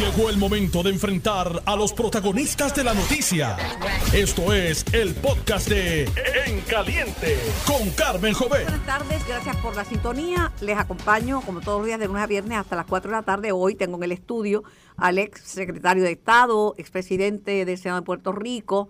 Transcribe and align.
Llegó 0.00 0.30
el 0.30 0.38
momento 0.38 0.82
de 0.82 0.88
enfrentar 0.88 1.62
a 1.66 1.76
los 1.76 1.92
protagonistas 1.92 2.74
de 2.74 2.84
la 2.84 2.94
noticia. 2.94 3.58
Esto 4.14 4.50
es 4.54 4.82
el 4.94 5.14
podcast 5.14 5.68
de 5.68 6.04
En 6.46 6.62
Caliente 6.62 7.36
con 7.66 7.90
Carmen 7.90 8.32
Jovet. 8.32 8.62
Buenas 8.62 8.86
tardes, 8.86 9.28
gracias 9.28 9.56
por 9.56 9.76
la 9.76 9.84
sintonía. 9.84 10.52
Les 10.62 10.78
acompaño 10.78 11.42
como 11.42 11.60
todos 11.60 11.80
los 11.80 11.86
días 11.86 12.00
de 12.00 12.06
lunes 12.06 12.22
a 12.22 12.26
viernes 12.26 12.56
hasta 12.56 12.76
las 12.76 12.86
4 12.86 13.10
de 13.10 13.16
la 13.18 13.22
tarde. 13.24 13.52
Hoy 13.52 13.74
tengo 13.74 13.98
en 13.98 14.04
el 14.04 14.12
estudio 14.12 14.64
al 14.96 15.18
ex 15.18 15.42
secretario 15.42 16.02
de 16.02 16.12
Estado, 16.12 16.74
expresidente 16.78 17.66
del 17.66 17.76
Senado 17.76 18.00
de 18.00 18.06
Puerto 18.06 18.32
Rico 18.32 18.88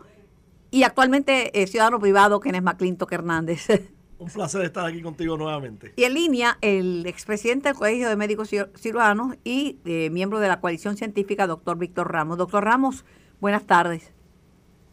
y 0.71 0.85
actualmente 0.85 1.61
eh, 1.61 1.67
ciudadano 1.67 1.99
privado, 1.99 2.39
Kenneth 2.39 2.63
McClintock 2.63 3.11
Hernández. 3.11 3.67
Un 4.21 4.29
placer 4.29 4.61
estar 4.61 4.85
aquí 4.85 5.01
contigo 5.01 5.39
nuevamente. 5.39 5.95
Y 5.97 6.05
en 6.05 6.13
línea, 6.13 6.59
el 6.61 7.07
expresidente 7.07 7.71
del 7.71 7.79
Colegio 7.79 8.07
de 8.07 8.17
Médicos 8.17 8.51
Cirujanos 8.77 9.37
y 9.45 9.79
eh, 9.87 10.11
miembro 10.11 10.41
de 10.41 10.49
la 10.49 10.61
coalición 10.61 10.99
científica, 10.99 11.47
doctor 11.47 11.79
Víctor 11.79 12.13
Ramos. 12.13 12.37
Doctor 12.37 12.63
Ramos, 12.63 13.07
buenas 13.41 13.65
tardes. 13.65 14.13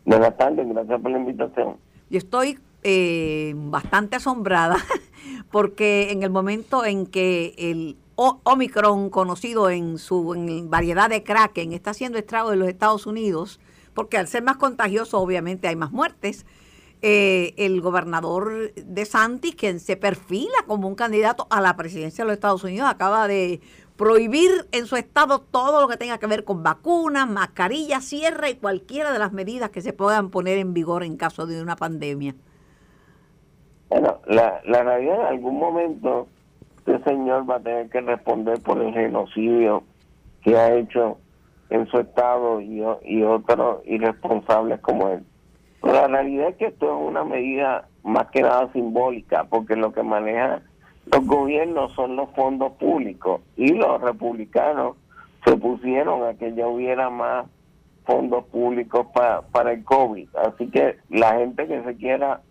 Buenas 0.05 0.37
tardes, 0.37 0.65
gracias 0.69 1.01
por 1.01 1.11
la 1.11 1.17
invitación. 1.17 1.75
Yo 2.09 2.17
estoy 2.17 2.57
eh, 2.83 3.53
bastante 3.57 4.15
asombrada 4.15 4.77
porque 5.51 6.11
en 6.11 6.23
el 6.23 6.29
momento 6.29 6.85
en 6.85 7.05
que 7.05 7.53
el 7.57 7.97
Omicron, 8.15 9.09
conocido 9.09 9.69
en 9.69 9.97
su 9.97 10.35
en 10.35 10.69
variedad 10.69 11.09
de 11.09 11.23
Kraken, 11.23 11.73
está 11.73 11.89
haciendo 11.89 12.17
estrago 12.17 12.53
en 12.53 12.59
los 12.59 12.69
Estados 12.69 13.05
Unidos, 13.05 13.59
porque 13.93 14.17
al 14.17 14.29
ser 14.29 14.41
más 14.43 14.55
contagioso 14.55 15.19
obviamente 15.19 15.67
hay 15.67 15.75
más 15.75 15.91
muertes, 15.91 16.45
eh, 17.01 17.53
el 17.57 17.81
gobernador 17.81 18.73
de 18.73 19.05
Santis, 19.05 19.55
quien 19.55 19.79
se 19.79 19.97
perfila 19.97 20.57
como 20.65 20.87
un 20.87 20.95
candidato 20.95 21.47
a 21.49 21.61
la 21.61 21.75
presidencia 21.75 22.23
de 22.23 22.27
los 22.27 22.35
Estados 22.35 22.63
Unidos, 22.63 22.89
acaba 22.89 23.27
de 23.27 23.61
prohibir 23.97 24.49
en 24.71 24.85
su 24.85 24.95
estado 24.95 25.39
todo 25.39 25.81
lo 25.81 25.87
que 25.87 25.97
tenga 25.97 26.17
que 26.19 26.27
ver 26.27 26.43
con 26.43 26.63
vacunas, 26.63 27.29
mascarillas, 27.29 28.03
cierre 28.03 28.51
y 28.51 28.55
cualquiera 28.55 29.11
de 29.11 29.19
las 29.19 29.33
medidas 29.33 29.71
que 29.71 29.81
se 29.81 29.93
puedan 29.93 30.29
poner 30.29 30.57
en 30.57 30.73
vigor 30.73 31.03
en 31.03 31.17
caso 31.17 31.47
de 31.47 31.61
una 31.61 31.75
pandemia. 31.75 32.35
Bueno, 33.89 34.19
la, 34.27 34.61
la 34.65 34.83
realidad 34.83 35.21
en 35.21 35.27
algún 35.27 35.57
momento 35.57 36.27
este 36.87 37.03
señor 37.03 37.49
va 37.49 37.55
a 37.55 37.59
tener 37.59 37.89
que 37.89 38.01
responder 38.01 38.61
por 38.61 38.81
el 38.81 38.93
genocidio 38.93 39.83
que 40.41 40.57
ha 40.57 40.73
hecho 40.75 41.17
en 41.69 41.85
su 41.87 41.97
estado 41.99 42.61
y, 42.61 42.81
y 43.03 43.23
otros 43.23 43.81
irresponsables 43.85 44.79
como 44.79 45.09
él. 45.09 45.25
La 45.83 46.07
realidad 46.07 46.49
es 46.49 46.55
que 46.55 46.65
esto 46.67 46.85
es 46.85 47.09
una 47.09 47.23
medida 47.23 47.87
más 48.03 48.27
que 48.27 48.41
nada 48.41 48.71
simbólica, 48.73 49.45
porque 49.45 49.75
lo 49.75 49.91
que 49.93 50.03
maneja 50.03 50.61
los 51.11 51.25
gobiernos 51.25 51.93
son 51.93 52.15
los 52.15 52.29
fondos 52.31 52.73
públicos 52.73 53.41
y 53.55 53.69
los 53.73 54.01
republicanos 54.01 54.97
se 55.45 55.51
opusieron 55.51 56.23
a 56.23 56.33
que 56.33 56.53
ya 56.53 56.67
hubiera 56.67 57.09
más 57.09 57.45
fondos 58.05 58.45
públicos 58.45 59.07
para, 59.13 59.41
para 59.41 59.73
el 59.73 59.83
COVID. 59.83 60.27
Así 60.35 60.67
que 60.67 60.97
la 61.09 61.35
gente 61.35 61.67
que 61.67 61.83
se 61.83 61.95
quiera 61.95 62.41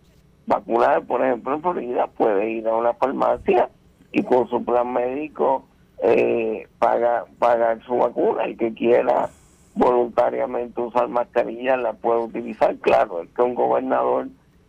vacunar, 0.47 1.05
por 1.05 1.25
ejemplo, 1.25 1.55
en 1.55 1.63
Florida, 1.63 2.07
puede 2.07 2.51
ir 2.51 2.69
a 2.69 2.77
una 2.77 2.95
farmacia 2.95 3.69
y 4.13 4.23
con 4.23 4.49
su 4.49 4.65
plan 4.65 4.93
médico 4.93 5.67
eh, 6.03 6.67
pagar, 6.79 7.25
pagar 7.39 7.83
su 7.85 7.97
vacuna. 7.97 8.45
El 8.45 8.57
que 8.57 8.73
quiera 8.73 9.29
voluntariamente 9.77 10.81
usar 10.81 11.09
mascarilla 11.09 11.77
la 11.77 11.93
puede 11.93 12.25
utilizar. 12.25 12.75
Claro, 12.77 13.21
el 13.21 13.29
que 13.29 13.43
un 13.43 13.55
gobernador 13.55 14.29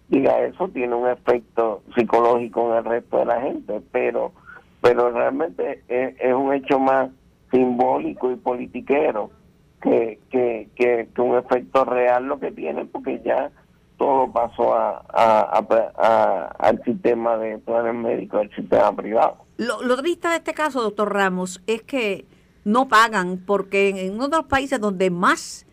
diga 0.09 0.39
eso 0.41 0.67
tiene 0.67 0.93
un 0.93 1.09
efecto 1.09 1.81
psicológico 1.95 2.71
en 2.71 2.77
el 2.77 2.85
resto 2.85 3.17
de 3.17 3.25
la 3.25 3.41
gente, 3.41 3.81
pero 3.91 4.33
pero 4.81 5.09
realmente 5.09 5.81
es, 5.87 6.33
un 6.33 6.53
hecho 6.53 6.79
más 6.79 7.09
simbólico 7.51 8.31
y 8.31 8.35
politiquero 8.35 9.31
que, 9.81 10.19
que, 10.29 10.69
que, 10.75 11.09
un 11.21 11.35
efecto 11.35 11.83
real 11.83 12.25
lo 12.25 12.39
que 12.39 12.51
tiene, 12.51 12.85
porque 12.85 13.19
ya 13.25 13.49
todo 13.97 14.31
pasó 14.31 14.75
a, 14.75 15.03
a, 15.09 16.55
al 16.59 16.83
sistema 16.83 17.37
de 17.37 17.57
planes 17.57 17.95
médicos, 17.95 18.41
al 18.41 18.55
sistema 18.55 18.95
privado. 18.95 19.37
Lo 19.57 19.97
triste 19.97 20.27
de 20.27 20.35
este 20.35 20.53
caso, 20.53 20.83
doctor 20.83 21.11
Ramos, 21.11 21.61
es 21.65 21.81
que 21.81 22.25
no 22.67 22.89
pagan 22.89 23.41
porque 23.45 24.07
en 24.07 24.15
uno 24.15 24.27
de 24.27 24.37
los 24.37 24.45
países 24.45 24.81
donde 24.81 25.09
más 25.09 25.65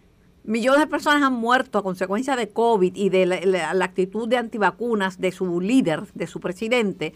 millones 0.45 0.81
de 0.81 0.87
personas 0.87 1.25
han 1.25 1.33
muerto 1.33 1.79
a 1.79 1.83
consecuencia 1.83 2.37
de 2.37 2.51
COVID 2.51 2.95
y 2.95 3.09
de 3.09 3.27
la, 3.27 3.85
actitud 3.85 4.29
de 4.29 4.37
antivacunas 4.37 5.21
de 5.21 5.33
su 5.33 5.61
líder, 5.61 6.05
de 6.15 6.29
su 6.29 6.39
presidente, 6.39 7.13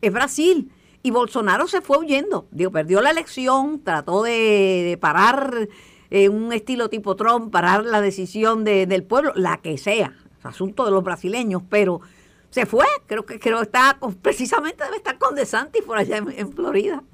es 0.00 0.12
Brasil. 0.12 0.72
Y 1.02 1.10
Bolsonaro 1.10 1.68
se 1.68 1.82
fue 1.82 1.98
huyendo. 1.98 2.48
Digo, 2.50 2.72
perdió 2.72 3.02
la 3.02 3.10
elección, 3.10 3.82
trató 3.84 4.22
de, 4.22 4.96
parar 5.00 5.68
en 6.08 6.32
un 6.32 6.52
estilo 6.54 6.88
tipo 6.88 7.14
Trump, 7.14 7.52
parar 7.52 7.84
la 7.84 8.00
decisión 8.00 8.64
del 8.64 9.04
pueblo, 9.04 9.32
la 9.36 9.58
que 9.58 9.76
sea, 9.76 10.14
asunto 10.42 10.86
de 10.86 10.90
los 10.90 11.04
brasileños, 11.04 11.62
pero 11.68 12.00
se 12.48 12.64
fue. 12.64 12.86
Creo 13.06 13.26
que 13.26 13.38
creo 13.38 13.60
está 13.60 13.98
precisamente 14.22 14.84
debe 14.84 14.96
estar 14.96 15.18
con 15.18 15.34
DeSantis 15.34 15.82
por 15.82 15.98
allá 15.98 16.16
en 16.16 16.52
Florida. 16.52 17.04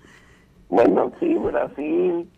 Bueno, 0.69 1.13
sí, 1.21 1.35
Brasil, 1.35 2.29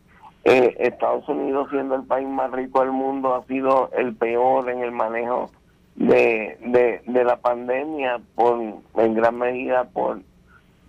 eh, 0.45 0.77
Estados 0.79 1.29
Unidos 1.29 1.69
siendo 1.71 1.97
el 1.97 2.05
país 2.05 2.29
más 2.29 2.51
rico 2.53 2.81
del 2.81 2.93
mundo 2.93 3.35
ha 3.35 3.45
sido 3.47 3.91
el 3.97 4.15
peor 4.15 4.71
en 4.71 4.83
el 4.83 4.93
manejo 4.93 5.51
de, 5.97 7.03
de, 7.07 7.25
la 7.25 7.37
pandemia 7.37 8.21
por 8.35 8.61
en 8.97 9.15
gran 9.15 9.39
medida 9.39 9.85
por 9.85 10.21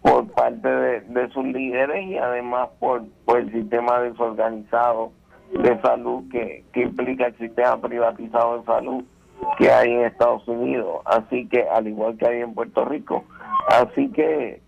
por 0.01 0.27
parte 0.33 0.69
de, 0.69 1.29
sus 1.33 1.43
líderes 1.45 2.05
y 2.05 2.17
además 2.17 2.69
por, 2.79 3.03
por 3.25 3.39
el 3.39 3.51
sistema 3.51 3.99
desorganizado 3.99 5.11
de 5.51 5.81
salud 5.81 6.23
que, 6.31 6.63
que 6.71 6.83
implica 6.83 7.27
el 7.27 7.37
sistema 7.37 7.81
privatizado 7.81 8.59
de 8.59 8.65
salud 8.65 9.03
que 9.57 9.71
hay 9.71 9.91
en 9.91 10.01
Estados 10.01 10.47
Unidos, 10.47 11.01
así 11.05 11.47
que 11.47 11.67
al 11.67 11.87
igual 11.87 12.15
que 12.17 12.27
hay 12.27 12.41
en 12.41 12.53
Puerto 12.53 12.85
Rico, 12.85 13.23
así 13.69 14.11
que 14.11 14.61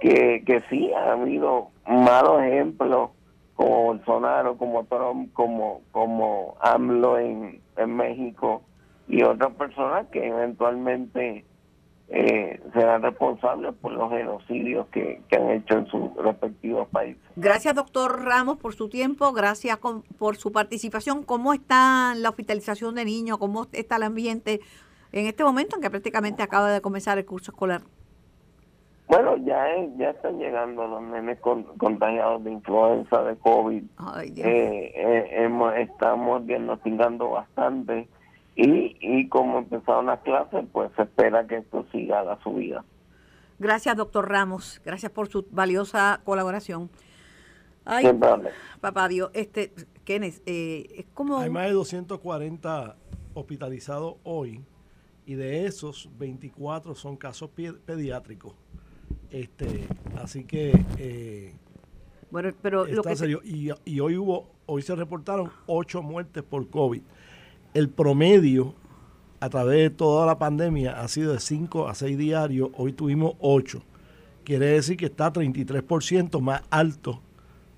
que, 0.00 0.42
que 0.44 0.62
sí 0.70 0.92
ha 0.92 1.12
habido 1.12 1.68
malos 1.86 2.42
ejemplos 2.42 3.10
como 3.54 3.84
Bolsonaro, 3.84 4.56
como 4.56 4.84
Trump, 4.86 5.32
como, 5.34 5.82
como 5.92 6.56
AMLO 6.60 7.18
en, 7.18 7.60
en 7.76 7.96
México 7.96 8.62
y 9.06 9.22
otras 9.22 9.52
personas 9.54 10.06
que 10.08 10.26
eventualmente 10.26 11.44
eh, 12.12 12.60
serán 12.72 13.02
responsables 13.02 13.72
por 13.74 13.92
los 13.92 14.10
genocidios 14.10 14.88
que, 14.88 15.22
han 15.30 15.50
hecho 15.50 15.74
en 15.74 15.86
sus 15.86 16.14
respectivos 16.16 16.88
países. 16.88 17.22
Gracias, 17.36 17.74
doctor 17.74 18.24
Ramos, 18.24 18.58
por 18.58 18.74
su 18.74 18.88
tiempo, 18.88 19.32
gracias 19.32 19.78
por 20.18 20.36
su 20.36 20.50
participación. 20.50 21.22
¿Cómo 21.22 21.52
está 21.52 22.14
la 22.16 22.30
hospitalización 22.30 22.96
de 22.96 23.04
niños? 23.04 23.38
¿Cómo 23.38 23.66
está 23.72 23.96
el 23.96 24.02
ambiente 24.02 24.60
en 25.12 25.26
este 25.26 25.44
momento 25.44 25.76
en 25.76 25.82
que 25.82 25.90
prácticamente 25.90 26.42
acaba 26.42 26.72
de 26.72 26.80
comenzar 26.80 27.18
el 27.18 27.26
curso 27.26 27.52
escolar? 27.52 27.82
Bueno, 29.10 29.36
ya 29.38 29.66
ya 29.96 30.10
están 30.10 30.38
llegando 30.38 30.86
los 30.86 31.02
nenes 31.02 31.40
contagiados 31.40 32.44
de 32.44 32.52
influenza, 32.52 33.24
de 33.24 33.36
COVID. 33.38 33.82
Eh, 34.36 34.92
eh, 34.94 35.78
estamos 35.78 36.46
diagnosticando 36.46 37.30
bastante 37.30 38.08
y, 38.54 38.96
y 39.00 39.28
como 39.28 39.58
empezaron 39.58 40.06
las 40.06 40.20
clases, 40.20 40.64
pues 40.70 40.92
se 40.94 41.02
espera 41.02 41.44
que 41.48 41.56
esto 41.56 41.84
siga 41.90 42.22
la 42.22 42.40
subida. 42.44 42.84
Gracias, 43.58 43.96
doctor 43.96 44.28
Ramos. 44.28 44.80
Gracias 44.84 45.10
por 45.10 45.26
su 45.26 45.44
valiosa 45.50 46.20
colaboración. 46.22 46.88
Ay, 47.84 48.16
papá 48.80 49.08
Dios, 49.08 49.32
este, 49.34 49.72
Kenneth, 50.04 50.40
eh, 50.46 50.86
es 50.98 51.06
como... 51.14 51.40
Hay 51.40 51.50
más 51.50 51.66
de 51.66 51.72
240 51.72 52.96
hospitalizados 53.34 54.18
hoy 54.22 54.64
y 55.26 55.34
de 55.34 55.66
esos 55.66 56.08
24 56.16 56.94
son 56.94 57.16
casos 57.16 57.50
pediátricos. 57.50 58.54
Este, 59.30 59.86
así 60.16 60.44
que 60.44 60.72
eh, 60.98 61.54
bueno, 62.30 62.50
pero 62.62 62.86
lo 62.86 63.02
que 63.02 63.38
y, 63.44 63.70
y, 63.84 64.00
hoy 64.00 64.16
hubo, 64.16 64.48
hoy 64.66 64.82
se 64.82 64.94
reportaron 64.94 65.50
ocho 65.66 66.02
muertes 66.02 66.42
por 66.42 66.68
COVID. 66.68 67.02
El 67.74 67.88
promedio 67.88 68.74
a 69.40 69.48
través 69.48 69.78
de 69.78 69.90
toda 69.90 70.26
la 70.26 70.38
pandemia 70.38 71.00
ha 71.00 71.08
sido 71.08 71.32
de 71.32 71.40
5 71.40 71.88
a 71.88 71.94
6 71.94 72.16
diarios, 72.18 72.70
hoy 72.76 72.92
tuvimos 72.92 73.34
8. 73.40 73.82
Quiere 74.44 74.66
decir 74.66 74.96
que 74.96 75.06
está 75.06 75.32
33% 75.32 76.40
más 76.40 76.62
alto 76.70 77.20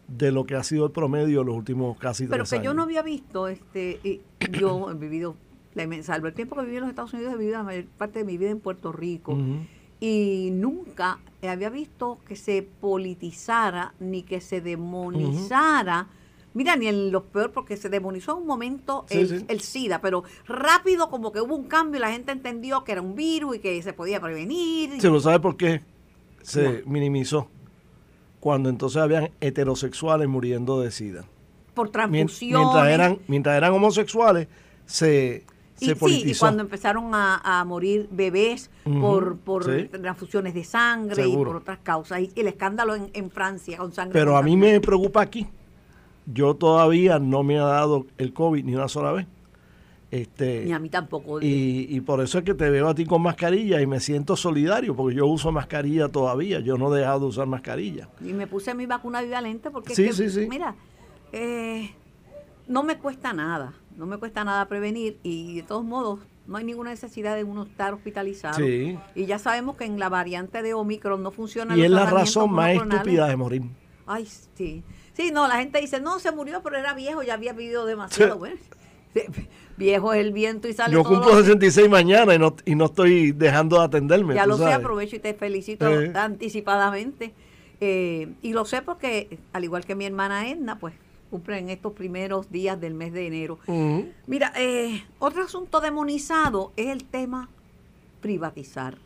de 0.09 0.33
lo 0.33 0.45
que 0.45 0.55
ha 0.55 0.63
sido 0.63 0.87
el 0.87 0.93
promedio 0.93 1.41
en 1.41 1.47
los 1.47 1.57
últimos 1.57 1.97
casi 1.99 2.27
Pero 2.27 2.45
que 2.45 2.63
yo 2.63 2.75
no 2.75 2.83
había 2.83 3.03
visto, 3.03 3.49
este, 3.49 4.21
yo 4.61 4.91
he 4.91 4.95
vivido, 4.95 5.37
salvo 6.03 6.27
el 6.27 6.35
tiempo 6.35 6.57
que 6.57 6.63
viví 6.63 6.77
en 6.77 6.83
los 6.83 6.91
Estados 6.91 7.15
Unidos, 7.15 7.35
he 7.35 7.39
vivido 7.39 7.59
la 7.59 7.65
mayor 7.65 7.85
parte 7.87 8.19
de 8.19 8.25
mi 8.25 8.37
vida 8.37 8.51
en 8.51 8.61
Puerto 8.61 8.93
Rico 8.93 9.39
y 10.03 10.51
nunca 10.51 11.21
había 11.49 11.71
visto 11.71 12.19
que 12.27 12.35
se 12.35 12.67
politizara 12.81 13.95
ni 14.01 14.25
que 14.25 14.41
se 14.41 14.61
demonizara. 14.61 16.09
Mira, 16.55 16.75
ni 16.75 16.89
en 16.89 17.13
lo 17.13 17.23
peor, 17.23 17.53
porque 17.53 17.77
se 17.77 17.89
demonizó 17.89 18.33
en 18.33 18.39
un 18.39 18.49
momento 18.49 19.07
el, 19.11 19.61
SIDA, 19.61 20.01
pero 20.01 20.25
rápido 20.45 21.09
como 21.09 21.31
que 21.31 21.41
hubo 21.41 21.55
un 21.55 21.69
cambio 21.69 21.99
y 21.99 22.01
la 22.01 22.11
gente 22.11 22.33
entendió 22.33 22.83
que 22.83 22.91
era 22.91 23.01
un 23.01 23.15
virus 23.15 23.55
y 23.55 23.59
que 23.61 23.81
se 23.81 23.93
podía 23.93 24.21
prevenir. 24.21 25.01
¿Se 25.01 25.09
lo 25.09 25.21
sabe 25.21 25.39
por 25.39 25.57
qué 25.57 25.83
se 26.43 26.83
minimizó? 26.85 27.47
Cuando 28.41 28.71
entonces 28.71 29.01
habían 29.01 29.31
heterosexuales 29.41 30.27
muriendo 30.27 30.81
de 30.81 30.91
SIDA. 30.91 31.27
por 31.75 31.91
transfusiones. 31.91 32.59
Mientras 32.59 32.89
eran, 32.89 33.19
mientras 33.29 33.57
eran 33.57 33.73
homosexuales, 33.73 34.49
se, 34.85 35.45
Y, 35.81 35.87
se 35.87 35.95
sí, 35.97 36.23
y 36.27 36.35
cuando 36.37 36.63
empezaron 36.63 37.15
a, 37.15 37.41
a 37.61 37.65
morir 37.65 38.09
bebés 38.11 38.71
por, 38.85 39.37
por 39.39 39.65
sí. 39.65 39.89
transfusiones 39.89 40.55
de 40.55 40.63
sangre 40.65 41.27
y 41.27 41.35
por 41.35 41.57
otras 41.57 41.79
causas. 41.83 42.21
Y 42.21 42.31
el 42.37 42.47
escándalo 42.47 42.95
en, 42.95 43.11
en 43.15 43.31
Francia 43.31 43.79
con 43.79 43.93
sangre. 43.93 44.13
Pero 44.13 44.37
a 44.37 44.43
mí 44.43 44.57
me 44.57 44.81
preocupa 44.81 45.23
aquí. 45.23 45.47
Yo 46.27 46.55
todavía 46.55 47.19
no 47.19 47.43
me 47.43 47.59
ha 47.59 47.65
dado 47.65 48.07
el 48.19 48.33
COVID 48.33 48.65
ni 48.65 48.75
una 48.77 48.87
sola 48.89 49.11
vez. 49.13 49.27
Este, 50.13 50.67
Ni 50.67 50.73
a 50.73 50.79
mí 50.79 50.91
tampoco. 50.91 51.41
y, 51.41 51.87
y 51.89 52.01
por 52.03 52.21
eso 52.21 52.37
es 52.39 52.45
que 52.45 52.53
te 52.53 52.69
veo 52.69 52.87
a 52.87 52.95
ti 52.95 53.07
con 53.07 53.23
mascarilla 53.23 53.81
y 53.81 53.87
me 53.87 53.99
siento 53.99 54.37
solidario, 54.37 54.95
porque 54.95 55.17
yo 55.17 55.27
uso 55.27 55.51
mascarilla 55.51 56.09
todavía. 56.11 56.61
Yo 56.61 56.77
no 56.77 56.95
he 56.95 56.99
dejado 57.01 57.21
de 57.21 57.27
usar 57.27 57.47
mascarilla. 57.47 58.09
Y 58.21 58.35
me 58.35 58.47
puse 58.47 58.75
mi 58.75 58.85
vacuna 58.85 59.23
bivalente 59.23 59.71
porque, 59.71 59.95
es 59.95 59.97
Sí, 59.97 60.05
que, 60.05 60.13
sí, 60.13 60.29
sí. 60.29 60.47
mira, 60.51 60.75
eh, 61.33 61.93
no 62.69 62.83
me 62.83 62.99
cuesta 62.99 63.33
nada, 63.33 63.73
no 63.97 64.07
me 64.07 64.17
cuesta 64.19 64.45
nada 64.45 64.67
prevenir 64.69 65.19
y 65.23 65.57
de 65.57 65.63
todos 65.63 65.85
modos 65.85 66.21
no 66.47 66.57
hay 66.57 66.65
ninguna 66.65 66.91
necesidad 66.91 67.37
de 67.37 67.45
uno 67.45 67.63
estar 67.65 67.95
hospitalizado. 67.95 68.57
Sí. 68.59 68.99
Y 69.15 69.27
ya 69.27 69.39
sabemos 69.39 69.77
que 69.77 69.85
en 69.85 69.99
la 69.99 70.09
variante 70.09 70.61
de 70.63 70.75
Omicron 70.75 71.23
no 71.23 71.31
funciona. 71.31 71.77
Y 71.77 71.83
es 71.83 71.91
la 71.91 72.07
razón 72.07 72.53
más 72.53 72.73
estúpida 72.75 73.29
de 73.29 73.37
morir. 73.37 73.63
Ay, 74.07 74.27
sí. 74.55 74.83
Sí, 75.15 75.31
no, 75.33 75.47
la 75.47 75.57
gente 75.57 75.81
dice, 75.81 76.01
no, 76.01 76.19
se 76.19 76.33
murió, 76.33 76.63
pero 76.63 76.77
era 76.79 76.95
viejo, 76.95 77.23
ya 77.23 77.35
había 77.35 77.53
vivido 77.53 77.87
demasiado. 77.87 78.39
Bueno, 78.39 78.57
viejo 79.77 80.13
es 80.15 80.21
el 80.25 80.33
viento 80.33 80.69
y 80.69 80.73
sale 80.73 80.93
Yo 80.95 81.03
todo 81.03 81.13
cumplo 81.15 81.35
lo- 81.35 81.41
66 81.41 81.89
mañana 81.89 82.35
y 82.35 82.39
no, 82.39 82.57
y 82.65 82.75
no 82.75 82.87
estoy 82.87 83.33
dejando 83.33 83.79
de 83.79 83.85
atenderme. 83.85 84.35
Ya 84.35 84.47
lo 84.47 84.57
sé, 84.57 84.73
aprovecho 84.73 85.17
y 85.17 85.19
te 85.19 85.35
felicito 85.35 85.87
Sí. 85.89 86.11
anticipadamente. 86.15 87.33
Eh, 87.81 88.33
y 88.43 88.53
lo 88.53 88.65
sé 88.65 88.83
porque, 88.83 89.39
al 89.53 89.65
igual 89.65 89.85
que 89.85 89.95
mi 89.95 90.07
hermana 90.07 90.49
Edna, 90.49 90.79
pues 90.79 90.95
cumple 91.33 91.59
en 91.59 91.71
estos 91.71 91.95
primeros 91.95 92.51
días 92.53 92.79
del 92.79 92.93
mes 92.93 93.11
de 93.15 93.27
enero. 93.27 93.59
Mira, 94.27 94.53
eh, 94.55 95.03
otro 95.19 95.43
asunto 95.43 95.81
demonizado 95.81 96.73
es 96.77 96.89
el 96.89 97.05
tema 97.05 97.49
privatizar. 98.21 98.99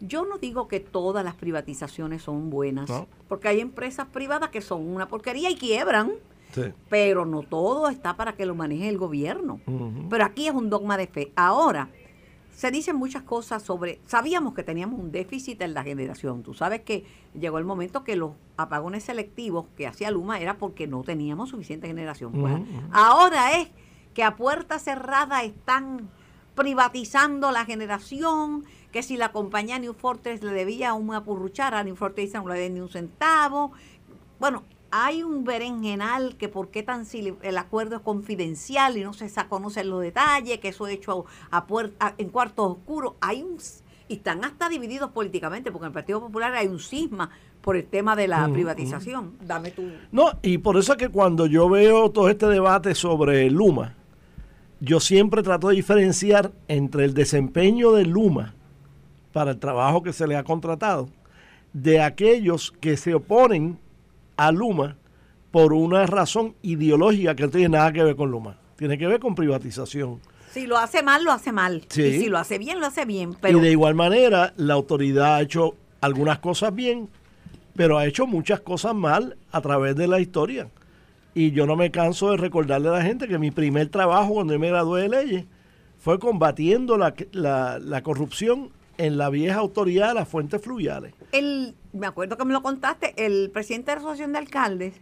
Yo 0.00 0.26
no 0.26 0.36
digo 0.36 0.68
que 0.68 0.78
todas 0.78 1.24
las 1.24 1.34
privatizaciones 1.34 2.22
son 2.22 2.50
buenas, 2.50 2.90
No. 2.90 3.06
porque 3.28 3.48
hay 3.48 3.60
empresas 3.60 4.06
privadas 4.08 4.50
que 4.50 4.60
son 4.60 4.86
una 4.86 5.08
porquería 5.08 5.48
y 5.50 5.56
quiebran, 5.56 6.12
Sí. 6.52 6.64
pero 6.90 7.24
no 7.24 7.42
todo 7.42 7.88
está 7.88 8.14
para 8.14 8.34
que 8.34 8.44
lo 8.44 8.54
maneje 8.54 8.90
el 8.90 8.98
gobierno. 8.98 9.58
Ujú. 9.66 10.06
Pero 10.10 10.24
aquí 10.26 10.48
es 10.48 10.54
un 10.54 10.68
dogma 10.68 10.98
de 10.98 11.06
fe. 11.06 11.32
Ahora, 11.34 11.88
se 12.58 12.72
dicen 12.72 12.96
muchas 12.96 13.22
cosas 13.22 13.62
sobre, 13.62 14.00
sabíamos 14.04 14.52
que 14.52 14.64
teníamos 14.64 14.98
un 14.98 15.12
déficit 15.12 15.62
en 15.62 15.74
la 15.74 15.84
generación. 15.84 16.42
Tú 16.42 16.54
sabes 16.54 16.80
que 16.80 17.04
llegó 17.38 17.58
el 17.58 17.64
momento 17.64 18.02
que 18.02 18.16
los 18.16 18.32
apagones 18.56 19.04
selectivos 19.04 19.66
que 19.76 19.86
hacía 19.86 20.10
Luma 20.10 20.40
era 20.40 20.58
porque 20.58 20.88
no 20.88 21.04
teníamos 21.04 21.50
suficiente 21.50 21.86
generación. 21.86 22.32
Pues. 22.32 22.60
Ahora 22.90 23.60
es 23.60 23.68
que 24.12 24.24
a 24.24 24.34
puerta 24.34 24.80
cerrada 24.80 25.44
están 25.44 26.10
privatizando 26.56 27.52
la 27.52 27.64
generación, 27.64 28.64
que 28.90 29.04
si 29.04 29.16
la 29.16 29.30
compañía 29.30 29.78
New 29.78 29.94
Fortress 29.94 30.42
le 30.42 30.50
debía 30.50 30.94
una 30.94 31.22
purruchara, 31.22 31.78
a 31.78 31.84
New 31.84 31.94
Fortress 31.94 32.34
no 32.34 32.48
le 32.48 32.54
deben 32.54 32.74
ni 32.74 32.80
un 32.80 32.88
centavo. 32.88 33.70
Bueno, 34.40 34.64
hay 34.90 35.22
un 35.22 35.44
berenjenal 35.44 36.36
que 36.36 36.48
por 36.48 36.68
qué 36.68 36.82
tan 36.82 37.04
si 37.04 37.34
el 37.42 37.58
acuerdo 37.58 37.96
es 37.96 38.02
confidencial 38.02 38.96
y 38.96 39.02
no 39.02 39.12
se 39.12 39.30
conocen 39.48 39.90
los 39.90 40.00
detalles, 40.02 40.58
que 40.60 40.68
eso 40.68 40.86
es 40.86 40.94
hecho 40.94 41.26
a, 41.50 41.66
a- 42.00 42.14
en 42.18 42.28
cuartos 42.30 42.72
oscuros. 42.72 43.14
Hay 43.20 43.42
un 43.42 43.58
y 44.10 44.14
están 44.14 44.42
hasta 44.42 44.70
divididos 44.70 45.10
políticamente, 45.10 45.70
porque 45.70 45.84
en 45.84 45.88
el 45.88 45.92
Partido 45.92 46.20
Popular 46.20 46.54
hay 46.54 46.66
un 46.66 46.80
cisma 46.80 47.28
por 47.60 47.76
el 47.76 47.84
tema 47.84 48.16
de 48.16 48.26
la 48.26 48.48
privatización. 48.50 49.34
Dame 49.44 49.70
tu 49.70 49.82
No, 50.12 50.30
y 50.40 50.56
por 50.56 50.78
eso 50.78 50.92
es 50.92 50.98
que 50.98 51.10
cuando 51.10 51.44
yo 51.44 51.68
veo 51.68 52.10
todo 52.10 52.30
este 52.30 52.46
debate 52.46 52.94
sobre 52.94 53.50
Luma, 53.50 53.94
yo 54.80 54.98
siempre 55.00 55.42
trato 55.42 55.68
de 55.68 55.74
diferenciar 55.74 56.52
entre 56.68 57.04
el 57.04 57.12
desempeño 57.12 57.92
de 57.92 58.06
Luma 58.06 58.54
para 59.34 59.50
el 59.50 59.58
trabajo 59.58 60.02
que 60.02 60.14
se 60.14 60.26
le 60.26 60.36
ha 60.36 60.44
contratado 60.44 61.10
de 61.74 62.00
aquellos 62.00 62.72
que 62.80 62.96
se 62.96 63.12
oponen 63.14 63.78
a 64.38 64.50
Luma 64.52 64.96
por 65.50 65.72
una 65.74 66.06
razón 66.06 66.54
ideológica 66.62 67.34
que 67.34 67.42
no 67.42 67.50
tiene 67.50 67.68
nada 67.70 67.92
que 67.92 68.02
ver 68.02 68.16
con 68.16 68.30
Luma, 68.30 68.56
tiene 68.76 68.96
que 68.96 69.06
ver 69.06 69.20
con 69.20 69.34
privatización. 69.34 70.20
Si 70.50 70.66
lo 70.66 70.78
hace 70.78 71.02
mal, 71.02 71.24
lo 71.24 71.32
hace 71.32 71.52
mal. 71.52 71.84
Sí. 71.88 72.02
Y 72.02 72.20
si 72.20 72.28
lo 72.28 72.38
hace 72.38 72.58
bien, 72.58 72.80
lo 72.80 72.86
hace 72.86 73.04
bien. 73.04 73.34
Pero 73.40 73.58
y 73.58 73.60
de 73.60 73.70
igual 73.72 73.94
manera, 73.94 74.54
la 74.56 74.74
autoridad 74.74 75.34
ha 75.36 75.40
hecho 75.42 75.74
algunas 76.00 76.38
cosas 76.38 76.74
bien, 76.74 77.08
pero 77.76 77.98
ha 77.98 78.06
hecho 78.06 78.26
muchas 78.26 78.60
cosas 78.60 78.94
mal 78.94 79.36
a 79.52 79.60
través 79.60 79.94
de 79.96 80.06
la 80.08 80.20
historia. 80.20 80.68
Y 81.34 81.50
yo 81.52 81.66
no 81.66 81.76
me 81.76 81.90
canso 81.90 82.30
de 82.30 82.36
recordarle 82.38 82.88
a 82.88 82.92
la 82.92 83.02
gente 83.02 83.28
que 83.28 83.38
mi 83.38 83.50
primer 83.50 83.88
trabajo 83.88 84.34
cuando 84.34 84.54
yo 84.54 84.58
me 84.58 84.68
gradué 84.68 85.02
de 85.02 85.08
leyes 85.08 85.44
fue 85.98 86.18
combatiendo 86.18 86.96
la, 86.96 87.14
la- 87.32 87.78
la 87.78 88.02
corrupción 88.02 88.70
en 88.96 89.16
la 89.18 89.30
vieja 89.30 89.58
autoridad 89.58 90.08
de 90.08 90.14
las 90.14 90.28
fuentes 90.28 90.60
fluviales. 90.62 91.12
el, 91.32 91.74
me 91.92 92.06
acuerdo 92.06 92.36
que 92.36 92.44
me 92.44 92.52
lo 92.52 92.62
contaste, 92.62 93.14
el 93.16 93.50
presidente 93.50 93.90
de 93.90 93.96
la 93.96 94.00
Asociación 94.00 94.32
de 94.32 94.38
Alcaldes, 94.38 94.94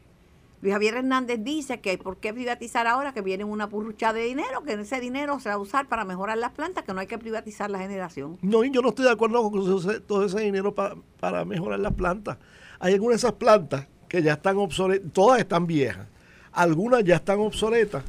Luis 0.63 0.73
Javier 0.73 0.95
Hernández, 0.97 1.41
dice 1.43 1.81
que 1.81 1.99
por 1.99 2.17
qué 2.17 2.33
privatizar 2.33 2.87
ahora, 2.87 3.13
que 3.13 3.21
viene 3.21 3.45
una 3.45 3.69
purrucha 3.69 4.13
de 4.13 4.25
dinero, 4.25 4.63
que 4.65 4.73
ese 4.73 5.01
dinero 5.01 5.39
se 5.39 5.51
va 5.51 5.57
a 5.57 5.59
usar 5.59 5.87
para 5.87 6.05
mejorar 6.05 6.39
las 6.39 6.53
plantas, 6.53 6.85
que 6.85 6.95
no 6.95 7.01
hay 7.01 7.07
que 7.07 7.19
privatizar 7.19 7.71
la 7.71 7.79
generación. 7.79 8.39
No, 8.41 8.65
y 8.65 8.71
yo 8.71 8.81
no 8.81 8.89
estoy 8.89 9.05
de 9.05 9.11
acuerdo 9.11 9.51
con 9.51 9.77
ese- 9.79 10.01
todo 10.01 10.25
ese 10.25 10.41
dinero 10.41 10.75
pa- 10.75 10.97
para 11.21 11.45
mejorar 11.45 11.81
las 11.81 11.93
plantas. 11.93 12.39
Hay 12.79 12.95
algunas 12.95 13.21
de 13.21 13.27
esas 13.29 13.37
plantas 13.39 13.87
que 14.09 14.23
ya 14.23 14.33
están 14.35 14.57
obsoletas, 14.57 15.13
todas 15.13 15.41
están 15.41 15.67
viejas, 15.67 16.07
algunas 16.53 17.05
ya 17.05 17.17
están 17.17 17.39
obsoletas, 17.41 18.03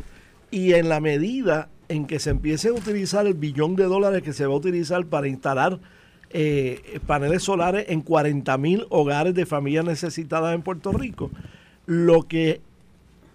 y 0.49 0.73
en 0.73 0.87
la 0.87 1.01
medida 1.01 1.67
en 1.89 2.05
que 2.07 2.19
se 2.19 2.29
empiece 2.29 2.69
a 2.69 2.73
utilizar 2.73 3.27
el 3.27 3.33
billón 3.33 3.75
de 3.75 3.83
dólares 3.85 4.23
que 4.23 4.31
se 4.33 4.45
va 4.45 4.53
a 4.53 4.57
utilizar 4.57 5.05
para 5.05 5.27
instalar 5.27 5.79
eh, 6.29 6.99
paneles 7.05 7.43
solares 7.43 7.85
en 7.89 8.01
40 8.01 8.57
mil 8.57 8.85
hogares 8.89 9.33
de 9.33 9.45
familias 9.45 9.85
necesitadas 9.85 10.53
en 10.53 10.61
Puerto 10.61 10.91
Rico, 10.91 11.31
lo 11.85 12.23
que 12.23 12.61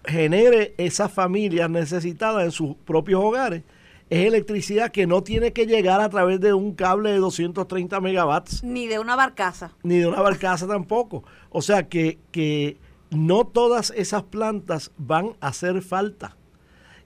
genere 0.05 0.73
esas 0.77 1.11
familias 1.11 1.69
necesitadas 1.69 2.43
en 2.43 2.51
sus 2.51 2.75
propios 2.75 3.23
hogares 3.23 3.63
es 4.09 4.27
electricidad 4.27 4.91
que 4.91 5.07
no 5.07 5.23
tiene 5.23 5.53
que 5.53 5.65
llegar 5.65 6.01
a 6.01 6.09
través 6.09 6.39
de 6.39 6.53
un 6.53 6.73
cable 6.75 7.11
de 7.11 7.17
230 7.17 7.99
megawatts 8.01 8.63
Ni 8.63 8.85
de 8.85 8.99
una 8.99 9.15
barcaza. 9.15 9.71
ni 9.81 9.97
de 9.97 10.07
una 10.07 10.21
barcaza 10.21 10.67
tampoco. 10.67 11.23
O 11.49 11.61
sea 11.61 11.87
que, 11.87 12.19
que 12.31 12.77
no 13.09 13.45
todas 13.45 13.91
esas 13.95 14.23
plantas 14.23 14.91
van 14.97 15.31
a 15.39 15.47
hacer 15.47 15.81
falta 15.81 16.35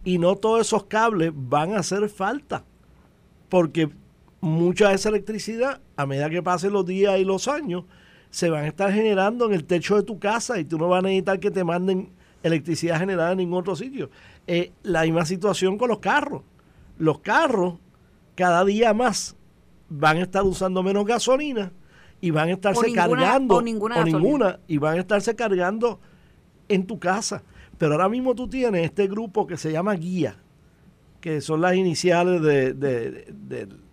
y 0.04 0.18
no 0.18 0.36
todos 0.36 0.62
esos 0.62 0.86
cables 0.86 1.32
van 1.34 1.74
a 1.76 1.80
hacer 1.80 2.10
falta 2.10 2.64
porque 3.50 3.90
mucha 4.42 4.90
de 4.90 4.96
esa 4.96 5.10
electricidad 5.10 5.82
a 5.96 6.06
medida 6.06 6.30
que 6.30 6.44
pasen 6.44 6.74
los 6.74 6.86
días 6.86 7.18
y 7.20 7.24
los 7.26 7.48
años 7.48 7.86
se 8.30 8.50
van 8.50 8.66
a 8.66 8.68
estar 8.68 8.92
generando 8.94 9.46
en 9.46 9.54
el 9.54 9.64
techo 9.66 9.96
de 9.96 10.04
tu 10.04 10.20
casa 10.20 10.60
y 10.60 10.66
tú 10.66 10.78
no 10.78 10.88
vas 10.90 11.00
a 11.00 11.08
necesitar 11.08 11.40
que 11.40 11.50
te 11.52 11.64
manden 11.64 12.10
electricidad 12.44 13.00
generada 13.00 13.32
en 13.32 13.40
ningún 13.40 13.60
otro 13.60 13.76
sitio. 13.76 14.10
Eh, 14.46 14.72
la 14.84 15.04
misma 15.04 15.26
situación 15.26 15.78
con 15.78 15.90
los 15.90 16.00
carros. 16.00 16.44
Los 16.98 17.20
carros 17.20 17.76
cada 18.36 18.64
día 18.64 18.94
más 18.94 19.36
van 19.90 20.18
a 20.18 20.22
estar 20.24 20.44
usando 20.44 20.84
menos 20.84 21.06
gasolina 21.06 21.72
y 22.22 22.32
van 22.32 22.50
a 22.50 22.54
estarse 22.54 22.86
ninguna- 22.88 23.04
cargando 23.22 23.56
o 23.56 23.62
ninguna 23.62 23.96
gasolina. 23.96 24.18
ninguna, 24.20 24.60
y 24.68 24.78
van 24.78 24.98
a 24.98 25.02
estarse 25.02 25.36
cargando 25.36 26.00
en 26.68 26.86
tu 26.86 27.00
casa. 27.00 27.44
Pero 27.78 27.94
ahora 27.94 28.10
mismo 28.10 28.36
tú 28.36 28.48
tienes 28.48 28.86
este 28.86 29.08
grupo 29.08 29.48
que 29.48 29.56
se 29.58 29.72
llama 29.72 29.94
Guía, 29.94 30.36
que 31.22 31.42
son 31.42 31.62
las 31.62 31.76
iniciales 31.76 32.42
de, 32.42 32.74
de- 32.74 33.12
de- 33.12 33.66
de 33.66 33.87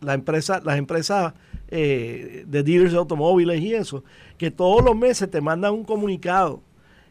la 0.00 0.14
empresa, 0.14 0.60
las 0.64 0.78
empresas 0.78 1.34
eh, 1.68 2.44
de 2.46 2.62
dealers 2.62 2.92
de 2.92 2.98
automóviles 2.98 3.60
y 3.60 3.74
eso, 3.74 4.04
que 4.38 4.50
todos 4.50 4.84
los 4.84 4.96
meses 4.96 5.30
te 5.30 5.40
mandan 5.40 5.72
un 5.72 5.84
comunicado. 5.84 6.62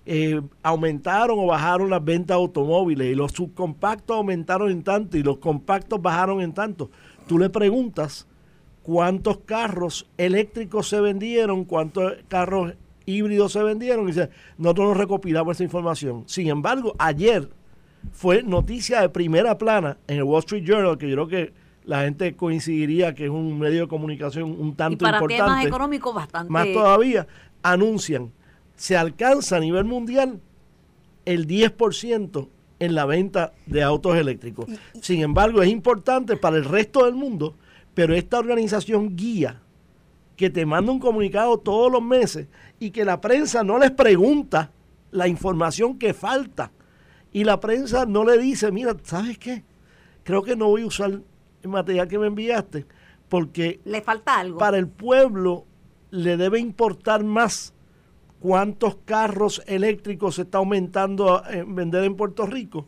eh, 0.06 0.40
aumentaron 0.62 1.40
o 1.40 1.48
bajaron 1.48 1.90
las 1.90 2.04
ventas 2.04 2.38
de 2.38 2.42
automóviles 2.42 3.12
y 3.12 3.16
los 3.16 3.32
subcompactos 3.32 4.16
aumentaron 4.16 4.70
en 4.72 4.84
tanto 4.84 5.18
y 5.18 5.24
los 5.24 5.38
compactos 5.38 6.02
bajaron 6.02 6.42
en 6.42 6.54
tanto. 6.54 6.92
Tú 7.28 7.40
le 7.40 7.50
preguntas 7.50 8.28
cuántos 8.84 9.40
carros 9.40 10.08
eléctricos 10.18 10.88
se 10.90 11.02
vendieron, 11.02 11.66
cuántos 11.66 12.14
carros 12.28 12.76
híbridos 13.08 13.54
se 13.54 13.64
vendieron 13.64 14.06
y 14.06 14.08
dice, 14.08 14.30
nosotros 14.58 14.90
no 14.90 14.94
recopilamos 14.94 15.58
esa 15.58 15.64
información. 15.64 16.24
Sin 16.28 16.48
embargo, 16.48 16.96
ayer 17.00 17.50
fue 18.12 18.44
noticia 18.44 19.02
de 19.02 19.10
primera 19.10 19.58
plana 19.58 19.98
en 20.08 20.18
el 20.18 20.24
Wall 20.24 20.40
Street 20.40 20.64
Journal, 20.64 20.98
que 21.00 21.10
yo 21.10 21.16
creo 21.16 21.28
que 21.28 21.65
la 21.86 22.02
gente 22.02 22.36
coincidiría 22.36 23.14
que 23.14 23.26
es 23.26 23.30
un 23.30 23.60
medio 23.60 23.82
de 23.82 23.88
comunicación 23.88 24.52
un 24.60 24.70
Y 24.70 24.74
tanto 24.74 25.06
para 25.06 25.18
importante. 25.18 25.44
temas 25.44 25.66
económicos 25.66 26.16
bastante... 26.16 26.52
Más 26.52 26.68
todavía, 26.74 27.28
anuncian, 27.62 28.32
se 28.76 28.98
alcanza 28.98 29.58
a 29.58 29.60
nivel 29.60 29.86
mundial 29.86 30.42
el 31.26 31.48
10% 31.48 32.50
en 32.80 32.96
la 32.96 33.06
venta 33.06 33.54
de 33.66 33.84
autos 33.84 34.16
eléctricos. 34.16 34.66
Sin 35.02 35.22
embargo, 35.22 35.62
es 35.62 35.70
importante 35.70 36.38
para 36.38 36.58
el 36.58 36.66
resto 36.66 37.06
del 37.06 37.16
mundo, 37.16 37.56
pero 37.94 38.14
esta 38.14 38.40
organización 38.40 39.16
guía 39.16 39.62
que 40.36 40.50
te 40.50 40.66
manda 40.66 40.92
un 40.92 41.00
comunicado 41.00 41.58
todos 41.60 41.92
los 41.92 42.04
meses 42.04 42.48
y 42.80 42.92
que 42.92 43.06
la 43.06 43.22
prensa 43.22 43.64
no 43.64 43.80
les 43.80 43.92
pregunta 43.92 44.72
la 45.12 45.28
información 45.28 45.98
que 45.98 46.14
falta. 46.14 46.72
Y 47.32 47.44
la 47.44 47.60
prensa 47.60 48.06
no 48.06 48.26
le 48.26 48.38
dice, 48.38 48.72
mira, 48.72 48.96
¿sabes 49.04 49.38
qué? 49.38 49.64
Creo 50.24 50.44
que 50.44 50.56
no 50.56 50.68
voy 50.68 50.82
a 50.82 50.88
usar 50.88 51.22
material 51.68 52.08
que 52.08 52.20
me 52.20 52.28
enviaste 52.28 52.86
porque 53.30 53.80
Le 53.86 54.02
falta 54.02 54.40
algo. 54.40 54.58
para 54.60 54.78
el 54.78 54.88
pueblo 54.88 55.66
le 56.12 56.38
debe 56.38 56.60
importar 56.60 57.24
más 57.24 57.74
cuántos 58.40 58.98
carros 59.06 59.62
eléctricos 59.66 60.36
se 60.36 60.44
está 60.44 60.60
aumentando 60.60 61.34
a- 61.44 61.52
en 61.52 61.74
vender 61.76 62.04
en 62.04 62.16
Puerto 62.16 62.46
Rico 62.46 62.86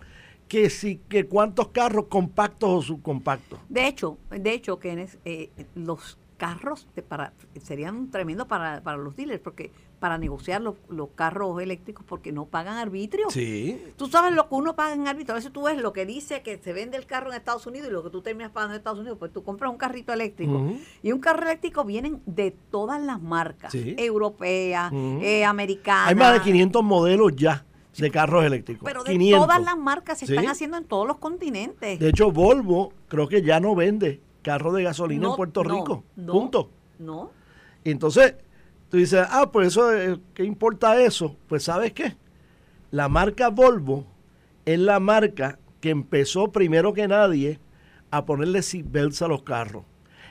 que 0.47 0.69
si 0.69 0.97
que 1.09 1.25
cuántos 1.25 1.69
carros 1.69 2.05
compactos 2.07 2.69
o 2.69 2.81
subcompactos. 2.81 3.59
De 3.67 3.87
hecho, 3.87 4.17
de 4.29 4.53
hecho, 4.53 4.79
que 4.79 5.07
eh, 5.25 5.49
los 5.75 6.17
carros 6.37 6.87
de 6.95 7.01
para, 7.01 7.33
serían 7.61 8.09
tremendos 8.11 8.47
para, 8.47 8.81
para 8.81 8.97
los 8.97 9.15
dealers, 9.15 9.41
porque 9.41 9.71
para 9.99 10.17
negociar 10.17 10.61
los, 10.61 10.75
los 10.89 11.09
carros 11.15 11.59
eléctricos, 11.61 12.05
porque 12.07 12.31
no 12.31 12.45
pagan 12.45 12.77
arbitrio. 12.77 13.29
Sí. 13.31 13.81
Tú 13.97 14.07
sabes 14.07 14.33
lo 14.33 14.47
que 14.47 14.55
uno 14.55 14.75
paga 14.75 14.93
en 14.93 15.07
arbitrio. 15.07 15.33
A 15.33 15.37
veces 15.37 15.51
tú 15.51 15.63
ves 15.63 15.77
lo 15.81 15.91
que 15.91 16.05
dice 16.05 16.43
que 16.43 16.57
se 16.59 16.71
vende 16.71 16.97
el 16.97 17.07
carro 17.07 17.31
en 17.31 17.37
Estados 17.37 17.65
Unidos 17.65 17.89
y 17.89 17.91
lo 17.91 18.03
que 18.03 18.11
tú 18.11 18.21
terminas 18.21 18.51
pagando 18.51 18.75
en 18.75 18.79
Estados 18.79 18.99
Unidos. 18.99 19.17
Pues 19.17 19.33
tú 19.33 19.43
compras 19.43 19.71
un 19.71 19.77
carrito 19.77 20.13
eléctrico. 20.13 20.71
Y 21.01 21.11
un 21.11 21.19
carro 21.19 21.43
eléctrico 21.43 21.83
vienen 21.83 22.21
de 22.27 22.51
todas 22.51 23.01
las 23.01 23.21
marcas. 23.21 23.71
Sí. 23.71 23.95
Europeas, 23.97 24.91
eh, 24.93 25.43
americanas. 25.45 26.09
Hay 26.09 26.15
más 26.15 26.33
de 26.33 26.41
500 26.41 26.83
modelos 26.83 27.35
ya 27.35 27.65
de 27.97 28.11
carros 28.11 28.45
eléctricos. 28.45 28.83
Pero 28.85 29.03
de 29.03 29.13
500. 29.13 29.47
todas 29.47 29.63
las 29.63 29.77
marcas 29.77 30.19
se 30.19 30.27
Sí. 30.27 30.33
están 30.35 30.47
haciendo 30.49 30.77
en 30.77 30.83
todos 30.85 31.07
los 31.07 31.17
continentes. 31.17 31.99
De 31.99 32.09
hecho, 32.09 32.31
Volvo 32.31 32.93
creo 33.07 33.27
que 33.27 33.41
ya 33.41 33.59
no 33.59 33.73
vende 33.73 34.21
carros 34.47 34.73
de 34.75 34.83
gasolina 34.83 35.23
No, 35.23 35.29
en 35.31 35.35
Puerto 35.35 35.63
no, 35.63 35.69
Rico. 35.75 36.03
no, 36.15 36.31
Punto. 36.31 36.69
No. 36.99 37.31
Y 37.83 37.91
entonces, 37.91 38.35
tú 38.89 38.97
dices, 38.97 39.25
ah, 39.29 39.51
pues 39.51 39.67
eso, 39.67 39.93
eh, 39.93 40.17
¿qué 40.33 40.45
importa 40.45 41.01
eso? 41.01 41.35
Pues 41.47 41.63
sabes 41.63 41.91
qué? 41.91 42.15
La 42.91 43.09
marca 43.09 43.49
Volvo 43.49 44.05
es 44.65 44.79
la 44.79 44.99
marca 45.01 45.59
que 45.81 45.89
empezó 45.89 46.51
primero 46.51 46.93
que 46.93 47.07
nadie 47.07 47.59
a 48.09 48.25
ponerle 48.25 48.61
seatbelts 48.61 49.21
a 49.21 49.27
los 49.27 49.43
carros. 49.43 49.83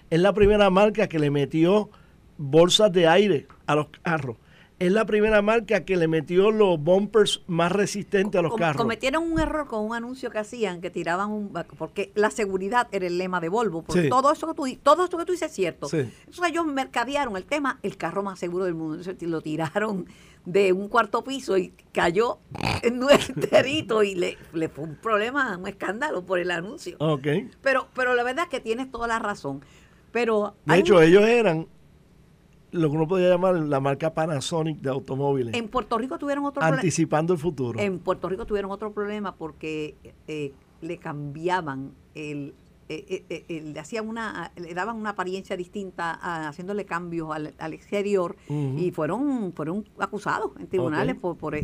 Es 0.08 0.20
la 0.20 0.32
primera 0.32 0.70
marca 0.70 1.08
que 1.08 1.18
le 1.18 1.30
metió 1.30 1.90
bolsas 2.38 2.90
de 2.92 3.06
aire 3.06 3.46
a 3.66 3.74
los 3.74 3.88
carros. 4.02 4.36
Es 4.78 4.92
la 4.92 5.06
primera 5.06 5.40
marca 5.40 5.86
que 5.86 5.96
le 5.96 6.06
metió 6.06 6.50
los 6.50 6.78
bumpers 6.78 7.40
más 7.46 7.72
resistentes 7.72 8.38
a 8.38 8.42
los 8.42 8.50
Com- 8.50 8.60
carros. 8.60 8.76
Cometieron 8.82 9.22
un 9.32 9.40
error 9.40 9.66
con 9.68 9.82
un 9.86 9.94
anuncio 9.94 10.30
que 10.30 10.38
hacían, 10.38 10.82
que 10.82 10.90
tiraban 10.90 11.30
un... 11.30 11.50
porque 11.78 12.12
la 12.14 12.30
seguridad 12.30 12.86
era 12.92 13.06
el 13.06 13.16
lema 13.16 13.40
de 13.40 13.48
Volvo. 13.48 13.82
Porque 13.82 14.02
Sí. 14.02 14.08
todo 14.10 14.30
eso 14.30 14.46
que 14.48 14.54
tú 14.54 14.78
todo 14.82 15.04
esto 15.04 15.16
que 15.16 15.24
tú 15.24 15.32
dices 15.32 15.48
es 15.48 15.54
cierto. 15.56 15.88
Sí. 15.88 16.00
Entonces 16.00 16.44
ellos 16.50 16.66
mercadearon 16.66 17.38
el 17.38 17.44
tema, 17.46 17.78
el 17.82 17.96
carro 17.96 18.22
más 18.22 18.38
seguro 18.38 18.66
del 18.66 18.74
mundo. 18.74 18.96
Entonces 18.98 19.26
lo 19.26 19.40
tiraron 19.40 20.06
de 20.44 20.72
un 20.74 20.88
cuarto 20.88 21.24
piso 21.24 21.56
y 21.56 21.72
cayó 21.92 22.38
en 22.82 23.02
un 23.02 23.10
enterito 23.10 24.02
y 24.02 24.14
le, 24.14 24.36
le 24.52 24.68
fue 24.68 24.84
un 24.84 24.96
problema, 24.96 25.56
un 25.56 25.66
escándalo 25.68 26.26
por 26.26 26.38
el 26.38 26.50
anuncio. 26.50 26.96
Ok. 27.00 27.26
Pero, 27.62 27.88
pero 27.94 28.14
la 28.14 28.22
verdad 28.24 28.44
es 28.44 28.50
que 28.50 28.60
tienes 28.60 28.90
toda 28.90 29.08
la 29.08 29.18
razón. 29.20 29.64
Pero 30.12 30.54
De 30.66 30.76
hecho, 30.78 30.96
un- 30.98 31.02
ellos 31.02 31.24
eran 31.24 31.66
lo 32.76 32.90
que 32.90 32.96
uno 32.96 33.08
podría 33.08 33.30
llamar 33.30 33.54
la 33.56 33.80
marca 33.80 34.12
Panasonic 34.14 34.78
de 34.80 34.90
automóviles, 34.90 35.54
en 35.54 35.68
Puerto 35.68 35.98
Rico 35.98 36.18
tuvieron 36.18 36.44
otro 36.44 36.60
problema. 36.60 36.76
anticipando 36.76 37.32
el 37.32 37.38
futuro. 37.38 37.78
En 37.80 37.98
Puerto 37.98 38.28
Rico 38.28 38.46
tuvieron 38.46 38.70
otro 38.70 38.92
problema 38.92 39.34
porque 39.34 39.96
eh, 40.28 40.52
le 40.80 40.98
cambiaban 40.98 41.92
el, 42.14 42.54
eh, 42.88 43.24
eh, 43.28 43.44
eh, 43.48 43.60
le 43.62 43.80
hacían 43.80 44.08
una, 44.08 44.52
le 44.56 44.72
daban 44.74 44.96
una 44.96 45.10
apariencia 45.10 45.56
distinta, 45.56 46.12
a- 46.20 46.48
haciéndole 46.48 46.84
cambios 46.84 47.30
al, 47.34 47.54
al 47.58 47.72
exterior 47.72 48.36
y 48.48 48.90
fueron, 48.92 49.52
fueron 49.54 49.84
acusados 49.98 50.52
en 50.58 50.66
tribunales 50.68 51.16
por, 51.16 51.36
por, 51.36 51.56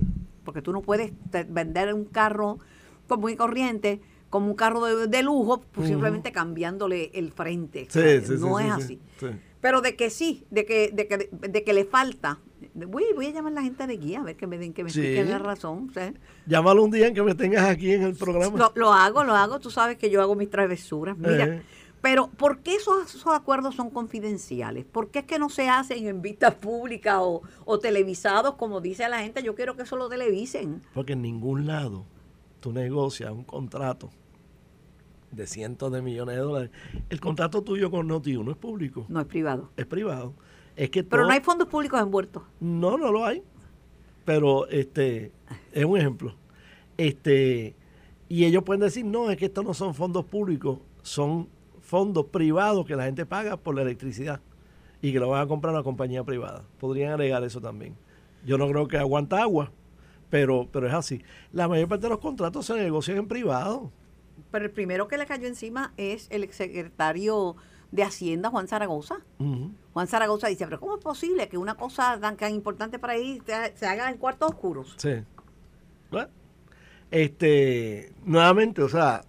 porque 0.44 0.62
tú 0.62 0.72
no 0.72 0.82
puedes 0.82 1.12
vender 1.48 1.94
un 1.94 2.04
carro 2.06 2.58
común 3.06 3.30
y 3.30 3.36
corriente 3.36 4.00
como 4.30 4.46
un 4.46 4.54
carro 4.54 4.84
de, 4.86 5.06
de 5.08 5.22
lujo, 5.22 5.60
pues 5.72 5.88
simplemente 5.88 6.32
cambiándole 6.32 7.10
el 7.12 7.32
frente. 7.32 7.86
Sí, 7.90 8.00
sí, 8.26 8.32
no 8.40 8.58
sí, 8.58 8.64
es 8.64 8.74
sí, 8.86 9.00
así. 9.18 9.38
Sí. 9.62 9.68
Pero 9.68 9.80
de 9.80 9.94
que 9.96 10.10
sí, 10.10 10.44
de 10.50 10.64
que, 10.66 10.90
de 10.92 11.06
que, 11.06 11.28
de 11.30 11.64
que 11.64 11.72
le 11.72 11.84
falta. 11.84 12.38
Voy, 12.74 13.04
voy 13.14 13.26
a 13.26 13.30
llamar 13.30 13.52
a 13.52 13.56
la 13.56 13.62
gente 13.62 13.86
de 13.86 13.96
guía 13.96 14.20
a 14.20 14.22
ver 14.22 14.36
que 14.36 14.46
me, 14.46 14.56
den- 14.58 14.72
que 14.72 14.82
me 14.84 14.90
Sí. 14.90 15.00
expliquen 15.00 15.30
la 15.30 15.38
razón. 15.38 15.90
¿sabes? 15.94 16.14
Llámalo 16.46 16.82
un 16.84 16.90
día 16.90 17.06
en 17.08 17.14
que 17.14 17.22
me 17.22 17.34
tengas 17.34 17.64
aquí 17.64 17.92
en 17.92 18.02
el 18.02 18.14
programa. 18.14 18.56
Lo, 18.58 18.72
lo 18.74 18.92
hago, 18.92 19.24
lo 19.24 19.34
hago. 19.34 19.58
Tú 19.60 19.70
sabes 19.70 19.96
que 19.98 20.10
yo 20.10 20.20
hago 20.22 20.34
mis 20.34 20.48
travesuras. 20.50 21.16
Mira, 21.18 21.44
Eh. 21.46 21.62
pero 22.00 22.28
¿por 22.28 22.58
qué 22.60 22.76
esos, 22.76 23.14
esos 23.14 23.32
acuerdos 23.34 23.74
son 23.74 23.90
confidenciales? 23.90 24.84
¿Por 24.84 25.10
qué 25.10 25.20
es 25.20 25.24
que 25.26 25.38
no 25.38 25.48
se 25.48 25.68
hacen 25.68 26.06
en 26.06 26.22
vistas 26.22 26.54
públicas 26.54 27.16
o, 27.20 27.42
o 27.64 27.78
televisados 27.78 28.54
como 28.54 28.80
dice 28.80 29.08
la 29.08 29.20
gente? 29.20 29.42
Yo 29.42 29.54
quiero 29.54 29.76
que 29.76 29.82
eso 29.82 29.96
lo 29.96 30.08
televisen. 30.08 30.82
Porque 30.94 31.12
en 31.14 31.22
ningún 31.22 31.66
lado 31.66 32.04
tú 32.60 32.72
negocias 32.72 33.30
un 33.32 33.44
contrato 33.44 34.10
de 35.32 35.46
cientos 35.46 35.90
de 35.92 36.02
millones 36.02 36.36
de 36.36 36.42
dólares. 36.42 36.70
El 37.10 37.20
contrato 37.20 37.62
tuyo 37.62 37.90
con 37.90 38.08
Noti1 38.08 38.50
es 38.52 38.56
público, 38.56 39.06
No 39.08 39.20
es 39.20 39.26
privado. 39.26 39.70
es 39.76 39.86
privado. 39.86 40.34
Es 40.76 40.90
que 40.90 41.02
Pero 41.04 41.22
todo- 41.22 41.28
no 41.28 41.34
hay 41.34 41.40
fondos 41.40 41.68
públicos 41.68 42.00
envueltos. 42.00 42.42
No, 42.60 42.96
no 42.96 43.10
lo 43.12 43.24
hay. 43.24 43.42
Pero 44.24 44.68
este 44.68 45.32
es 45.72 45.84
un 45.84 45.98
ejemplo. 45.98 46.34
Este 46.96 47.74
y 48.28 48.44
ellos 48.44 48.62
pueden 48.62 48.80
decir, 48.80 49.04
"No, 49.04 49.30
es 49.30 49.36
que 49.36 49.46
estos 49.46 49.64
no 49.64 49.74
son 49.74 49.94
fondos 49.94 50.24
públicos, 50.24 50.78
son 51.02 51.48
fondos 51.80 52.26
privados 52.26 52.86
que 52.86 52.96
la 52.96 53.04
gente 53.04 53.26
paga 53.26 53.56
por 53.56 53.74
la 53.74 53.82
electricidad 53.82 54.40
y 55.02 55.12
que 55.12 55.18
lo 55.18 55.28
van 55.28 55.42
a 55.42 55.46
comprar 55.46 55.74
una 55.74 55.82
compañía 55.82 56.24
privada." 56.24 56.64
Podrían 56.78 57.12
alegar 57.12 57.42
eso 57.44 57.60
también. 57.60 57.94
Yo 58.46 58.56
no 58.58 58.68
creo 58.68 58.88
que 58.88 58.96
aguanta 58.98 59.42
agua, 59.42 59.70
pero 60.30 60.68
pero 60.72 60.86
es 60.86 60.94
así. 60.94 61.22
La 61.52 61.68
mayor 61.68 61.88
parte 61.88 62.04
de 62.04 62.10
los 62.10 62.18
contratos 62.20 62.64
se 62.66 62.74
negocian 62.74 63.18
en 63.18 63.28
privado. 63.28 63.90
Pero 64.50 64.64
el 64.66 64.70
primero 64.70 65.08
que 65.08 65.16
le 65.18 65.26
cayó 65.26 65.46
encima 65.46 65.92
es 65.96 66.28
el 66.30 66.42
exsecretario 66.44 67.56
de 67.90 68.02
Hacienda, 68.02 68.48
Juan 68.50 68.68
Zaragoza. 68.68 69.20
Juan 69.92 70.06
Zaragoza 70.06 70.48
dice, 70.48 70.64
pero 70.66 70.80
¿cómo 70.80 70.96
es 70.96 71.02
posible 71.04 71.48
que 71.48 71.58
una 71.58 71.74
cosa 71.74 72.18
tan, 72.20 72.36
tan 72.36 72.54
importante 72.54 72.98
para 72.98 73.12
ahí 73.14 73.40
se, 73.46 73.76
se 73.76 73.86
haga 73.86 74.10
en 74.10 74.16
cuartos 74.18 74.50
oscuros? 74.50 74.94
Sí. 74.96 75.10
Bueno, 76.10 76.28
este, 77.10 78.12
nuevamente, 78.24 78.82
o 78.82 78.88
sea, 78.88 79.22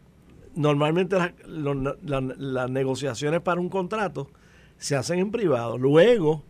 normalmente 0.56 1.18
las, 1.18 1.32
lo- 1.46 1.74
la- 1.74 2.22
las 2.22 2.70
negociaciones 2.70 3.42
para 3.42 3.60
un 3.60 3.70
contrato 3.70 4.30
se 4.78 4.96
hacen 4.96 5.20
en 5.20 5.32
privado. 5.32 5.78
Luego, 5.78 6.44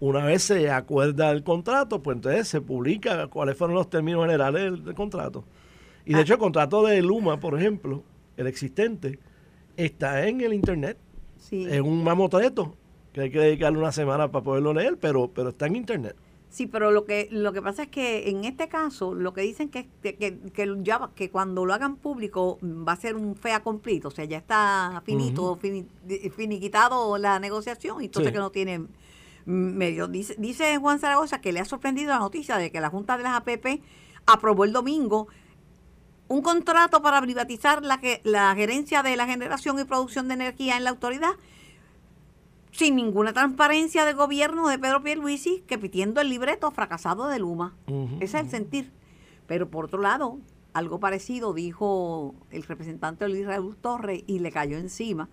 una 0.00 0.24
vez 0.24 0.42
se 0.42 0.70
acuerda 0.70 1.30
el 1.30 1.44
contrato, 1.44 2.02
pues 2.02 2.16
entonces 2.16 2.48
se 2.48 2.60
publica 2.60 3.26
cuáles 3.28 3.56
fueron 3.56 3.76
los 3.76 3.88
términos 3.90 4.22
generales 4.22 4.62
del, 4.64 4.84
del 4.84 4.94
contrato. 4.94 5.44
Y 6.04 6.12
de 6.14 6.18
Ah. 6.18 6.22
hecho, 6.22 6.32
el 6.34 6.38
contrato 6.40 6.84
de 6.84 7.00
Luma, 7.02 7.38
por 7.38 7.56
ejemplo, 7.58 8.02
el 8.40 8.46
existente, 8.48 9.18
está 9.76 10.26
en 10.26 10.40
el 10.40 10.52
internet. 10.52 10.96
Sí. 11.38 11.66
Es 11.68 11.80
un 11.80 12.02
mamotreto 12.04 12.74
que 13.12 13.22
hay 13.22 13.30
que 13.30 13.38
dedicarle 13.40 13.78
una 13.78 13.92
semana 13.92 14.30
para 14.30 14.44
poderlo 14.44 14.72
leer, 14.72 14.96
pero, 14.98 15.28
pero 15.32 15.50
está 15.50 15.66
en 15.66 15.76
internet. 15.76 16.16
Sí, 16.48 16.66
pero 16.66 16.90
lo 16.90 17.04
que 17.04 17.28
lo 17.30 17.52
que 17.52 17.62
pasa 17.62 17.84
es 17.84 17.88
que 17.90 18.28
en 18.28 18.44
este 18.44 18.68
caso 18.68 19.14
lo 19.14 19.32
que 19.32 19.42
dicen 19.42 19.68
que 19.68 19.88
que, 20.02 20.16
que, 20.16 20.76
ya 20.82 21.10
que 21.14 21.30
cuando 21.30 21.64
lo 21.64 21.72
hagan 21.74 21.94
público 21.94 22.58
va 22.62 22.92
a 22.92 22.96
ser 22.96 23.14
un 23.14 23.36
fea 23.36 23.62
completo, 23.62 24.08
o 24.08 24.10
sea, 24.10 24.24
ya 24.24 24.38
está 24.38 25.00
finito, 25.06 25.56
fini- 25.62 25.86
di- 26.04 26.28
finiquitado 26.30 27.18
la 27.18 27.38
negociación 27.38 28.02
y 28.02 28.06
entonces 28.06 28.30
Sí. 28.30 28.32
que 28.32 28.38
no 28.40 28.50
tiene 28.50 28.80
mm, 28.80 28.86
medio. 29.46 30.08
Dice, 30.08 30.34
dice 30.38 30.76
Juan 30.78 30.98
Zaragoza 30.98 31.40
que 31.40 31.52
le 31.52 31.60
ha 31.60 31.64
sorprendido 31.64 32.10
la 32.10 32.18
noticia 32.18 32.56
de 32.56 32.72
que 32.72 32.80
la 32.80 32.90
Junta 32.90 33.16
de 33.16 33.22
las 33.22 33.34
APP 33.36 33.80
aprobó 34.26 34.64
el 34.64 34.72
domingo 34.72 35.28
un 36.30 36.42
contrato 36.42 37.02
para 37.02 37.20
privatizar 37.20 37.82
la, 37.84 38.00
la 38.22 38.54
gerencia 38.54 39.02
de 39.02 39.16
la 39.16 39.26
generación 39.26 39.78
y 39.80 39.84
producción 39.84 40.28
de 40.28 40.34
energía 40.34 40.76
en 40.76 40.84
la 40.84 40.90
autoridad 40.90 41.32
sin 42.70 42.94
ninguna 42.94 43.32
transparencia 43.32 44.04
del 44.04 44.14
gobierno 44.14 44.68
de 44.68 44.78
Pedro 44.78 45.02
Pierluisi, 45.02 45.64
que 45.66 45.76
pitiendo 45.76 46.20
el 46.20 46.28
libreto 46.28 46.70
fracasado 46.70 47.26
de 47.26 47.40
Luma. 47.40 47.74
Ese 48.20 48.38
es 48.38 48.44
el 48.44 48.48
sentir. 48.50 48.92
Pero 49.48 49.68
por 49.68 49.86
otro 49.86 50.00
lado, 50.00 50.38
algo 50.72 51.00
parecido 51.00 51.52
dijo 51.52 52.36
el 52.50 52.62
representante 52.62 53.28
Luis 53.28 53.44
Raúl 53.44 53.76
Torres 53.76 54.22
y 54.28 54.38
le 54.38 54.52
cayó 54.52 54.78
encima 54.78 55.28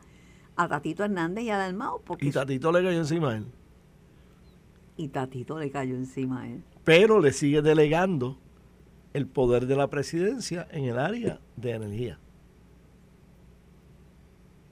a 0.55 0.67
Tatito 0.67 1.03
Hernández 1.03 1.43
y 1.43 1.51
a 1.51 1.57
Dalmao, 1.57 2.01
porque 2.03 2.25
Y 2.25 2.31
Tatito 2.31 2.71
le 2.71 2.81
cayó 2.83 2.97
encima 2.97 3.31
a 3.33 3.35
él. 3.37 3.45
y 4.97 5.09
Tatito 5.09 5.59
le 5.59 5.69
cayó 5.69 5.93
encima 5.95 6.41
a 6.41 6.47
él. 6.47 6.63
pero 6.83 7.19
le 7.19 7.31
sigue 7.33 7.61
delegando 7.61 8.39
el 9.17 9.27
poder 9.27 9.65
de 9.65 9.75
la 9.75 9.89
presidencia 9.89 10.67
en 10.71 10.85
el 10.85 10.99
área 10.99 11.39
de 11.55 11.71
energía. 11.71 12.19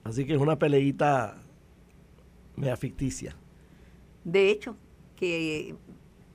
Así 0.04 0.24
que 0.24 0.34
es 0.34 0.40
una 0.40 0.56
peleita 0.56 1.42
mea 2.54 2.76
ficticia. 2.76 3.36
De 4.22 4.50
hecho, 4.50 4.76
que 5.16 5.74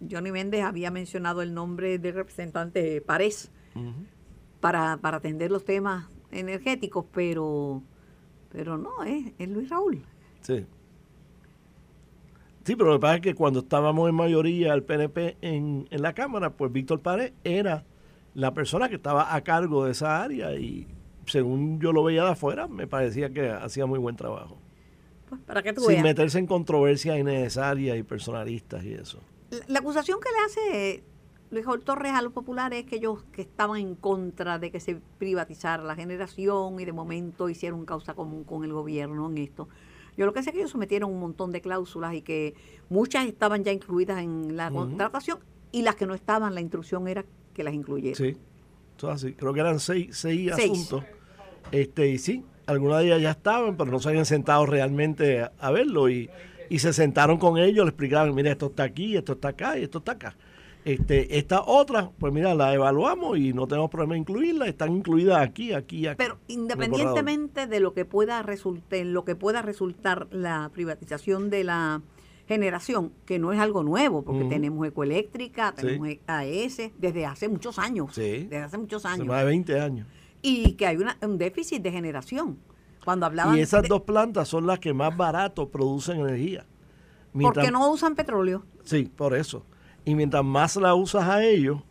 Johnny 0.09 0.31
Méndez 0.31 0.63
había 0.63 0.91
mencionado 0.91 1.41
el 1.41 1.53
nombre 1.53 1.99
del 1.99 2.13
representante 2.15 2.99
Párez 3.01 3.49
para, 4.59 4.97
para 4.97 5.17
atender 5.17 5.49
los 5.49 5.63
temas 5.63 6.09
energéticos, 6.31 7.05
pero 7.13 7.81
pero 8.51 8.77
no, 8.77 9.03
es, 9.03 9.31
es 9.39 9.47
Luis 9.47 9.69
Raúl. 9.69 10.03
Sí. 10.41 10.65
Sí, 12.65 12.75
pero 12.75 12.89
lo 12.89 12.95
que 12.97 13.01
pasa 13.01 13.15
es 13.15 13.21
que 13.21 13.33
cuando 13.33 13.61
estábamos 13.61 14.09
en 14.09 14.15
mayoría 14.15 14.73
el 14.73 14.83
PNP 14.83 15.37
en, 15.41 15.87
en 15.89 16.01
la 16.01 16.13
Cámara, 16.13 16.49
pues 16.51 16.71
Víctor 16.73 16.99
Pared 16.99 17.31
era 17.45 17.85
la 18.33 18.53
persona 18.53 18.89
que 18.89 18.95
estaba 18.95 19.33
a 19.35 19.41
cargo 19.41 19.85
de 19.85 19.91
esa 19.91 20.21
área 20.23 20.55
y 20.55 20.87
según 21.25 21.79
yo 21.79 21.91
lo 21.93 22.03
veía 22.03 22.23
de 22.23 22.31
afuera, 22.31 22.67
me 22.67 22.87
parecía 22.87 23.29
que 23.31 23.49
hacía 23.49 23.85
muy 23.85 23.99
buen 23.99 24.15
trabajo. 24.15 24.57
Pues 25.29 25.41
para 25.41 25.61
que 25.63 25.73
tú 25.73 25.81
Sin 25.81 25.89
veas. 25.89 26.03
meterse 26.03 26.39
en 26.39 26.47
controversias 26.47 27.17
innecesarias 27.17 27.97
y 27.97 28.03
personalistas 28.03 28.83
y 28.83 28.93
eso. 28.93 29.19
La, 29.49 29.59
la 29.67 29.79
acusación 29.79 30.19
que 30.19 30.29
le 30.29 30.45
hace 30.45 31.03
Luis 31.51 31.65
Jorge 31.65 31.83
Torres 31.85 32.13
a 32.13 32.21
los 32.21 32.33
populares 32.33 32.79
es 32.79 32.85
que 32.85 32.95
ellos 32.97 33.23
que 33.31 33.41
estaban 33.41 33.79
en 33.79 33.95
contra 33.95 34.59
de 34.59 34.71
que 34.71 34.79
se 34.79 35.01
privatizara 35.17 35.83
la 35.83 35.95
generación 35.95 36.79
y 36.79 36.85
de 36.85 36.93
momento 36.93 37.49
hicieron 37.49 37.85
causa 37.85 38.13
común 38.13 38.43
con 38.45 38.63
el 38.63 38.73
gobierno 38.73 39.29
en 39.29 39.37
esto. 39.37 39.67
Yo 40.17 40.25
lo 40.25 40.33
que 40.33 40.43
sé 40.43 40.49
es 40.49 40.53
que 40.53 40.59
ellos 40.59 40.71
sometieron 40.71 41.11
un 41.11 41.19
montón 41.19 41.51
de 41.51 41.61
cláusulas 41.61 42.13
y 42.13 42.21
que 42.21 42.55
muchas 42.89 43.25
estaban 43.25 43.63
ya 43.63 43.71
incluidas 43.71 44.19
en 44.19 44.55
la 44.55 44.71
contratación 44.71 45.39
y 45.71 45.83
las 45.83 45.95
que 45.95 46.05
no 46.05 46.13
estaban, 46.13 46.53
la 46.53 46.61
instrucción 46.61 47.07
era 47.07 47.25
que 47.51 47.63
las 47.63 47.73
incluyeran. 47.73 48.15
Sí, 48.15 48.37
eso 48.97 49.09
es 49.09 49.15
así. 49.15 49.33
Creo 49.33 49.53
que 49.53 49.59
eran 49.59 49.79
seis, 49.79 50.09
seis, 50.11 50.51
Seis. 50.55 50.71
asuntos. 50.71 51.03
Este, 51.71 52.09
y 52.09 52.17
sí, 52.17 52.43
algunas 52.65 52.99
de 52.99 53.05
ellas 53.07 53.21
ya 53.21 53.31
estaban, 53.31 53.77
pero 53.77 53.91
no 53.91 53.99
se 53.99 54.09
habían 54.09 54.25
sentado 54.25 54.65
realmente 54.65 55.41
a, 55.41 55.51
a 55.59 55.71
verlo. 55.71 56.09
Y, 56.09 56.29
y 56.69 56.79
se 56.79 56.93
sentaron 56.93 57.37
con 57.37 57.57
ellos, 57.57 57.85
le 57.85 57.89
explicaban, 57.89 58.33
mira, 58.33 58.51
esto 58.51 58.67
está 58.67 58.83
aquí, 58.83 59.15
esto 59.17 59.33
está 59.33 59.49
acá 59.49 59.77
y 59.77 59.83
esto 59.83 59.99
está 59.99 60.13
acá. 60.13 60.35
Este, 60.83 61.37
esta 61.37 61.61
otra, 61.61 62.09
pues 62.17 62.33
mira, 62.33 62.55
la 62.55 62.73
evaluamos 62.73 63.37
y 63.37 63.53
no 63.53 63.67
tenemos 63.67 63.91
problema 63.91 64.15
en 64.15 64.21
incluirla, 64.21 64.65
están 64.67 64.91
incluidas 64.91 65.39
aquí, 65.39 65.73
aquí 65.73 66.07
aquí. 66.07 66.17
Pero 66.17 66.39
independientemente 66.47 67.67
de 67.67 67.79
lo 67.79 67.93
que 67.93 68.03
pueda 68.03 68.41
resultar, 68.41 69.05
lo 69.05 69.23
que 69.23 69.35
pueda 69.35 69.61
resultar 69.61 70.27
la 70.31 70.71
privatización 70.73 71.51
de 71.51 71.65
la 71.65 72.01
generación, 72.51 73.13
que 73.25 73.39
no 73.39 73.51
es 73.53 73.59
algo 73.59 73.83
nuevo, 73.83 74.23
porque 74.23 74.45
tenemos 74.45 74.87
ecoeléctrica, 74.87 75.73
Sí. 75.77 75.85
tenemos 75.85 76.09
AES 76.27 76.91
desde 76.97 77.25
hace 77.25 77.49
muchos 77.49 77.79
años, 77.79 78.13
Sí. 78.13 78.43
desde 78.49 78.57
hace 78.63 78.77
muchos 78.77 79.05
Hace 79.05 79.15
años, 79.15 79.27
más 79.27 79.39
de 79.39 79.45
20 79.45 79.79
años. 79.79 80.07
y 80.41 80.73
que 80.73 80.87
hay 80.87 80.97
una- 80.97 81.17
un 81.21 81.37
déficit 81.37 81.81
de 81.81 81.91
generación. 81.91 82.57
Cuando 83.03 83.25
hablaban 83.25 83.57
Y 83.57 83.61
esas 83.61 83.81
de- 83.83 83.87
dos 83.89 84.01
plantas 84.01 84.47
son 84.47 84.67
las 84.67 84.79
que 84.79 84.93
más 84.93 85.15
barato 85.17 85.69
producen 85.69 86.19
energía. 86.19 86.65
¿por 87.31 87.39
Mientras- 87.39 87.65
qué 87.65 87.71
no 87.71 87.89
usan 87.91 88.15
petróleo? 88.15 88.63
Sí, 88.83 89.09
por 89.15 89.35
eso. 89.35 89.65
Y 90.05 90.15
mientras 90.15 90.43
más 90.43 90.75
la 90.75 90.93
usas 90.95 91.23
a 91.27 91.43
ellos, 91.45 91.81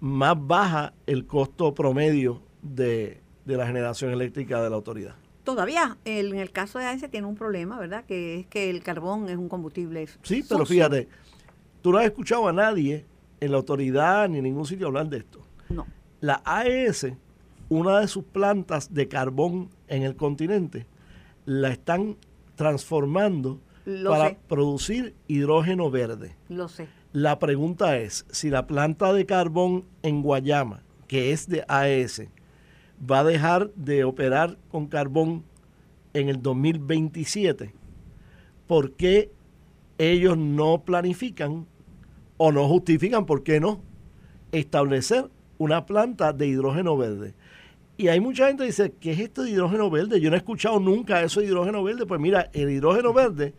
más 0.00 0.34
baja 0.38 0.94
el 1.06 1.26
costo 1.26 1.74
promedio 1.74 2.42
de, 2.62 3.20
de 3.44 3.56
la 3.56 3.66
generación 3.66 4.10
eléctrica 4.12 4.62
de 4.62 4.70
la 4.70 4.76
autoridad. 4.76 5.14
Todavía, 5.44 5.98
el- 6.04 6.32
en 6.32 6.38
el 6.40 6.50
caso 6.50 6.78
de 6.78 6.86
AES 6.86 7.10
tiene 7.10 7.26
un 7.26 7.34
problema, 7.36 7.78
¿verdad? 7.78 8.04
Que 8.06 8.40
es 8.40 8.46
que 8.46 8.70
el 8.70 8.82
carbón 8.82 9.28
es 9.28 9.36
un 9.36 9.48
combustible 9.48 10.06
Sí, 10.22 10.44
pero 10.48 10.64
fíjate, 10.66 11.08
tú 11.82 11.92
no 11.92 11.98
has 11.98 12.06
escuchado 12.06 12.48
a 12.48 12.52
nadie 12.52 13.04
en 13.40 13.50
la 13.50 13.58
autoridad 13.58 14.28
ni 14.28 14.38
en 14.38 14.44
ningún 14.44 14.64
sitio 14.66 14.86
hablar 14.86 15.08
de 15.08 15.18
esto. 15.18 15.40
No. 15.68 15.86
La 16.20 16.40
AES, 16.46 17.12
una 17.68 18.00
de 18.00 18.08
sus 18.08 18.24
plantas 18.24 18.92
de 18.94 19.06
carbón 19.08 19.68
en 19.88 20.02
el 20.02 20.16
continente, 20.16 20.86
la 21.44 21.68
están 21.68 22.16
transformando 22.56 23.60
Lo 23.84 24.10
para 24.10 24.30
sé. 24.30 24.38
producir 24.48 25.14
hidrógeno 25.28 25.90
verde. 25.90 26.34
Lo 26.48 26.68
sé. 26.68 26.88
La 27.12 27.38
pregunta 27.38 27.98
es, 27.98 28.24
si 28.30 28.48
la 28.50 28.66
planta 28.66 29.12
de 29.12 29.26
carbón 29.26 29.84
en 30.02 30.22
Guayama, 30.22 30.82
que 31.06 31.32
es 31.32 31.48
de 31.48 31.64
AES, 31.68 32.22
va 33.10 33.20
a 33.20 33.24
dejar 33.24 33.70
de 33.74 34.04
operar 34.04 34.56
con 34.70 34.86
carbón 34.86 35.44
en 36.12 36.28
el 36.28 36.40
2027, 36.40 37.74
¿por 38.66 38.92
qué 38.92 39.30
ellos 39.98 40.38
no 40.38 40.82
planifican 40.84 41.66
o 42.36 42.52
no 42.52 42.68
justifican, 42.68 43.26
por 43.26 43.42
qué 43.42 43.60
no, 43.60 43.80
establecer 44.52 45.28
una 45.58 45.86
planta 45.86 46.32
de 46.32 46.46
hidrógeno 46.46 46.96
verde? 46.96 47.34
Y 47.96 48.08
hay 48.08 48.20
mucha 48.20 48.48
gente 48.48 48.62
que 48.62 48.68
dice, 48.68 48.92
¿qué 49.00 49.12
es 49.12 49.20
esto 49.20 49.42
de 49.42 49.50
hidrógeno 49.50 49.88
verde? 49.90 50.20
Yo 50.20 50.30
no 50.30 50.36
he 50.36 50.38
escuchado 50.38 50.80
nunca 50.80 51.22
eso 51.22 51.40
de 51.40 51.46
hidrógeno 51.46 51.82
verde. 51.84 52.06
Pues 52.06 52.20
mira, 52.20 52.50
el 52.52 52.70
hidrógeno 52.70 53.12
verde 53.12 53.54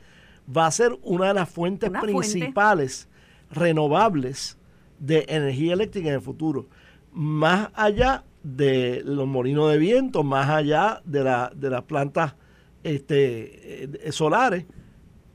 va 0.56 0.68
a 0.68 0.72
ser 0.72 0.98
una 1.04 1.30
de 1.30 1.36
las 1.36 1.50
fuentes 1.50 1.90
Una 1.90 2.02
fuente. 2.02 2.18
principales 2.18 3.08
renovables 3.50 4.58
de 5.00 5.26
energía 5.30 5.74
eléctrica 5.74 6.10
en 6.10 6.16
el 6.16 6.22
futuro. 6.22 6.68
Más 7.14 7.70
allá 7.74 8.26
de 8.46 9.02
los 9.04 9.26
molinos 9.28 9.72
de 9.72 9.80
viento, 9.80 10.24
más 10.24 10.50
allá 10.50 11.02
de, 11.04 11.24
la, 11.24 11.52
de 11.56 11.70
las 11.72 11.82
plantas 11.84 12.36
este, 12.84 13.84
eh, 14.08 14.12
solares, 14.12 14.66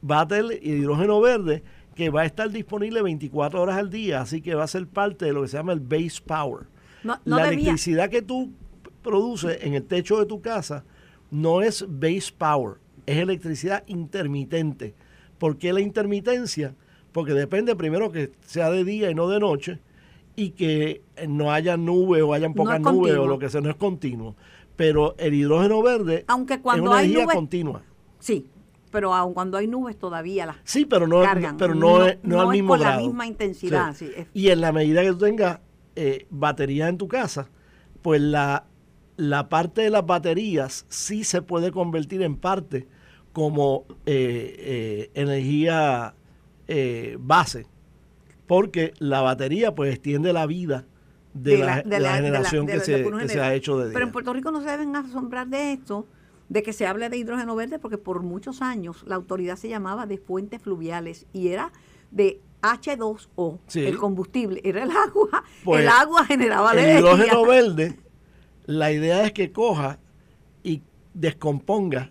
va 0.09 0.21
a 0.21 0.29
tener 0.29 0.65
hidrógeno 0.65 1.21
verde 1.21 1.65
que 1.97 2.09
va 2.09 2.23
a 2.23 2.25
estar 2.25 2.49
disponible 2.51 3.03
24 3.03 3.61
horas 3.61 3.77
al 3.77 3.91
día, 3.91 4.21
así 4.21 4.41
que 4.41 4.55
va 4.55 4.63
a 4.65 4.69
ser 4.69 4.87
parte 4.87 5.25
de 5.25 5.33
lo 5.33 5.43
que 5.43 5.49
se 5.49 5.57
llama 5.57 5.73
el 5.73 5.81
base 5.81 6.21
power. 6.25 6.67
No, 7.03 7.19
no 7.25 7.37
la 7.37 7.45
debía- 7.45 7.59
electricidad 7.71 8.09
que 8.11 8.23
tú 8.23 8.53
produces 9.03 9.59
en 9.63 9.75
el 9.75 9.83
techo 9.85 10.19
de 10.21 10.27
tu 10.27 10.41
casa 10.41 10.85
no 11.33 11.63
es 11.63 11.85
base 11.89 12.33
power, 12.37 12.77
es 13.07 13.17
electricidad 13.19 13.83
intermitente. 13.89 14.95
¿Por 15.39 15.59
qué 15.59 15.73
la 15.73 15.81
intermitencia? 15.81 16.75
Porque 17.13 17.33
depende 17.33 17.75
primero 17.75 18.13
que 18.13 18.31
sea 18.47 18.71
de 18.71 18.85
día 18.85 19.11
y 19.11 19.15
no 19.15 19.29
de 19.29 19.41
noche 19.41 19.81
y 20.37 20.51
que 20.51 21.03
no 21.29 21.53
haya 21.53 21.77
nubes 21.77 22.23
o 22.23 22.33
hayan 22.33 22.53
No 22.53 22.57
pocas 22.57 22.77
es 22.81 22.83
nubes 22.83 23.15
o 23.17 23.27
lo 23.27 23.39
que 23.39 23.49
sea, 23.51 23.61
no 23.61 23.71
es 23.71 23.77
continuo. 23.77 24.37
Pero 24.77 25.15
el 25.19 25.35
hidrógeno 25.35 25.83
verde 25.83 26.25
Aunque 26.29 26.55
es 26.55 26.61
cuando 26.61 26.85
una 26.91 26.99
hay 26.99 27.07
energía 27.07 27.25
nubes- 27.27 27.35
continua. 27.37 27.83
Sí, 28.19 28.47
pero 28.91 29.15
aun 29.15 29.35
cuando 29.35 29.59
hay 29.59 29.67
nubes 29.67 29.99
todavía 29.99 30.47
las 30.47 30.57
Sí, 30.65 30.85
pero 30.87 31.07
no, 31.07 31.21
cargan. 31.23 31.57
pero 31.57 31.75
no, 31.75 32.07
es, 32.07 32.19
no, 32.23 32.41
al 32.41 32.49
mismo 32.49 32.71
con 32.71 32.81
grado. 32.81 33.01
la 33.01 33.07
misma 33.07 33.27
intensidad. 33.27 33.95
Sí. 33.95 34.07
sí, 34.07 34.13
es- 34.17 34.27
Y 34.33 34.49
en 34.49 34.61
la 34.61 34.73
medida 34.73 35.03
que 35.03 35.09
tú 35.11 35.19
tengas 35.19 35.61
eh, 35.97 36.27
baterías 36.31 36.89
en 36.89 36.97
tu 36.99 37.09
casa, 37.09 37.51
pues 38.03 38.21
la, 38.23 38.65
la 39.17 39.49
parte 39.51 39.83
de 39.83 39.91
las 39.91 40.07
baterías 40.07 40.87
sí 40.89 41.25
se 41.25 41.43
puede 41.43 41.73
convertir 41.73 42.23
en 42.23 42.37
parte 42.37 42.87
como 43.33 43.85
eh, 44.07 44.55
eh, 44.59 45.11
energía 45.15 46.15
eh, 46.69 47.17
base, 47.21 47.67
porque 48.51 48.95
la 48.99 49.21
batería 49.21 49.77
pues 49.77 49.93
extiende 49.93 50.33
la 50.33 50.45
vida 50.45 50.85
de, 51.35 51.59
la, 51.59 51.83
de 51.83 52.01
la 52.01 52.15
generación 52.15 52.67
de 52.67 52.73
que, 52.73 52.81
se, 52.81 53.05
que 53.29 53.41
ha 53.41 53.55
hecho 53.55 53.79
de 53.79 53.85
día. 53.85 53.93
Pero 53.93 54.07
en 54.07 54.11
Puerto 54.11 54.33
Rico 54.33 54.51
no 54.51 54.61
se 54.61 54.69
deben 54.69 54.97
asombrar 54.97 55.47
de 55.47 55.75
esto, 55.75 56.09
de 56.49 56.65
que 56.65 56.73
se 56.73 56.85
hable 56.85 57.09
de 57.11 57.17
hidrógeno 57.17 57.55
verde, 57.55 57.79
porque 57.79 57.97
por 57.97 58.25
muchos 58.25 58.61
años 58.61 59.05
la 59.07 59.15
autoridad 59.15 59.55
se 59.55 59.69
llamaba 59.69 60.07
de 60.07 60.19
fuentes 60.19 60.61
fluviales 60.61 61.27
y 61.33 61.47
era 61.47 61.71
de 62.11 62.41
H2O, 62.61 63.61
Sí. 63.69 63.87
el 63.87 63.97
combustible, 63.99 64.61
era 64.65 64.83
el 64.83 64.91
agua, 64.91 65.45
Pues, 65.63 65.83
el 65.83 65.89
agua 65.89 66.25
generaba 66.25 66.75
la 66.75 66.83
el 66.83 66.99
hidrógeno 66.99 67.47
verde, 67.47 68.01
la 68.67 68.91
idea 68.91 69.25
es 69.27 69.33
que 69.33 69.53
coja 69.53 70.01
y 70.65 70.83
descomponga 71.15 72.11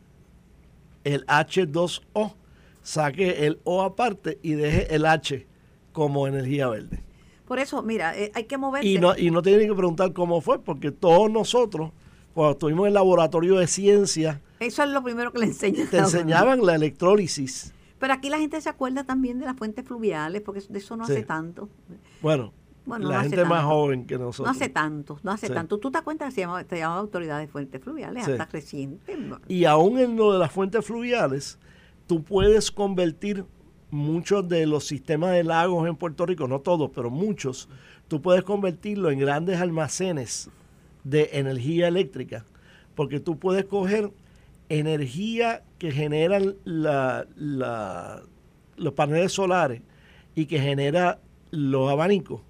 el 1.04 1.26
H2O, 1.26 2.34
saque 2.82 3.46
el 3.46 3.60
O 3.66 3.82
aparte 3.82 4.40
y 4.42 4.54
deje 4.54 4.96
el 4.96 5.06
H 5.06 5.49
como 5.92 6.28
energía 6.28 6.68
verde. 6.68 7.04
Por 7.48 7.60
eso, 7.60 7.82
mira, 7.82 8.18
eh, 8.18 8.32
hay 8.36 8.44
que 8.46 8.58
moverse. 8.58 8.88
Y 8.88 9.00
no, 9.00 9.18
y 9.18 9.32
no 9.32 9.42
tienen 9.42 9.68
que 9.68 9.74
preguntar 9.76 10.14
cómo 10.14 10.40
fue, 10.42 10.60
porque 10.60 10.92
todos 10.92 11.32
nosotros, 11.32 11.92
cuando 12.34 12.52
estuvimos 12.52 12.84
en 12.84 12.88
el 12.90 12.94
laboratorio 12.94 13.56
de 13.58 13.66
ciencia, 13.68 14.42
Eso 14.60 14.84
es 14.84 14.90
lo 14.90 15.04
primero 15.04 15.32
que 15.32 15.40
le 15.40 15.46
enseñan. 15.46 15.88
te 15.90 15.98
enseñaban 15.98 16.64
la 16.66 16.76
electrólisis. 16.76 17.74
Pero 17.98 18.14
aquí 18.14 18.30
la 18.30 18.38
gente 18.38 18.62
se 18.62 18.70
acuerda 18.70 19.04
también 19.04 19.40
de 19.40 19.46
las 19.46 19.58
fuentes 19.58 19.84
fluviales, 19.86 20.42
porque 20.42 20.62
de 20.70 20.80
eso 20.80 20.96
no 20.96 21.06
Sí. 21.06 21.14
hace 21.14 21.24
tanto. 21.24 21.68
Bueno, 22.22 22.54
Bueno, 22.86 23.06
no 23.08 23.12
la 23.14 23.22
gente 23.24 23.44
más 23.46 23.66
joven 23.66 24.06
que 24.06 24.18
nosotros. 24.18 24.46
No 24.46 24.52
hace 24.52 24.70
tanto, 24.70 25.20
no 25.24 25.32
hace 25.32 25.48
Sí. 25.48 25.54
tanto. 25.54 25.78
¿Tú 25.80 25.92
te 25.92 25.98
acuerdas 25.98 26.30
que 26.30 26.36
se 26.36 26.42
llamaba, 26.42 26.64
se 26.64 26.78
llamaba 26.78 27.00
Autoridad 27.02 27.40
de 27.40 27.48
Fuentes 27.48 27.82
Fluviales? 27.84 28.26
Sí. 28.26 28.32
Hasta 28.32 28.46
reciente. 28.46 29.18
Y 29.48 29.66
aún 29.66 30.00
en 30.00 30.16
lo 30.16 30.32
de 30.34 30.40
las 30.40 30.52
fuentes 30.52 30.86
fluviales, 30.86 31.60
tú 32.08 32.24
puedes 32.24 32.72
convertir 32.72 33.44
muchos 33.92 34.48
de 34.48 34.66
los 34.66 34.86
sistemas 34.86 35.32
de 35.32 35.44
lagos 35.44 35.88
en 35.88 35.96
Puerto 35.96 36.26
Rico, 36.26 36.48
no 36.48 36.60
todos, 36.60 36.92
pero 36.94 37.10
muchos, 37.10 37.68
tú 38.08 38.22
puedes 38.22 38.44
convertirlo 38.44 39.10
en 39.12 39.20
grandes 39.20 39.60
almacenes 39.60 40.50
de 41.04 41.30
energía 41.34 41.88
eléctrica, 41.88 42.46
porque 42.96 43.20
tú 43.20 43.38
puedes 43.40 43.66
coger 43.66 44.12
energía 44.70 45.64
que 45.80 45.92
generan 45.92 46.56
la- 46.64 47.26
la- 47.36 48.22
los 48.78 48.94
paneles 48.94 49.32
solares 49.32 49.82
y 50.36 50.46
que 50.46 50.60
genera 50.60 51.20
los 51.52 51.90
abanicos 51.92 52.42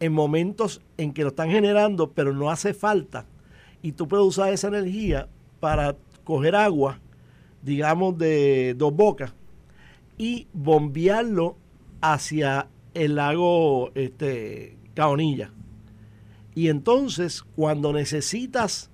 en 0.00 0.12
momentos 0.12 0.80
en 0.96 1.12
que 1.12 1.22
lo 1.22 1.28
están 1.28 1.50
generando, 1.50 2.10
pero 2.10 2.32
no 2.32 2.50
hace 2.50 2.74
falta. 2.74 3.26
Y 3.82 3.92
tú 3.92 4.08
puedes 4.08 4.26
usar 4.26 4.52
esa 4.52 4.68
energía 4.68 5.28
para 5.60 5.96
coger 6.24 6.56
agua, 6.56 6.98
digamos, 7.62 8.16
de 8.18 8.74
dos 8.76 8.94
bocas 8.94 9.32
y 10.18 10.48
bombearlo 10.52 11.56
hacia 12.00 12.68
el 12.94 13.16
lago 13.16 13.90
este, 13.94 14.76
Caonilla. 14.94 15.50
Y 16.54 16.68
entonces, 16.68 17.42
cuando 17.56 17.92
necesitas 17.92 18.90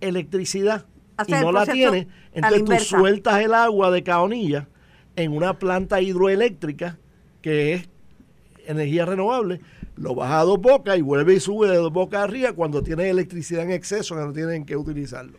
electricidad 0.00 0.86
y 1.26 1.32
Hacer 1.32 1.42
no 1.42 1.52
la 1.52 1.66
tienes, 1.66 2.06
la 2.34 2.48
entonces 2.48 2.88
tú 2.88 2.96
sueltas 2.96 3.42
el 3.42 3.54
agua 3.54 3.90
de 3.90 4.02
Caonilla 4.02 4.68
en 5.16 5.32
una 5.32 5.58
planta 5.58 6.00
hidroeléctrica 6.00 6.98
que 7.42 7.74
es 7.74 7.88
energía 8.66 9.04
renovable, 9.04 9.60
lo 9.96 10.14
baja 10.14 10.40
a 10.40 10.44
dos 10.44 10.60
bocas 10.60 10.98
y 10.98 11.02
vuelve 11.02 11.34
y 11.34 11.40
sube 11.40 11.68
de 11.68 11.76
dos 11.76 11.92
bocas 11.92 12.24
arriba 12.24 12.52
cuando 12.52 12.82
tiene 12.82 13.10
electricidad 13.10 13.64
en 13.64 13.70
exceso 13.70 14.16
que 14.16 14.22
no 14.22 14.32
tienen 14.32 14.64
que 14.64 14.76
utilizarlo. 14.76 15.38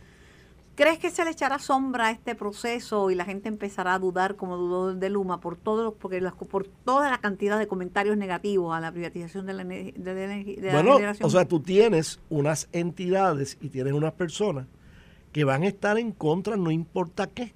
¿Crees 0.76 0.98
que 0.98 1.08
se 1.08 1.24
le 1.24 1.30
echará 1.30 1.58
sombra 1.58 2.08
a 2.08 2.10
este 2.10 2.34
proceso 2.34 3.10
y 3.10 3.14
la 3.14 3.24
gente 3.24 3.48
empezará 3.48 3.94
a 3.94 3.98
dudar 3.98 4.36
como 4.36 4.58
dudó 4.58 4.94
de 4.94 5.08
Luma 5.08 5.40
por 5.40 5.56
todo 5.56 5.94
porque 5.94 6.20
por 6.50 6.66
toda 6.66 7.10
la 7.10 7.16
cantidad 7.16 7.58
de 7.58 7.66
comentarios 7.66 8.18
negativos 8.18 8.76
a 8.76 8.80
la 8.80 8.92
privatización 8.92 9.46
de 9.46 9.54
la, 9.54 9.62
energía 9.62 10.60
de 10.60 10.70
bueno, 10.72 10.98
o 11.22 11.30
sea, 11.30 11.46
tú 11.46 11.60
tienes 11.60 12.20
unas 12.28 12.68
entidades 12.72 13.56
y 13.62 13.70
tienes 13.70 13.94
unas 13.94 14.12
personas 14.12 14.66
que 15.32 15.44
van 15.44 15.62
a 15.62 15.68
estar 15.68 15.96
en 15.96 16.12
contra 16.12 16.58
no 16.58 16.70
importa 16.70 17.26
qué. 17.26 17.54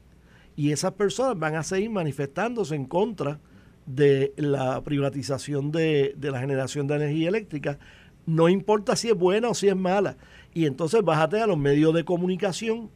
Y 0.56 0.72
esas 0.72 0.92
personas 0.92 1.38
van 1.38 1.56
a 1.56 1.62
seguir 1.62 1.90
manifestándose 1.90 2.74
en 2.74 2.86
contra 2.86 3.38
de 3.84 4.32
la 4.36 4.80
privatización 4.80 5.72
de, 5.72 6.14
de 6.16 6.30
la 6.30 6.40
generación 6.40 6.86
de 6.86 6.96
energía 6.96 7.28
eléctrica, 7.28 7.78
no 8.24 8.48
importa 8.48 8.96
si 8.96 9.08
es 9.08 9.14
buena 9.14 9.50
o 9.50 9.54
si 9.54 9.68
es 9.68 9.76
mala. 9.76 10.16
Y 10.54 10.64
entonces 10.64 11.02
bájate 11.02 11.38
a 11.42 11.46
los 11.46 11.58
medios 11.58 11.92
de 11.92 12.04
comunicación 12.04 12.90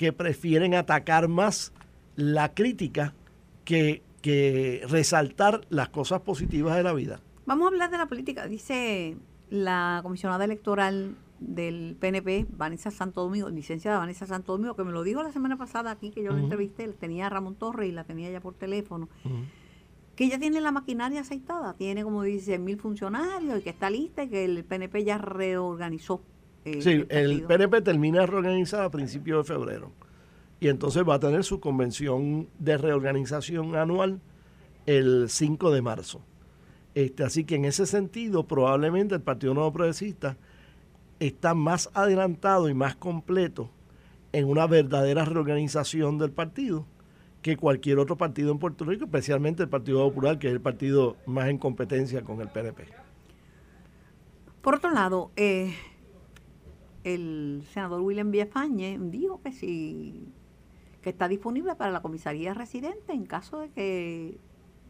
que 0.00 0.14
prefieren 0.14 0.72
atacar 0.72 1.28
más 1.28 1.74
la 2.16 2.54
crítica 2.54 3.12
que, 3.66 4.02
resaltar 4.88 5.60
las 5.68 5.90
cosas 5.90 6.22
positivas 6.22 6.74
de 6.74 6.82
la 6.82 6.94
vida. 6.94 7.20
Vamos 7.44 7.66
a 7.66 7.68
hablar 7.68 7.90
de 7.90 7.98
la 7.98 8.06
política. 8.06 8.46
Dice 8.46 9.18
la 9.50 10.00
comisionada 10.02 10.46
electoral 10.46 11.16
del 11.38 11.98
PNP, 12.00 12.46
Vanessa 12.48 12.90
Santo 12.90 13.20
Domingo, 13.20 13.50
licenciada 13.50 13.98
Vanessa 13.98 14.24
Santo 14.24 14.52
Domingo, 14.52 14.74
que 14.74 14.84
me 14.84 14.92
lo 14.92 15.02
dijo 15.02 15.22
la 15.22 15.32
semana 15.32 15.58
pasada 15.58 15.90
aquí, 15.90 16.10
que 16.12 16.22
yo 16.22 16.32
la 16.32 16.40
entrevisté, 16.40 16.88
tenía 16.94 17.26
a 17.26 17.28
Ramón 17.28 17.56
Torres 17.56 17.86
y 17.86 17.92
la 17.92 18.04
tenía 18.04 18.30
ya 18.30 18.40
por 18.40 18.54
teléfono, 18.54 19.10
que 20.16 20.24
ella 20.24 20.38
tiene 20.38 20.62
la 20.62 20.72
maquinaria 20.72 21.20
aceitada, 21.20 21.74
tiene 21.74 22.04
como 22.04 22.22
dice 22.22 22.58
mil 22.58 22.78
funcionarios 22.78 23.58
y 23.58 23.62
que 23.62 23.70
está 23.70 23.90
lista 23.90 24.22
y 24.22 24.30
que 24.30 24.46
el 24.46 24.64
PNP 24.64 25.04
ya 25.04 25.18
reorganizó 25.18 26.22
eh, 26.64 26.82
sí, 26.82 27.04
el, 27.08 27.42
PNP 27.42 27.82
termina 27.82 28.26
reorganizado 28.26 28.84
a 28.84 28.90
principios 28.90 29.46
de 29.46 29.54
febrero. 29.54 29.92
Y 30.60 30.68
entonces 30.68 31.04
va 31.08 31.14
a 31.14 31.20
tener 31.20 31.42
su 31.44 31.58
convención 31.60 32.48
de 32.58 32.76
reorganización 32.76 33.76
anual 33.76 34.20
el 34.86 35.26
5 35.28 35.70
de 35.70 35.82
marzo. 35.82 36.20
Este, 36.94 37.24
así 37.24 37.44
que 37.44 37.54
en 37.54 37.64
ese 37.64 37.86
sentido, 37.86 38.46
probablemente 38.46 39.14
el 39.14 39.22
Partido 39.22 39.54
Nuevo 39.54 39.72
Progresista 39.72 40.36
está 41.18 41.54
más 41.54 41.90
adelantado 41.94 42.68
y 42.68 42.74
más 42.74 42.96
completo 42.96 43.70
en 44.32 44.48
una 44.48 44.66
verdadera 44.66 45.24
reorganización 45.24 46.18
del 46.18 46.30
partido 46.30 46.86
que 47.42 47.56
cualquier 47.56 47.98
otro 47.98 48.16
partido 48.16 48.52
en 48.52 48.58
Puerto 48.58 48.84
Rico, 48.84 49.04
especialmente 49.04 49.62
el 49.62 49.68
Partido 49.68 50.06
Popular, 50.06 50.38
que 50.38 50.48
es 50.48 50.52
el 50.52 50.60
partido 50.60 51.16
más 51.26 51.48
en 51.48 51.58
competencia 51.58 52.22
con 52.22 52.40
el 52.40 52.48
PNP. 52.48 52.86
Por 54.60 54.74
otro 54.74 54.90
lado, 54.90 55.30
eh, 55.36 55.74
el 57.04 57.62
senador 57.72 58.00
William 58.02 58.30
Villafañe 58.30 58.98
dijo 59.00 59.40
que 59.42 59.52
si 59.52 60.32
que 61.02 61.10
está 61.10 61.28
disponible 61.28 61.74
para 61.74 61.90
la 61.90 62.02
comisaría 62.02 62.54
residente 62.54 63.12
en 63.12 63.24
caso 63.24 63.60
de 63.60 63.70
que 63.70 64.38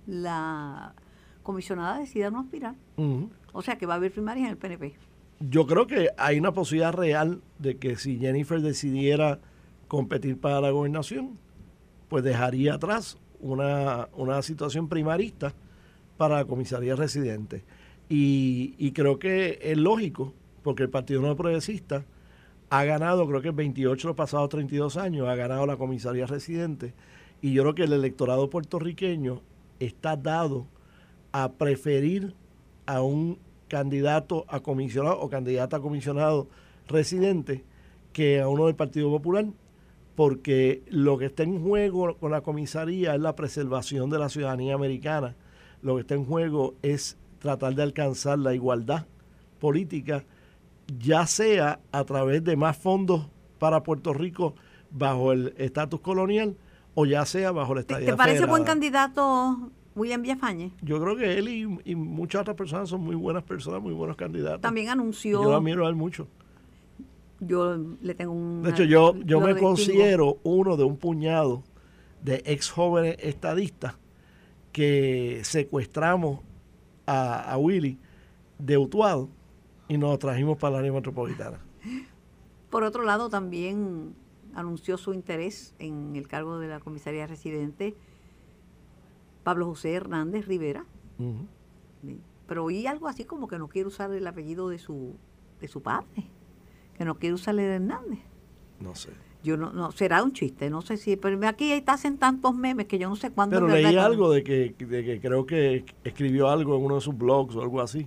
la 0.06 0.94
comisionada 1.42 1.98
decida 1.98 2.30
no 2.30 2.40
aspirar. 2.40 2.74
O 3.52 3.62
sea 3.62 3.76
que 3.76 3.86
va 3.86 3.94
a 3.94 3.96
haber 3.96 4.12
primarias 4.12 4.46
en 4.46 4.50
el 4.50 4.58
PNP. 4.58 4.94
Yo 5.40 5.66
creo 5.66 5.86
que 5.86 6.10
hay 6.18 6.38
una 6.38 6.52
posibilidad 6.52 6.92
real 6.92 7.42
de 7.58 7.78
que 7.78 7.96
si 7.96 8.18
Jennifer 8.18 8.60
decidiera 8.60 9.38
competir 9.88 10.38
para 10.38 10.60
la 10.60 10.70
gobernación, 10.70 11.38
pues 12.08 12.24
dejaría 12.24 12.74
atrás 12.74 13.18
una, 13.40 14.08
una 14.14 14.42
situación 14.42 14.88
primarista 14.88 15.54
para 16.16 16.36
la 16.36 16.44
comisaría 16.44 16.94
residente. 16.94 17.64
Y, 18.08 18.74
y 18.78 18.92
creo 18.92 19.18
que 19.18 19.58
es 19.62 19.78
lógico 19.78 20.34
porque 20.62 20.84
el 20.84 20.90
Partido 20.90 21.20
No 21.22 21.36
Progresista 21.36 22.04
ha 22.70 22.84
ganado, 22.84 23.26
creo 23.26 23.42
que 23.42 23.50
28 23.50 24.08
los 24.08 24.16
pasados 24.16 24.48
32 24.48 24.96
años, 24.96 25.28
ha 25.28 25.34
ganado 25.34 25.66
la 25.66 25.76
comisaría 25.76 26.26
residente. 26.26 26.94
Y 27.42 27.52
yo 27.52 27.62
creo 27.62 27.74
que 27.74 27.84
el 27.84 27.92
electorado 27.92 28.48
puertorriqueño 28.48 29.42
está 29.80 30.16
dado 30.16 30.66
a 31.32 31.52
preferir 31.52 32.34
a 32.86 33.02
un 33.02 33.38
candidato 33.68 34.44
a 34.48 34.60
comisionado 34.60 35.20
o 35.20 35.28
candidata 35.28 35.78
a 35.78 35.80
comisionado 35.80 36.48
residente 36.88 37.64
que 38.12 38.40
a 38.40 38.48
uno 38.48 38.66
del 38.66 38.74
Partido 38.74 39.10
Popular, 39.10 39.46
porque 40.16 40.82
lo 40.88 41.18
que 41.18 41.26
está 41.26 41.44
en 41.44 41.62
juego 41.62 42.16
con 42.18 42.32
la 42.32 42.42
comisaría 42.42 43.14
es 43.14 43.20
la 43.20 43.36
preservación 43.36 44.10
de 44.10 44.18
la 44.18 44.28
ciudadanía 44.28 44.74
americana. 44.74 45.34
Lo 45.82 45.94
que 45.94 46.02
está 46.02 46.14
en 46.14 46.26
juego 46.26 46.74
es 46.82 47.16
tratar 47.38 47.74
de 47.74 47.82
alcanzar 47.82 48.38
la 48.38 48.54
igualdad 48.54 49.06
política 49.60 50.24
ya 50.98 51.26
sea 51.26 51.80
a 51.92 52.04
través 52.04 52.42
de 52.44 52.56
más 52.56 52.76
fondos 52.76 53.28
para 53.58 53.82
Puerto 53.82 54.12
Rico 54.12 54.54
bajo 54.90 55.32
el 55.32 55.54
estatus 55.56 56.00
colonial 56.00 56.56
o 56.94 57.06
ya 57.06 57.24
sea 57.24 57.52
bajo 57.52 57.74
el 57.74 57.80
estatus 57.80 58.06
¿Te 58.06 58.16
parece 58.16 58.46
buen 58.46 58.64
candidato 58.64 59.70
William 59.94 60.22
Villafañe? 60.22 60.72
Yo 60.82 61.00
creo 61.00 61.16
que 61.16 61.38
él 61.38 61.48
y, 61.84 61.94
muchas 61.94 62.42
otras 62.42 62.56
personas 62.56 62.88
son 62.88 63.02
muy 63.02 63.14
buenas 63.14 63.42
personas, 63.42 63.80
muy 63.82 63.92
buenos 63.92 64.16
candidatos. 64.16 64.60
También 64.62 64.88
anunció... 64.88 65.42
Yo 65.42 65.50
lo 65.50 65.56
admiro 65.56 65.86
a 65.86 65.88
él 65.88 65.94
mucho. 65.94 66.26
Yo 67.40 67.76
le 68.00 68.14
tengo 68.14 68.32
un... 68.32 68.62
De 68.62 68.70
hecho, 68.70 68.84
yo, 68.84 69.14
yo 69.24 69.40
me 69.40 69.56
considero 69.56 70.38
uno 70.42 70.76
de 70.76 70.84
un 70.84 70.96
puñado 70.96 71.62
de 72.22 72.42
ex 72.44 72.70
jóvenes 72.70 73.16
estadistas 73.20 73.94
que 74.72 75.40
secuestramos 75.42 76.40
a, 77.06 77.52
a 77.52 77.56
Willy 77.56 77.98
de 78.58 78.76
Utuado 78.76 79.28
y 79.90 79.98
nos 79.98 80.20
trajimos 80.20 80.56
para 80.56 80.74
la 80.74 80.78
área 80.78 80.92
metropolitana. 80.92 81.58
Por 82.70 82.84
otro 82.84 83.02
lado, 83.02 83.28
también 83.28 84.14
anunció 84.54 84.96
su 84.96 85.12
interés 85.12 85.74
en 85.80 86.14
el 86.14 86.28
cargo 86.28 86.60
de 86.60 86.68
la 86.68 86.78
comisaría 86.78 87.26
residente 87.26 87.96
Pablo 89.42 89.66
José 89.66 89.94
Hernández 89.94 90.46
Rivera. 90.46 90.84
Pero 92.46 92.64
oí 92.64 92.86
algo 92.86 93.08
así 93.08 93.24
como 93.24 93.48
que 93.48 93.58
no 93.58 93.66
quiere 93.66 93.88
usar 93.88 94.12
el 94.12 94.24
apellido 94.28 94.68
de 94.68 94.78
su, 94.78 95.16
de 95.60 95.66
su 95.66 95.82
padre, 95.82 96.06
que 96.96 97.04
no 97.04 97.16
quiere 97.16 97.34
usar 97.34 97.54
el 97.54 97.60
Hernández. 97.60 98.20
No 98.78 98.94
sé. 98.94 99.10
Yo 99.42 99.56
no, 99.56 99.72
no, 99.72 99.90
será 99.90 100.22
un 100.22 100.32
chiste, 100.32 100.70
no 100.70 100.82
sé 100.82 100.98
si, 100.98 101.16
pero 101.16 101.40
aquí 101.48 101.82
hacen 101.86 102.16
tantos 102.16 102.54
memes 102.54 102.86
que 102.86 102.98
yo 102.98 103.08
no 103.08 103.16
sé 103.16 103.32
cuándo. 103.32 103.56
Pero 103.56 103.66
leí 103.66 103.96
algo 103.96 104.30
de 104.30 104.44
que, 104.44 104.74
de 104.78 105.04
que 105.04 105.20
creo 105.20 105.46
que 105.46 105.84
escribió 106.04 106.48
algo 106.48 106.76
en 106.76 106.84
uno 106.84 106.94
de 106.96 107.00
sus 107.00 107.16
blogs 107.16 107.56
o 107.56 107.62
algo 107.62 107.80
así 107.80 108.06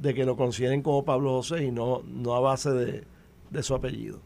de 0.00 0.14
que 0.14 0.24
lo 0.24 0.36
consideren 0.36 0.82
como 0.82 1.04
Pablo 1.04 1.30
José 1.32 1.64
y 1.64 1.70
no, 1.70 2.02
no 2.06 2.34
a 2.34 2.40
base 2.40 2.70
de, 2.70 3.62
su 3.62 3.74
apellido. 3.74 4.20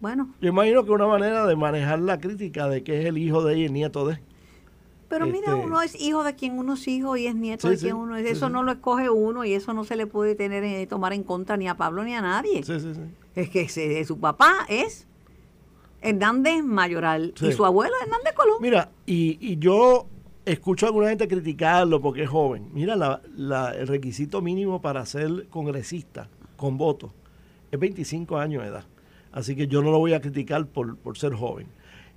Bueno. 0.00 0.28
Yo 0.40 0.50
imagino 0.50 0.84
que 0.84 0.90
una 0.90 1.06
manera 1.06 1.46
de 1.46 1.56
manejar 1.56 2.00
la 2.00 2.20
crítica 2.20 2.68
de 2.68 2.84
que 2.84 3.00
es 3.00 3.06
el 3.06 3.16
hijo 3.16 3.42
de 3.42 3.54
ella 3.54 3.62
y 3.62 3.64
el 3.66 3.72
nieto 3.72 4.06
de. 4.06 4.20
Pero 5.08 5.26
mira, 5.26 5.52
este, 5.52 5.64
uno 5.64 5.80
es 5.80 5.98
hijo 6.00 6.22
de 6.24 6.34
quien 6.34 6.58
uno 6.58 6.74
es 6.74 6.86
hijo 6.86 7.16
y 7.16 7.26
es 7.26 7.34
nieto 7.34 7.70
de 7.70 7.78
quien 7.78 7.96
uno 7.96 8.16
es. 8.16 8.26
eso 8.26 8.48
no 8.48 8.62
lo 8.62 8.72
escoge 8.72 9.08
uno 9.08 9.44
y 9.44 9.54
eso 9.54 9.72
no 9.72 9.84
se 9.84 9.96
le 9.96 10.06
puede 10.06 10.34
tener 10.34 10.64
eh, 10.64 10.86
tomar 10.86 11.12
en 11.12 11.22
contra 11.22 11.56
ni 11.56 11.68
a 11.68 11.76
Pablo 11.76 12.04
ni 12.04 12.14
a 12.14 12.20
nadie. 12.20 12.62
Es 13.34 13.50
que 13.50 14.04
su 14.04 14.18
papá 14.18 14.66
es 14.68 15.06
Hernández 16.02 16.62
Mayoral 16.62 17.32
y 17.40 17.52
su 17.52 17.64
abuelo 17.64 17.94
Hernández 18.02 18.34
Colón. 18.34 18.56
Mira, 18.60 18.90
y, 19.06 19.38
y 19.40 19.56
yo 19.58 20.06
escucho 20.44 20.86
a 20.86 20.88
alguna 20.88 21.08
gente 21.08 21.28
criticarlo 21.28 22.00
porque 22.00 22.24
es 22.24 22.28
joven. 22.28 22.68
Mira, 22.72 23.20
el 23.34 23.86
requisito 23.86 24.42
mínimo 24.42 24.80
para 24.80 25.04
ser 25.06 25.48
congresista 25.48 26.28
con 26.56 26.76
voto 26.76 27.12
es 27.70 27.78
25 27.78 28.38
años 28.38 28.62
de 28.62 28.68
edad. 28.68 28.84
Así 29.32 29.56
que 29.56 29.66
yo 29.66 29.82
no 29.82 29.90
lo 29.90 29.98
voy 29.98 30.12
a 30.12 30.20
criticar 30.20 30.66
por, 30.66 31.18
ser 31.18 31.34
joven. 31.34 31.66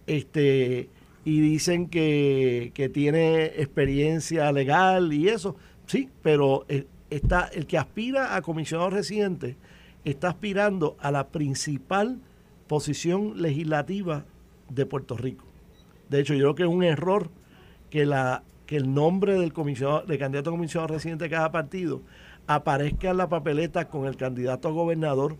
Este, 0.06 0.90
y 1.26 1.42
dicen 1.42 1.90
que, 1.90 2.92
tiene 2.94 3.46
experiencia 3.46 4.52
legal 4.52 5.13
y 5.13 5.30
eso. 5.30 5.56
Sí, 5.88 6.10
pero 6.22 6.66
está, 7.10 7.50
el 7.54 7.66
que 7.66 7.78
aspira 7.78 8.36
a 8.36 8.42
comisionado 8.42 8.90
residente 8.90 9.56
está 10.06 10.30
aspirando 10.30 10.96
a 11.00 11.12
la 11.12 11.30
principal 11.30 12.20
posición 12.68 13.42
legislativa 13.42 14.26
de 14.70 14.86
Puerto 14.86 15.18
Rico. 15.18 15.46
De 16.10 16.20
hecho, 16.20 16.34
yo 16.34 16.42
creo 16.42 16.56
que 16.56 16.63
es 16.63 16.70
un 16.70 16.84
error 16.84 17.30
que, 17.89 18.06
la, 18.06 18.43
que 18.65 18.78
el 18.78 18.93
nombre 18.93 19.39
del, 19.39 19.54
comisionado, 19.54 20.02
del 20.02 20.19
candidato 20.19 20.50
a 20.50 20.54
comisionado 20.54 20.93
residente 20.93 21.26
de 21.26 21.30
cada 21.30 21.52
partido 21.52 22.02
aparezca 22.47 23.12
en 23.12 23.17
la 23.17 23.30
papeleta 23.30 23.88
con 23.88 24.06
el 24.06 24.15
candidato 24.15 24.69
a 24.69 24.71
gobernador, 24.71 25.38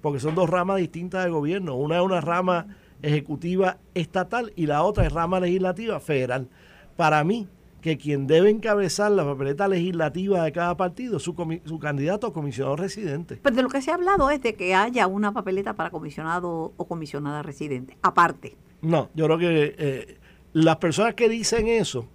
porque 0.00 0.20
son 0.20 0.34
dos 0.34 0.48
ramas 0.48 0.78
distintas 0.78 1.24
de 1.24 1.30
gobierno. 1.30 1.74
Una 1.76 1.98
es 1.98 2.02
una 2.02 2.20
rama 2.20 2.66
ejecutiva 3.02 3.78
estatal 3.94 4.52
y 4.56 4.66
la 4.66 4.82
otra 4.82 5.06
es 5.06 5.12
rama 5.12 5.40
legislativa 5.40 6.00
federal. 6.00 6.48
Para 6.96 7.22
mí, 7.22 7.48
que 7.80 7.96
quien 7.96 8.26
debe 8.26 8.50
encabezar 8.50 9.12
la 9.12 9.24
papeleta 9.24 9.68
legislativa 9.68 10.42
de 10.42 10.52
cada 10.52 10.76
partido 10.76 11.18
su, 11.18 11.34
su 11.64 11.78
candidato 11.78 12.26
a 12.26 12.32
comisionado 12.32 12.76
residente. 12.76 13.38
Pero 13.42 13.54
de 13.54 13.62
lo 13.62 13.68
que 13.68 13.80
se 13.82 13.90
ha 13.90 13.94
hablado 13.94 14.30
es 14.30 14.42
de 14.42 14.54
que 14.54 14.74
haya 14.74 15.06
una 15.06 15.32
papeleta 15.32 15.74
para 15.74 15.90
comisionado 15.90 16.72
o 16.76 16.88
comisionada 16.88 17.42
residente, 17.42 17.96
aparte. 18.02 18.56
No, 18.82 19.10
yo 19.14 19.26
creo 19.26 19.38
que 19.38 19.74
eh, 19.78 20.18
Las 20.52 20.76
personas 20.76 21.14
que 21.14 21.28
dicen 21.28 21.68
eso 21.68 22.06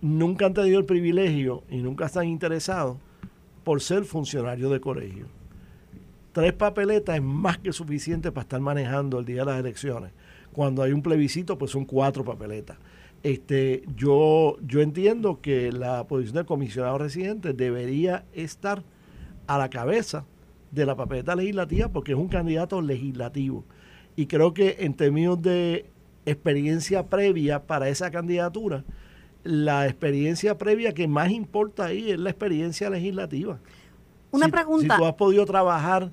nunca 0.00 0.46
han 0.46 0.54
tenido 0.54 0.78
el 0.78 0.84
privilegio 0.84 1.64
y 1.70 1.78
nunca 1.78 2.06
están 2.06 2.28
interesados 2.28 2.98
por 3.64 3.80
ser 3.80 4.04
funcionarios 4.04 4.70
de 4.70 4.80
colegio. 4.80 5.26
Tres 6.32 6.52
papeletas 6.52 7.16
es 7.16 7.22
más 7.22 7.56
que 7.58 7.72
suficiente 7.72 8.30
para 8.30 8.42
estar 8.42 8.60
manejando 8.60 9.18
el 9.18 9.24
día 9.24 9.40
de 9.40 9.46
las 9.46 9.60
elecciones. 9.60 10.12
Cuando 10.52 10.82
hay 10.82 10.92
un 10.92 11.00
plebiscito, 11.02 11.56
pues 11.56 11.70
son 11.70 11.86
cuatro 11.86 12.24
papeletas. 12.24 12.76
Este, 13.22 13.82
yo, 13.96 14.58
yo 14.60 14.82
entiendo 14.82 15.40
que 15.40 15.72
la 15.72 16.06
posición 16.06 16.36
del 16.36 16.46
comisionado 16.46 16.98
residente 16.98 17.54
debería 17.54 18.26
estar 18.34 18.84
a 19.46 19.56
la 19.56 19.70
cabeza 19.70 20.26
de 20.70 20.84
la 20.84 20.94
papeleta 20.94 21.34
legislativa 21.34 21.88
porque 21.88 22.12
es 22.12 22.18
un 22.18 22.28
candidato 22.28 22.82
legislativo. 22.82 23.64
Y 24.14 24.26
creo 24.26 24.52
que 24.52 24.76
en 24.80 24.94
términos 24.94 25.40
de 25.40 25.86
experiencia 26.26 27.06
previa 27.06 27.62
para 27.62 27.88
esa 27.88 28.10
candidatura, 28.10 28.84
la 29.44 29.86
experiencia 29.86 30.58
previa 30.58 30.92
que 30.92 31.08
más 31.08 31.30
importa 31.30 31.86
ahí 31.86 32.10
es 32.10 32.18
la 32.18 32.30
experiencia 32.30 32.90
legislativa. 32.90 33.58
Una 34.32 34.46
Si- 34.46 34.52
pregunta. 34.52 34.94
Si 34.96 35.00
tú 35.00 35.06
has 35.06 35.14
podido 35.14 35.46
trabajar 35.46 36.10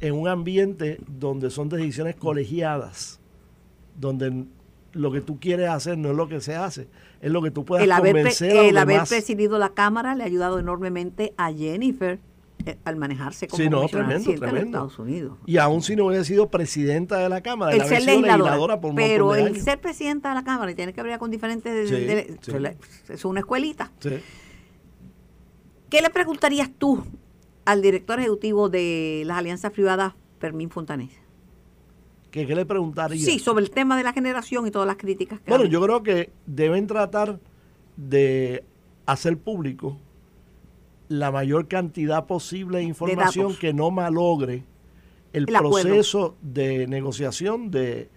en 0.00 0.14
un 0.14 0.28
ambiente 0.28 1.00
donde 1.08 1.50
son 1.50 1.68
decisiones 1.68 2.14
colegiadas, 2.14 3.20
donde 3.98 4.44
lo 4.92 5.10
que 5.10 5.20
tú 5.20 5.40
quieres 5.40 5.70
hacer 5.70 5.96
no 5.98 6.10
es 6.10 6.16
lo 6.16 6.28
que 6.28 6.40
se 6.40 6.54
hace, 6.54 6.88
es 7.20 7.32
lo 7.32 7.42
que 7.42 7.50
tú 7.50 7.64
puedas 7.64 7.84
el 7.84 7.92
haber, 7.92 8.12
convencer 8.14 8.50
a 8.52 8.54
los 8.62 8.66
el 8.66 8.78
haber 8.78 9.02
presidido 9.08 9.58
la 9.58 9.70
Cámara 9.70 10.14
le 10.14 10.22
ha 10.24 10.26
ayudado 10.26 10.58
enormemente 10.58 11.32
a 11.36 11.52
Jennifer 11.52 12.20
al 12.84 12.96
manejarse 12.96 13.46
como 13.48 13.62
Sí, 13.62 13.68
no, 13.68 13.86
tremendo, 13.88 14.34
tremendo. 14.34 14.64
Estados 14.78 14.98
Unidos. 14.98 15.38
Y 15.46 15.58
aún 15.58 15.82
si 15.82 15.96
no 15.96 16.06
hubiese 16.06 16.24
sido 16.24 16.48
presidenta 16.50 17.18
de 17.18 17.28
la 17.28 17.40
Cámara, 17.42 17.72
el 17.74 17.82
ser 17.82 18.02
legisladora, 18.04 18.36
legisladora 18.36 18.80
por 18.80 18.94
pero 18.94 19.34
el 19.34 19.46
años. 19.48 19.64
ser 19.64 19.80
presidenta 19.80 20.30
de 20.30 20.34
la 20.36 20.44
Cámara 20.44 20.70
y 20.70 20.74
tiene 20.74 20.92
que 20.92 21.00
hablar 21.00 21.18
con 21.18 21.30
diferentes... 21.30 21.88
Sí, 21.88 21.94
de- 21.94 22.38
sí. 22.40 23.12
Es 23.12 23.24
una 23.24 23.40
escuelita. 23.40 23.92
Sí. 24.00 24.10
¿Qué 25.90 26.00
le 26.02 26.10
preguntarías 26.10 26.70
tú 26.76 27.04
al 27.64 27.82
director 27.82 28.18
ejecutivo 28.18 28.68
de 28.68 29.22
las 29.26 29.38
alianzas 29.38 29.70
privadas, 29.72 30.14
Fermín 30.38 30.70
Fontanés? 30.70 31.10
¿Qué, 32.30 32.46
qué 32.46 32.54
le 32.56 32.66
preguntaría? 32.66 33.24
Sí, 33.24 33.38
sobre 33.38 33.64
el 33.64 33.70
tema 33.70 33.96
de 33.96 34.02
la 34.02 34.12
generación 34.12 34.66
y 34.66 34.70
todas 34.70 34.88
las 34.88 34.96
críticas 34.96 35.40
que 35.40 35.50
Bueno, 35.50 35.66
yo 35.66 35.80
creo 35.80 36.02
que 36.02 36.32
deben 36.46 36.86
tratar 36.88 37.38
de 37.96 38.64
hacer 39.06 39.38
público 39.38 39.98
la 41.08 41.30
mayor 41.30 41.68
cantidad 41.68 42.26
posible 42.26 42.78
de 42.78 42.84
información 42.84 43.54
que 43.56 43.72
no 43.72 43.90
malogre 43.90 44.64
el, 45.32 45.46
proceso 45.46 46.36
de 46.40 46.86
negociación 46.86 47.70
de, 47.70 48.08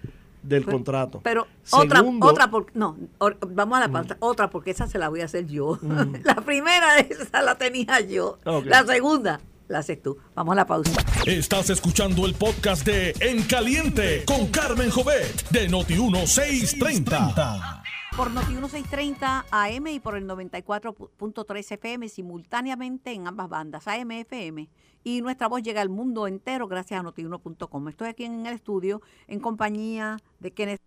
del 0.43 0.65
contrato. 0.65 1.21
Pero 1.23 1.47
Segundo- 1.63 2.27
otra, 2.27 2.31
otra, 2.31 2.51
por- 2.51 2.67
no, 2.75 2.95
or- 3.17 3.37
vamos 3.49 3.77
a 3.77 3.81
la 3.81 3.91
pausa, 3.91 4.17
otra 4.19 4.49
porque 4.49 4.71
esa 4.71 4.87
se 4.87 4.99
la 4.99 5.09
voy 5.09 5.21
a 5.21 5.25
hacer 5.25 5.47
yo. 5.47 5.79
la 6.23 6.35
primera 6.35 6.99
esa 6.99 7.41
la 7.41 7.57
tenía 7.57 7.99
yo. 8.01 8.37
La 8.65 8.85
segunda 8.85 9.41
la 9.67 9.79
haces 9.79 10.01
tú. 10.01 10.17
Vamos 10.35 10.53
a 10.53 10.55
la 10.55 10.65
pausa. 10.65 10.91
Estás 11.25 11.69
escuchando 11.69 12.25
el 12.25 12.35
podcast 12.35 12.85
de 12.85 13.13
En 13.19 13.43
Caliente 13.43 14.23
con 14.25 14.47
Carmen 14.47 14.89
Jovet 14.89 15.49
de 15.49 15.69
Noti1630. 15.69 17.83
Por 18.17 18.31
Noti 18.31 18.53
1630 18.53 19.45
AM 19.51 19.87
y 19.89 19.99
por 19.99 20.17
el 20.17 20.27
94.3 20.27 21.71
FM 21.73 22.09
simultáneamente 22.09 23.11
en 23.11 23.27
ambas 23.27 23.47
bandas, 23.47 23.87
AM, 23.87 24.09
FM. 24.09 24.67
Y 25.03 25.21
nuestra 25.21 25.47
voz 25.47 25.61
llega 25.61 25.81
al 25.81 25.89
mundo 25.89 26.25
entero 26.25 26.67
gracias 26.67 26.99
a 26.99 27.03
notiuno.com. 27.03 27.87
Estoy 27.89 28.07
aquí 28.07 28.23
en 28.23 28.47
el 28.47 28.55
estudio 28.55 29.03
en 29.27 29.39
compañía 29.39 30.17
de 30.39 30.49
Kenneth 30.49 30.81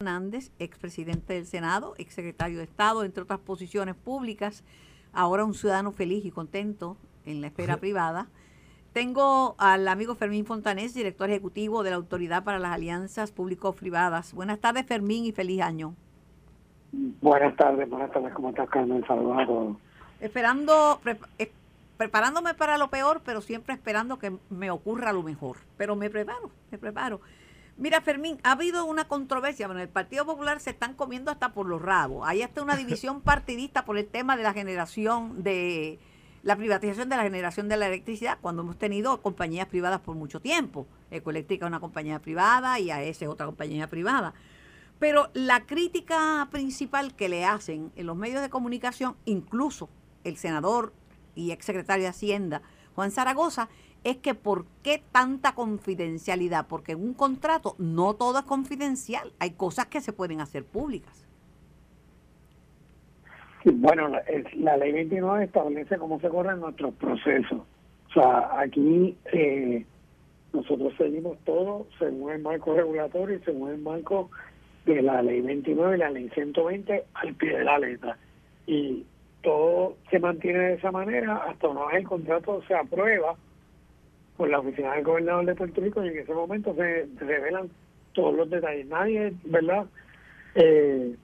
Hernández, 0.00 0.50
expresidente 0.58 1.34
del 1.34 1.46
Senado, 1.46 1.92
exsecretario 1.98 2.56
de 2.56 2.64
Estado, 2.64 3.04
entre 3.04 3.24
otras 3.24 3.40
posiciones 3.40 3.94
públicas, 3.94 4.64
ahora 5.12 5.44
un 5.44 5.52
ciudadano 5.52 5.92
feliz 5.92 6.24
y 6.24 6.30
contento 6.30 6.96
en 7.26 7.42
la 7.42 7.48
esfera 7.48 7.76
privada. 7.76 8.30
Tengo 8.94 9.56
al 9.58 9.86
amigo 9.88 10.14
Fermín 10.14 10.46
Fontanés, 10.46 10.94
director 10.94 11.28
ejecutivo 11.28 11.82
de 11.82 11.90
la 11.90 11.96
Autoridad 11.96 12.44
para 12.44 12.58
las 12.58 12.72
Alianzas 12.72 13.30
Público-Privadas. 13.30 14.32
Buenas 14.32 14.58
tardes, 14.58 14.86
Fermín, 14.86 15.26
y 15.26 15.32
feliz 15.32 15.60
año. 15.60 15.96
Buenas 16.92 17.56
tardes, 17.56 17.88
buenas 17.88 18.12
tardes, 18.12 18.32
¿cómo 18.34 18.50
estás, 18.50 18.68
Carmen? 18.68 19.02
Todos. 19.02 19.76
Esperando, 20.20 21.00
pre- 21.02 21.18
eh, 21.38 21.50
preparándome 21.96 22.54
para 22.54 22.76
lo 22.78 22.88
peor, 22.88 23.22
pero 23.24 23.40
siempre 23.40 23.74
esperando 23.74 24.18
que 24.18 24.32
me 24.50 24.70
ocurra 24.70 25.12
lo 25.12 25.22
mejor. 25.22 25.56
Pero 25.78 25.96
me 25.96 26.10
preparo, 26.10 26.50
me 26.70 26.78
preparo. 26.78 27.20
Mira, 27.78 28.02
Fermín, 28.02 28.38
ha 28.42 28.52
habido 28.52 28.84
una 28.84 29.06
controversia. 29.06 29.66
Bueno, 29.66 29.80
el 29.80 29.88
Partido 29.88 30.26
Popular 30.26 30.60
se 30.60 30.70
están 30.70 30.92
comiendo 30.94 31.30
hasta 31.30 31.52
por 31.54 31.66
los 31.66 31.80
rabos. 31.80 32.28
Hay 32.28 32.42
hasta 32.42 32.62
una 32.62 32.76
división 32.76 33.20
partidista 33.22 33.84
por 33.86 33.96
el 33.96 34.06
tema 34.06 34.36
de 34.36 34.42
la 34.42 34.52
generación 34.52 35.42
de 35.42 35.98
la 36.42 36.56
privatización 36.56 37.08
de 37.08 37.16
la 37.16 37.22
generación 37.22 37.68
de 37.68 37.76
la 37.76 37.86
electricidad, 37.86 38.36
cuando 38.40 38.62
hemos 38.62 38.76
tenido 38.76 39.22
compañías 39.22 39.68
privadas 39.68 40.00
por 40.00 40.16
mucho 40.16 40.40
tiempo. 40.40 40.86
Ecoeléctrica 41.10 41.64
es 41.64 41.68
una 41.70 41.78
compañía 41.80 42.18
privada 42.18 42.78
y 42.80 42.90
AES 42.90 43.22
es 43.22 43.28
otra 43.28 43.46
compañía 43.46 43.86
privada. 43.86 44.34
Pero 44.98 45.30
la 45.34 45.66
crítica 45.66 46.46
principal 46.50 47.14
que 47.14 47.28
le 47.28 47.44
hacen 47.44 47.90
en 47.96 48.06
los 48.06 48.16
medios 48.16 48.40
de 48.40 48.50
comunicación, 48.50 49.16
incluso 49.24 49.88
el 50.24 50.36
senador 50.36 50.92
y 51.34 51.50
exsecretario 51.50 52.04
de 52.04 52.10
Hacienda, 52.10 52.62
Juan 52.94 53.10
Zaragoza, 53.10 53.68
es 54.04 54.16
que 54.16 54.34
por 54.34 54.66
qué 54.82 55.02
tanta 55.12 55.54
confidencialidad, 55.54 56.66
porque 56.66 56.92
en 56.92 57.02
un 57.02 57.14
contrato 57.14 57.74
no 57.78 58.14
todo 58.14 58.40
es 58.40 58.44
confidencial, 58.44 59.32
hay 59.38 59.52
cosas 59.52 59.86
que 59.86 60.00
se 60.00 60.12
pueden 60.12 60.40
hacer 60.40 60.64
públicas. 60.64 61.26
Bueno, 63.64 64.10
la 64.56 64.76
ley 64.76 64.92
29 64.92 65.44
establece 65.44 65.96
cómo 65.96 66.20
se 66.20 66.28
corren 66.28 66.60
nuestros 66.60 66.94
procesos. 66.94 67.60
O 68.08 68.12
sea, 68.12 68.60
aquí 68.60 69.16
eh, 69.32 69.86
nosotros 70.52 70.92
seguimos 70.98 71.38
todo 71.44 71.86
según 71.98 72.32
el 72.32 72.42
marco 72.42 72.74
regulatorio 72.74 73.36
y 73.36 73.40
según 73.44 73.70
el 73.70 73.78
marco 73.78 74.30
de 74.86 75.02
la 75.02 75.22
ley 75.22 75.40
29 75.40 75.96
y 75.96 75.98
la 75.98 76.10
ley 76.10 76.28
120 76.30 77.04
al 77.14 77.34
pie 77.34 77.58
de 77.58 77.64
la 77.64 77.78
letra. 77.78 78.16
Y 78.66 79.04
todo 79.42 79.96
se 80.10 80.18
mantiene 80.18 80.58
de 80.58 80.74
esa 80.74 80.90
manera 80.90 81.36
hasta 81.48 81.68
una 81.68 81.86
vez 81.86 81.96
el 81.96 82.08
contrato 82.08 82.62
se 82.66 82.74
aprueba 82.74 83.36
por 84.36 84.48
la 84.48 84.60
oficina 84.60 84.94
del 84.94 85.04
gobernador 85.04 85.46
de 85.46 85.54
Puerto 85.54 85.80
Rico 85.80 86.04
y 86.04 86.08
en 86.08 86.18
ese 86.18 86.32
momento 86.32 86.74
se 86.74 87.06
revelan 87.18 87.70
todos 88.12 88.34
los 88.34 88.50
detalles. 88.50 88.86
Nadie, 88.86 89.32
¿verdad? 89.44 89.86
Eh, 90.54 91.14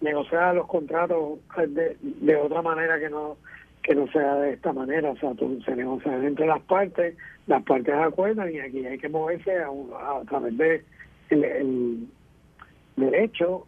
negociar 0.00 0.54
los 0.54 0.66
contratos 0.66 1.38
de, 1.56 1.96
de 2.00 2.36
otra 2.36 2.62
manera 2.62 2.98
que 2.98 3.10
no 3.10 3.36
que 3.82 3.94
no 3.94 4.06
sea 4.08 4.36
de 4.36 4.54
esta 4.54 4.72
manera, 4.72 5.10
o 5.10 5.16
sea, 5.16 5.34
tú, 5.34 5.60
se 5.62 5.76
negocian 5.76 6.24
entre 6.24 6.46
las 6.46 6.62
partes, 6.62 7.14
las 7.46 7.62
partes 7.64 7.94
acuerdan 7.94 8.50
y 8.50 8.58
aquí 8.58 8.86
hay 8.86 8.96
que 8.96 9.10
moverse 9.10 9.58
a, 9.58 9.68
a 9.68 10.24
través 10.26 10.56
de 10.56 10.82
el 11.28 12.08
derecho, 12.96 13.66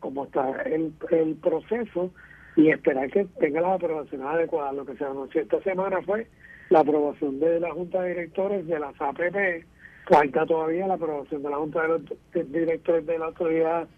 como 0.00 0.24
está 0.26 0.62
el, 0.62 0.92
el 1.10 1.34
proceso 1.36 2.10
y 2.56 2.70
esperar 2.70 3.10
que 3.10 3.24
tenga 3.38 3.60
las 3.60 3.72
aprobaciones 3.74 4.26
adecuadas. 4.26 4.74
Lo 4.74 4.86
que 4.86 4.96
se 4.96 5.04
anunció 5.04 5.40
esta 5.42 5.60
semana 5.62 6.00
fue 6.02 6.26
la 6.70 6.80
aprobación 6.80 7.38
de 7.40 7.60
la 7.60 7.72
Junta 7.72 8.02
de 8.02 8.08
Directores 8.10 8.66
de 8.66 8.78
las 8.78 8.94
APP, 9.00 9.64
falta 10.08 10.46
todavía 10.46 10.86
la 10.86 10.94
aprobación 10.94 11.42
de 11.42 11.50
la 11.50 11.56
Junta 11.56 11.82
de 11.82 11.88
los 11.88 12.02
de- 12.32 12.44
Directores 12.44 13.06
de 13.06 13.18
la 13.18 13.26
Autoridad 13.26 13.88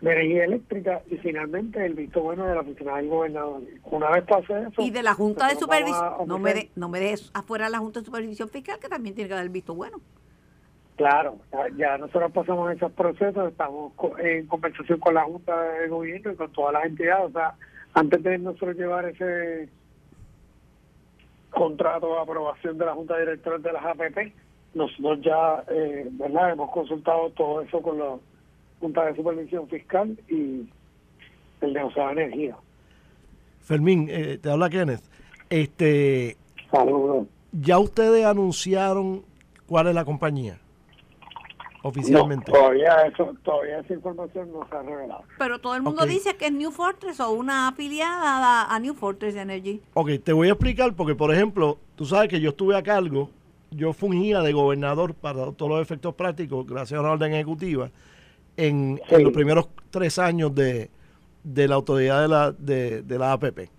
de 0.00 0.12
Energía 0.12 0.44
Eléctrica 0.46 1.02
y 1.10 1.16
finalmente 1.18 1.84
el 1.84 1.92
visto 1.94 2.22
bueno 2.22 2.46
de 2.46 2.54
la 2.54 2.62
oficina 2.62 2.96
del 2.96 3.08
gobernador. 3.08 3.60
Una 3.84 4.10
vez 4.10 4.24
pase 4.24 4.52
eso... 4.70 4.82
Y 4.82 4.90
de 4.90 5.02
la 5.02 5.12
Junta 5.14 5.46
de 5.48 5.52
a 5.52 5.58
Supervisión, 5.58 6.12
no 6.26 6.38
me, 6.38 6.54
de- 6.54 6.70
no 6.74 6.88
me 6.88 7.00
dejes 7.00 7.30
afuera 7.34 7.68
la 7.68 7.78
Junta 7.78 8.00
de 8.00 8.06
Supervisión 8.06 8.48
Fiscal, 8.48 8.78
que 8.80 8.88
también 8.88 9.14
tiene 9.14 9.28
que 9.28 9.34
dar 9.34 9.44
el 9.44 9.50
visto 9.50 9.74
bueno. 9.74 10.00
Claro, 11.00 11.38
ya, 11.78 11.96
nosotros 11.96 12.30
pasamos 12.30 12.70
esos 12.76 12.92
procesos, 12.92 13.50
estamos 13.50 13.94
en 14.18 14.46
conversación 14.46 15.00
con 15.00 15.14
la 15.14 15.22
Junta 15.22 15.58
de 15.58 15.88
Gobierno 15.88 16.32
y 16.32 16.36
con 16.36 16.52
todas 16.52 16.74
las 16.74 16.84
entidades. 16.84 17.24
O 17.24 17.32
sea, 17.32 17.54
antes 17.94 18.22
de 18.22 18.36
nosotros 18.36 18.76
llevar 18.76 19.06
ese 19.06 19.70
contrato 21.48 22.06
de 22.06 22.20
aprobación 22.20 22.76
de 22.76 22.84
la 22.84 22.92
Junta 22.92 23.14
de 23.14 23.20
Directores 23.20 23.62
de 23.62 23.72
las 23.72 23.82
APP, 23.82 24.34
nosotros 24.74 25.20
ya, 25.22 25.64
eh, 25.70 26.06
¿verdad? 26.10 26.52
Hemos 26.52 26.70
consultado 26.70 27.30
todo 27.30 27.62
eso 27.62 27.80
con 27.80 27.98
la 27.98 28.16
Junta 28.78 29.06
de 29.06 29.16
Supervisión 29.16 29.66
Fiscal 29.68 30.18
y 30.28 30.68
el 31.62 31.72
de 31.72 31.82
Océano 31.82 32.10
Energía. 32.10 32.56
Fermín, 33.60 34.06
eh, 34.10 34.36
te 34.36 34.50
habla 34.50 34.68
Kenneth. 34.68 35.00
Este, 35.48 36.36
Saludos. 36.70 37.26
¿Ya 37.52 37.78
ustedes 37.78 38.26
anunciaron 38.26 39.22
cuál 39.66 39.86
es 39.86 39.94
la 39.94 40.04
compañía? 40.04 40.58
Oficialmente. 41.82 42.52
No, 42.52 42.58
todavía, 42.58 43.06
eso, 43.06 43.34
todavía 43.42 43.78
esa 43.78 43.94
información 43.94 44.52
no 44.52 44.66
se 44.68 44.76
ha 44.76 44.82
revelado. 44.82 45.22
Pero 45.38 45.58
todo 45.60 45.74
el 45.74 45.82
mundo 45.82 46.04
dice 46.04 46.36
que 46.36 46.46
es 46.46 46.52
New 46.52 46.70
Fortress 46.70 47.20
o 47.20 47.30
una 47.32 47.68
afiliada 47.68 48.64
a, 48.64 48.74
a 48.74 48.78
New 48.78 48.94
Fortress 48.94 49.34
Energy. 49.34 49.80
Ok, 49.94 50.10
te 50.22 50.32
voy 50.32 50.48
a 50.48 50.52
explicar 50.52 50.94
porque, 50.94 51.14
por 51.14 51.32
ejemplo, 51.32 51.78
tú 51.96 52.04
sabes 52.04 52.28
que 52.28 52.40
yo 52.40 52.50
estuve 52.50 52.76
a 52.76 52.82
cargo, 52.82 53.30
yo 53.70 53.92
fungía 53.92 54.40
de 54.40 54.52
gobernador 54.52 55.14
para 55.14 55.52
todos 55.52 55.70
los 55.70 55.80
efectos 55.80 56.14
prácticos, 56.14 56.66
gracias 56.66 56.98
a 56.98 57.00
una 57.00 57.12
orden 57.12 57.32
ejecutiva, 57.32 57.90
en, 58.56 59.00
los 59.10 59.32
primeros 59.32 59.68
tres 59.90 60.18
años 60.18 60.54
de, 60.54 60.90
la 61.44 61.74
autoridad 61.74 62.20
de 62.20 62.28
la, 62.28 62.52
de, 62.52 63.18
la 63.18 63.32
APP. 63.32 63.70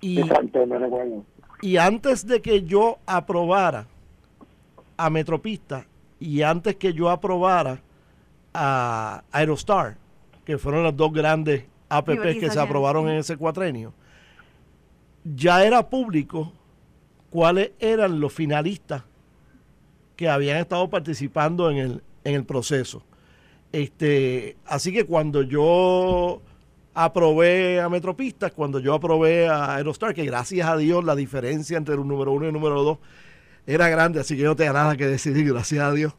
Y, 0.00 0.20
Exacto, 0.20 0.64
me 0.66 0.78
recuerdo. 0.78 1.24
Y 1.62 1.78
antes 1.78 2.24
de 2.24 2.40
que 2.40 2.62
yo 2.62 2.98
aprobara 3.06 3.88
a 4.96 5.10
Metropista 5.10 5.86
y 6.20 6.42
antes 6.42 6.76
que 6.76 6.92
yo 6.92 7.10
aprobara 7.10 7.80
a 8.54 9.22
Aerostar, 9.30 9.96
que 10.44 10.58
fueron 10.58 10.82
las 10.82 10.96
dos 10.96 11.12
grandes 11.12 11.64
APP 11.88 12.38
que 12.40 12.50
se 12.50 12.60
aprobaron 12.60 13.08
en 13.08 13.18
ese 13.18 13.36
cuatrenio, 13.36 13.92
ya 15.24 15.64
era 15.64 15.88
público 15.88 16.52
cuáles 17.30 17.72
eran 17.78 18.20
los 18.20 18.32
finalistas 18.32 19.02
que 20.16 20.28
habían 20.28 20.58
estado 20.58 20.88
participando 20.88 21.70
en 21.70 21.76
el, 21.78 22.02
en 22.24 22.34
el 22.34 22.44
proceso. 22.44 23.02
Este, 23.70 24.56
así 24.66 24.92
que 24.92 25.04
cuando 25.04 25.42
yo 25.42 26.40
aprobé 26.94 27.80
a 27.80 27.88
Metropistas, 27.88 28.52
cuando 28.52 28.80
yo 28.80 28.94
aprobé 28.94 29.48
a 29.48 29.76
Aerostar, 29.76 30.14
que 30.14 30.24
gracias 30.24 30.66
a 30.66 30.76
Dios 30.76 31.04
la 31.04 31.14
diferencia 31.14 31.76
entre 31.76 31.94
el 31.94 32.06
número 32.06 32.32
uno 32.32 32.46
y 32.46 32.48
el 32.48 32.54
número 32.54 32.82
dos 32.82 32.98
era 33.68 33.90
grande, 33.90 34.18
así 34.18 34.34
que 34.34 34.44
no 34.44 34.56
tenía 34.56 34.72
nada 34.72 34.96
que 34.96 35.06
decidir, 35.06 35.46
gracias 35.46 35.84
a 35.84 35.92
Dios. 35.92 36.14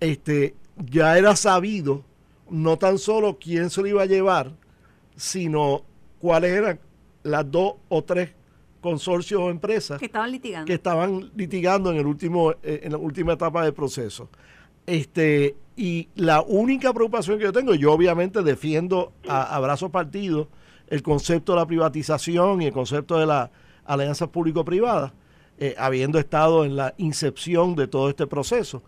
Este, 0.00 0.56
ya 0.76 1.16
era 1.16 1.36
sabido 1.36 2.02
no 2.50 2.76
tan 2.76 2.98
solo 2.98 3.38
quién 3.38 3.70
se 3.70 3.82
lo 3.82 3.86
iba 3.86 4.02
a 4.02 4.06
llevar, 4.06 4.50
sino 5.14 5.82
cuáles 6.18 6.52
eran 6.52 6.80
las 7.22 7.48
dos 7.48 7.74
o 7.88 8.02
tres 8.02 8.30
consorcios 8.80 9.40
o 9.40 9.50
empresas 9.50 10.00
que 10.00 10.06
estaban 10.06 10.32
litigando, 10.32 10.66
que 10.66 10.74
estaban 10.74 11.30
litigando 11.36 11.92
en 11.92 11.98
el 11.98 12.06
último 12.06 12.52
eh, 12.62 12.80
en 12.82 12.92
la 12.92 12.98
última 12.98 13.34
etapa 13.34 13.62
del 13.62 13.74
proceso. 13.74 14.28
Este, 14.84 15.54
y 15.76 16.08
la 16.16 16.40
única 16.40 16.92
preocupación 16.92 17.38
que 17.38 17.44
yo 17.44 17.52
tengo, 17.52 17.74
yo 17.74 17.92
obviamente 17.92 18.42
defiendo 18.42 19.12
a, 19.28 19.54
a 19.54 19.60
brazos 19.60 19.92
partidos 19.92 20.48
el 20.88 21.02
concepto 21.02 21.52
de 21.52 21.58
la 21.60 21.66
privatización 21.66 22.62
y 22.62 22.66
el 22.66 22.72
concepto 22.72 23.18
de 23.18 23.26
la 23.26 23.52
alianza 23.84 24.26
público-privada, 24.32 25.12
eh, 25.58 25.74
habiendo 25.78 26.18
estado 26.18 26.64
en 26.64 26.76
la 26.76 26.94
incepción 26.98 27.74
de 27.76 27.88
todo 27.88 28.08
este 28.08 28.26
proceso. 28.26 28.82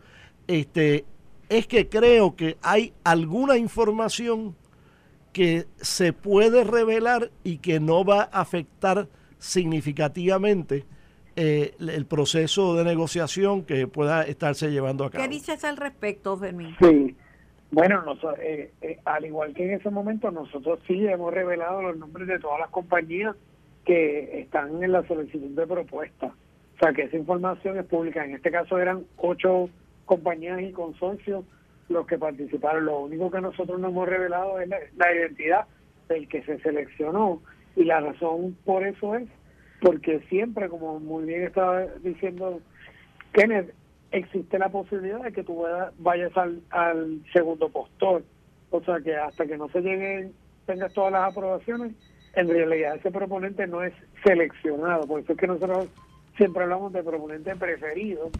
Este, 0.46 1.04
es 1.48 1.66
que 1.66 1.88
creo 1.88 2.36
que 2.36 2.56
hay 2.62 2.92
alguna 3.04 3.56
información 3.56 4.56
que 5.32 5.66
se 5.76 6.12
puede 6.12 6.64
revelar 6.64 7.30
y 7.44 7.58
que 7.58 7.80
no 7.80 8.04
va 8.04 8.22
a 8.32 8.40
afectar 8.40 9.08
significativamente 9.38 10.84
eh, 11.36 11.74
el 11.78 12.06
proceso 12.06 12.74
de 12.74 12.84
negociación 12.84 13.64
que 13.64 13.86
pueda 13.86 14.22
estarse 14.22 14.70
llevando 14.70 15.04
a 15.04 15.10
cabo. 15.10 15.22
¿Qué 15.22 15.28
dices 15.28 15.64
al 15.64 15.76
respecto, 15.76 16.36
Fermín? 16.36 16.74
Sí, 16.80 17.16
bueno, 17.70 18.02
eh, 18.38 18.72
eh, 18.82 18.98
al 19.04 19.24
igual 19.24 19.54
que 19.54 19.64
en 19.64 19.72
ese 19.72 19.90
momento, 19.90 20.30
nosotros 20.30 20.80
sí 20.86 21.06
hemos 21.06 21.32
revelado 21.32 21.82
los 21.82 21.96
nombres 21.96 22.26
de 22.26 22.38
todas 22.40 22.58
las 22.58 22.70
compañías 22.70 23.36
que 23.84 24.40
están 24.40 24.82
en 24.82 24.92
la 24.92 25.06
solicitud 25.06 25.50
de 25.50 25.66
propuesta. 25.66 26.34
O 26.80 26.84
sea, 26.84 26.94
que 26.94 27.02
esa 27.02 27.16
información 27.16 27.76
es 27.78 27.84
pública. 27.84 28.24
En 28.24 28.34
este 28.34 28.50
caso 28.50 28.78
eran 28.78 29.04
ocho 29.18 29.68
compañías 30.06 30.62
y 30.62 30.72
consorcios 30.72 31.44
los 31.90 32.06
que 32.06 32.16
participaron. 32.16 32.86
Lo 32.86 33.00
único 33.00 33.30
que 33.30 33.42
nosotros 33.42 33.78
no 33.78 33.88
hemos 33.88 34.08
revelado 34.08 34.58
es 34.60 34.68
la 34.68 35.14
identidad 35.14 35.66
del 36.08 36.26
que 36.26 36.42
se 36.42 36.58
seleccionó. 36.60 37.42
Y 37.76 37.84
la 37.84 38.00
razón 38.00 38.56
por 38.64 38.86
eso 38.86 39.14
es 39.14 39.28
porque 39.82 40.20
siempre, 40.30 40.70
como 40.70 40.98
muy 41.00 41.24
bien 41.24 41.42
estaba 41.42 41.82
diciendo 42.02 42.60
Kenneth, 43.32 43.74
existe 44.10 44.58
la 44.58 44.70
posibilidad 44.70 45.20
de 45.20 45.32
que 45.32 45.44
tú 45.44 45.64
vayas 45.98 46.34
al, 46.38 46.62
al 46.70 47.20
segundo 47.34 47.68
postor. 47.68 48.24
O 48.70 48.80
sea 48.82 49.00
que 49.00 49.14
hasta 49.16 49.44
que 49.44 49.58
no 49.58 49.68
se 49.68 49.82
lleguen, 49.82 50.32
tengas 50.64 50.94
todas 50.94 51.12
las 51.12 51.30
aprobaciones, 51.30 51.92
en 52.34 52.48
realidad 52.48 52.96
ese 52.96 53.10
proponente 53.10 53.66
no 53.66 53.82
es 53.82 53.92
seleccionado. 54.24 55.06
Por 55.06 55.20
eso 55.20 55.32
es 55.32 55.38
que 55.38 55.46
nosotros 55.46 55.88
siempre 56.36 56.62
hablamos 56.62 56.92
de 56.92 57.02
proponente 57.02 57.54
preferido, 57.56 58.30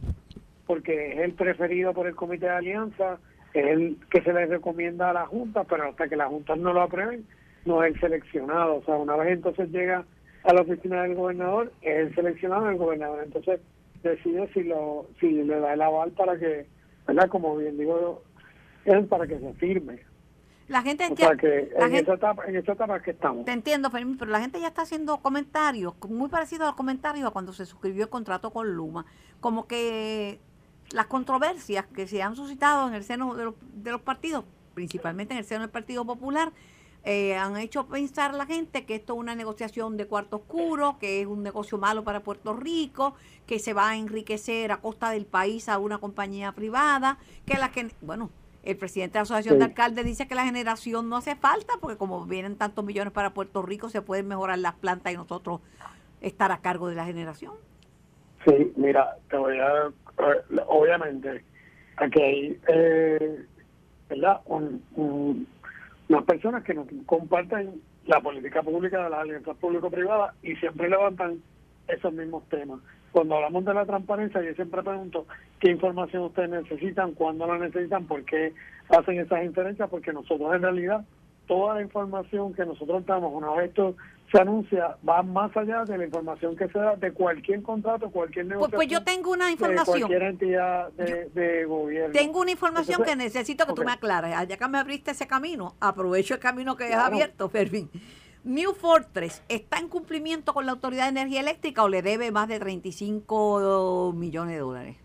porque 0.66 1.12
es 1.12 1.18
el 1.18 1.33
preferido 1.33 1.92
por 1.92 2.07
el 2.07 2.14
comité 2.14 2.46
de 2.46 2.53
alianza, 2.53 3.18
es 3.55 3.66
el 3.66 3.96
que 4.11 4.22
se 4.22 4.33
le 4.33 4.46
recomienda 4.46 5.11
a 5.11 5.12
la 5.12 5.26
Junta, 5.26 5.64
pero 5.64 5.88
hasta 5.88 6.09
que 6.09 6.16
la 6.16 6.29
Junta 6.29 6.55
no 6.57 6.72
lo 6.72 6.83
aprueben, 6.83 7.26
no 7.64 7.83
es 7.83 7.94
el 7.94 8.00
seleccionado. 8.00 8.76
O 8.76 8.85
sea, 8.85 8.96
una 8.96 9.16
vez 9.16 9.33
entonces 9.33 9.70
llega 9.70 10.05
a 10.44 10.55
la 10.55 10.62
oficina 10.62 11.03
del 11.03 11.14
gobernador, 11.14 11.72
es 11.83 12.09
el 12.09 12.14
seleccionado 12.14 12.66
del 12.66 12.76
gobernador. 12.76 13.22
Entonces 13.24 13.61
decide 14.03 14.48
si 14.55 14.62
lo 14.62 15.07
si 15.18 15.31
le 15.42 15.59
da 15.61 15.74
el 15.74 15.83
aval 15.83 16.12
para 16.12 16.38
que, 16.38 16.66
¿verdad? 17.07 17.29
Como 17.29 17.57
bien 17.57 17.76
digo, 17.76 18.22
es 18.85 19.07
para 19.07 19.26
que 19.26 19.38
se 19.38 19.53
firme. 19.55 20.10
La 20.70 20.83
gente 20.83 21.04
o 21.11 21.16
sea 21.16 21.35
que 21.35 21.68
en, 21.76 21.94
esa 21.96 22.14
etapa, 22.14 22.44
en 22.46 22.54
esa 22.54 22.72
etapa 22.72 23.02
que 23.02 23.11
estamos. 23.11 23.44
Te 23.44 23.50
entiendo, 23.50 23.90
Fermín, 23.90 24.16
pero 24.16 24.30
la 24.30 24.38
gente 24.38 24.61
ya 24.61 24.68
está 24.68 24.83
haciendo 24.83 25.18
comentarios, 25.18 25.94
muy 26.09 26.28
parecidos 26.28 26.62
a 26.62 26.66
los 26.66 26.76
comentarios 26.76 27.26
a 27.26 27.33
cuando 27.33 27.52
se 27.52 27.66
suscribió 27.66 28.04
el 28.04 28.09
contrato 28.09 28.52
con 28.52 28.72
Luma. 28.72 29.04
Como 29.40 29.66
que 29.66 30.38
las 30.92 31.06
controversias 31.06 31.87
que 31.87 32.06
se 32.06 32.22
han 32.22 32.37
suscitado 32.37 32.87
en 32.87 32.94
el 32.94 33.02
seno 33.02 33.35
de 33.35 33.46
los, 33.46 33.54
de 33.61 33.90
los 33.90 34.00
partidos, 34.00 34.44
principalmente 34.72 35.35
en 35.35 35.38
el 35.38 35.44
seno 35.44 35.62
del 35.62 35.70
Partido 35.70 36.04
Popular, 36.04 36.52
eh, 37.02 37.35
han 37.35 37.56
hecho 37.56 37.88
pensar 37.88 38.30
a 38.30 38.35
la 38.35 38.46
gente 38.46 38.85
que 38.85 38.94
esto 38.94 39.14
es 39.14 39.18
una 39.18 39.35
negociación 39.35 39.96
de 39.96 40.06
cuarto 40.06 40.37
oscuro, 40.37 40.98
que 41.00 41.20
es 41.20 41.26
un 41.26 41.42
negocio 41.42 41.78
malo 41.78 42.04
para 42.04 42.20
Puerto 42.20 42.52
Rico, 42.52 43.14
que 43.44 43.59
se 43.59 43.72
va 43.72 43.90
a 43.90 43.96
enriquecer 43.96 44.70
a 44.70 44.76
costa 44.76 45.11
del 45.11 45.26
país 45.26 45.68
a 45.68 45.78
una 45.78 45.98
compañía 45.98 46.52
privada, 46.52 47.18
que 47.44 47.59
la 47.59 47.72
que, 47.72 47.90
bueno, 48.02 48.30
el 48.62 48.77
presidente 48.77 49.14
de 49.14 49.18
la 49.18 49.23
Asociación 49.23 49.59
de 49.59 49.64
Alcaldes 49.66 50.05
dice 50.05 50.29
que 50.29 50.35
la 50.35 50.44
generación 50.44 51.09
no 51.09 51.16
hace 51.16 51.37
falta, 51.37 51.75
porque 51.81 51.96
como 51.96 52.25
vienen 52.27 52.57
tantos 52.57 52.85
millones 52.85 53.12
para 53.12 53.33
Puerto 53.33 53.62
Rico, 53.62 53.88
se 53.88 54.03
pueden 54.03 54.29
mejorar 54.29 54.59
las 54.59 54.75
plantas 54.75 55.12
y 55.12 55.16
nosotros 55.16 55.61
estar 56.20 56.53
a 56.53 56.59
cargo 56.59 56.88
de 56.88 56.96
la 56.96 57.05
generación. 57.05 57.55
Sí, 58.44 58.73
mira, 58.77 59.16
te 59.29 59.37
voy 59.37 59.59
a, 59.59 59.90
obviamente, 60.66 61.44
aquí 61.96 62.20
hay, 62.23 62.61
eh, 62.68 63.44
¿verdad? 64.09 64.40
un 64.46 65.46
las 66.11 66.25
personas 66.25 66.64
que 66.64 66.75
nos 66.75 66.88
comparten 67.07 67.81
la 68.07 68.20
política 68.20 68.62
pública 68.62 69.05
de 69.05 69.11
las 69.11 69.20
alianzas 69.20 69.57
público-privadas 69.59 70.35
y 70.42 70.57
siempre 70.57 70.88
levantan 70.88 71.40
esos 71.87 72.12
mismos 72.12 72.42
temas. 72.49 72.81
Cuando 73.12 73.37
hablamos 73.37 73.64
de 73.64 73.75
la 73.75 73.87
transparencia, 73.87 74.42
yo 74.42 74.55
siempre 74.55 74.83
pregunto 74.83 75.27
qué 75.59 75.70
información 75.70 76.25
ustedes 76.25 76.51
necesitan, 76.51 77.12
cuándo 77.12 77.46
la 77.46 77.59
necesitan, 77.59 78.07
por 78.07 78.25
qué 78.25 78.53
hacen 78.88 79.18
esas 79.18 79.44
inferencias, 79.44 79.88
porque 79.88 80.12
nosotros 80.12 80.55
en 80.55 80.62
realidad 80.62 81.05
toda 81.46 81.75
la 81.75 81.83
información 81.83 82.55
que 82.55 82.64
nosotros 82.64 83.05
damos 83.05 83.33
una 83.35 83.51
vez 83.53 83.70
esto 83.70 83.96
se 84.31 84.40
anuncia 84.40 84.96
va 85.07 85.23
más 85.23 85.55
allá 85.57 85.85
de 85.85 85.99
la 85.99 86.05
información 86.05 86.57
que 86.57 86.68
se 86.68 86.79
da 86.79 86.94
de 86.94 87.12
cualquier 87.12 87.62
contrato, 87.62 88.09
cualquier 88.11 88.46
negocio. 88.46 88.68
Pues, 88.70 88.77
pues, 88.77 88.88
yo 88.88 89.03
tengo 89.03 89.33
una 89.33 89.51
información. 89.51 89.94
De 89.94 90.01
cualquier 90.01 90.23
entidad 90.23 90.92
de, 90.92 91.64
gobierno. 91.64 92.12
Tengo 92.12 92.40
una 92.40 92.53
información 92.53 93.03
que 93.03 93.16
necesito 93.16 93.66
que 93.66 93.73
tú 93.73 93.83
me 93.83 93.92
aclares. 93.92 94.37
Allá 94.37 94.57
que 94.57 94.68
me 94.68 94.79
abriste 94.79 95.11
ese 95.11 95.27
camino, 95.27 95.75
aprovecho 95.81 96.35
el 96.35 96.40
camino 96.40 96.77
que 96.77 96.88
es 96.88 96.94
abierto, 96.94 97.49
Fermín. 97.49 97.90
New 98.44 98.72
Fortress 98.72 99.44
está 99.48 99.79
en 99.79 99.88
cumplimiento 99.88 100.55
con 100.55 100.64
la 100.64 100.72
Autoridad 100.72 101.05
de 101.05 101.20
Energía 101.20 101.40
Eléctrica 101.40 101.83
o 101.83 101.88
le 101.88 102.00
debe 102.00 102.31
más 102.31 102.48
de 102.48 102.59
35 102.59 104.14
millones 104.16 104.55
de 104.55 104.61
dólares. 104.61 104.96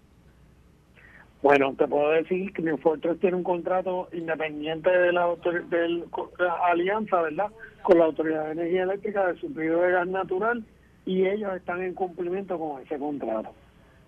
Bueno, 1.42 1.76
te 1.78 1.86
puedo 1.86 2.12
decir 2.12 2.54
que 2.54 2.62
New 2.62 2.78
Fortress 2.78 3.20
tiene 3.20 3.36
un 3.36 3.44
contrato 3.44 4.08
independiente 4.14 4.90
de 4.90 5.12
la, 5.12 5.28
de 5.70 6.04
la 6.40 6.54
alianza, 6.66 7.22
¿verdad? 7.22 7.52
Con 7.84 8.00
la 8.00 8.06
Autoridad 8.06 8.46
de 8.46 8.52
Energía 8.54 8.84
Eléctrica 8.84 9.28
de 9.28 9.40
suplido 9.40 9.82
de 9.82 9.92
gas 9.92 10.08
natural 10.08 10.64
y 11.06 11.28
ellos 11.28 11.54
están 11.56 11.84
en 11.84 11.94
cumplimiento 11.94 12.58
con 12.58 12.82
ese 12.82 12.98
contrato. 12.98 13.50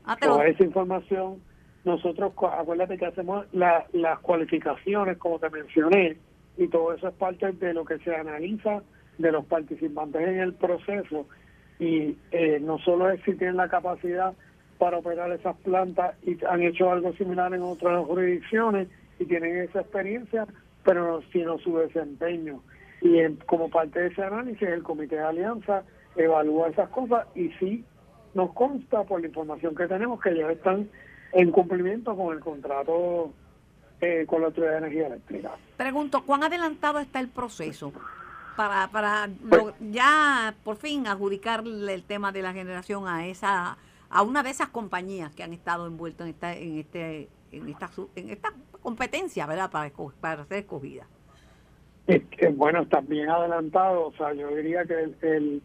Ah, 0.06 0.18
con 0.20 0.42
esa 0.48 0.64
información, 0.64 1.42
nosotros, 1.84 2.32
acuérdate 2.54 2.98
que 2.98 3.06
hacemos 3.06 3.46
las 3.52 4.20
cualificaciones, 4.22 5.18
como 5.18 5.38
te 5.38 5.50
mencioné, 5.50 6.18
y 6.58 6.70
todo 6.70 6.94
eso 6.94 7.10
es 7.10 7.14
parte 7.16 7.52
de 7.52 7.74
lo 7.74 7.84
que 7.84 8.00
se 8.00 8.16
analiza 8.16 8.82
de 9.18 9.32
los 9.32 9.46
participantes 9.46 10.22
en 10.22 10.40
el 10.40 10.54
proceso. 10.54 11.28
Y 11.80 12.18
eh, 12.32 12.60
no 12.62 12.80
solo 12.80 13.10
es 13.10 13.22
si 13.24 13.36
tienen 13.36 13.58
la 13.58 13.70
capacidad 13.70 14.34
para 14.78 14.98
operar 14.98 15.32
esas 15.32 15.56
plantas 15.58 16.16
y 16.24 16.38
han 16.46 16.62
hecho 16.62 16.92
algo 16.92 17.14
similar 17.14 17.54
en 17.54 17.62
otras 17.62 18.06
jurisdicciones 18.06 18.88
y 19.20 19.26
tienen 19.26 19.58
esa 19.58 19.82
experiencia, 19.82 20.48
pero 20.84 21.22
sino 21.32 21.58
su 21.60 21.78
desempeño. 21.78 22.62
Y 23.02 23.28
como 23.46 23.70
parte 23.70 24.00
de 24.00 24.08
ese 24.08 24.24
análisis, 24.24 24.68
el 24.68 24.84
Comité 24.84 25.16
de 25.16 25.24
Alianza 25.24 25.84
evalúa 26.16 26.70
esas 26.70 26.90
cosas 26.90 27.28
y 27.36 27.50
sí 27.60 27.84
nos 28.34 28.54
consta 28.54 29.04
por 29.04 29.22
la 29.22 29.28
información 29.28 29.76
que 29.76 29.88
tenemos 29.88 30.22
que 30.22 30.36
ya 30.36 30.52
están 30.52 30.90
en 31.34 31.52
cumplimiento 31.52 32.16
con 32.16 32.36
el 32.36 32.40
contrato 32.40 33.34
eh, 34.02 34.26
con 34.28 34.42
la 34.42 34.48
Autoridad 34.48 34.74
de 34.74 34.78
Energía 34.78 35.08
Eléctrica. 35.08 35.52
Pregunto, 35.76 36.24
¿cuán 36.24 36.44
adelantado 36.44 37.00
está 37.00 37.20
el 37.20 37.30
proceso 37.30 37.92
para, 38.58 38.90
para 38.90 39.30
pues 39.48 39.76
ya 39.92 40.54
por 40.64 40.76
fin 40.76 41.08
adjudicarle 41.08 41.94
el 41.94 42.04
tema 42.04 42.34
de 42.34 42.42
la 42.42 42.52
generación 42.52 43.08
a 43.08 43.28
esa 43.28 43.78
a 44.10 44.22
una 44.24 44.42
de 44.42 44.50
esas 44.50 44.70
compañías 44.70 45.34
que 45.34 45.44
han 45.44 45.54
estado 45.54 45.86
envueltas 45.86 46.28
en 46.28 46.34
esta, 46.34 46.56
en 46.56 46.78
este, 46.80 47.28
en 47.52 47.70
esta, 47.70 47.90
en 48.16 48.30
esta 48.30 48.54
competencia, 48.82 49.46
¿verdad? 49.46 49.70
Para, 49.70 49.92
para 50.20 50.46
ser 50.46 50.60
escogida. 50.60 51.06
bueno, 52.54 52.82
está 52.84 53.02
bien 53.02 53.30
adelantado. 53.30 54.08
O 54.08 54.14
sea, 54.14 54.34
yo 54.34 54.48
diría 54.56 54.86
que 54.86 54.94
el, 55.22 55.62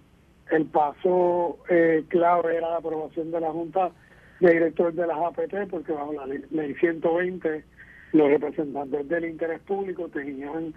el, 0.50 0.66
paso 0.66 1.58
eh, 1.68 2.04
clave 2.08 2.56
era 2.56 2.70
la 2.70 2.76
aprobación 2.78 3.30
de 3.30 3.40
la 3.40 3.52
Junta 3.52 3.92
de 4.40 4.52
Directores 4.52 4.96
de 4.96 5.06
las 5.06 5.18
APT, 5.18 5.70
porque 5.70 5.92
bajo 5.92 6.12
la 6.12 6.26
ley 6.26 6.74
120 6.74 7.64
los 8.12 8.28
representantes 8.28 9.08
del 9.08 9.24
interés 9.24 9.60
público 9.60 10.08
tenían 10.08 10.74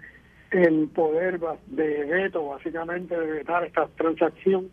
el 0.50 0.88
poder 0.88 1.40
de 1.66 2.04
veto, 2.04 2.48
básicamente, 2.48 3.18
de 3.18 3.26
vetar 3.26 3.64
esta 3.64 3.86
transacción 3.96 4.70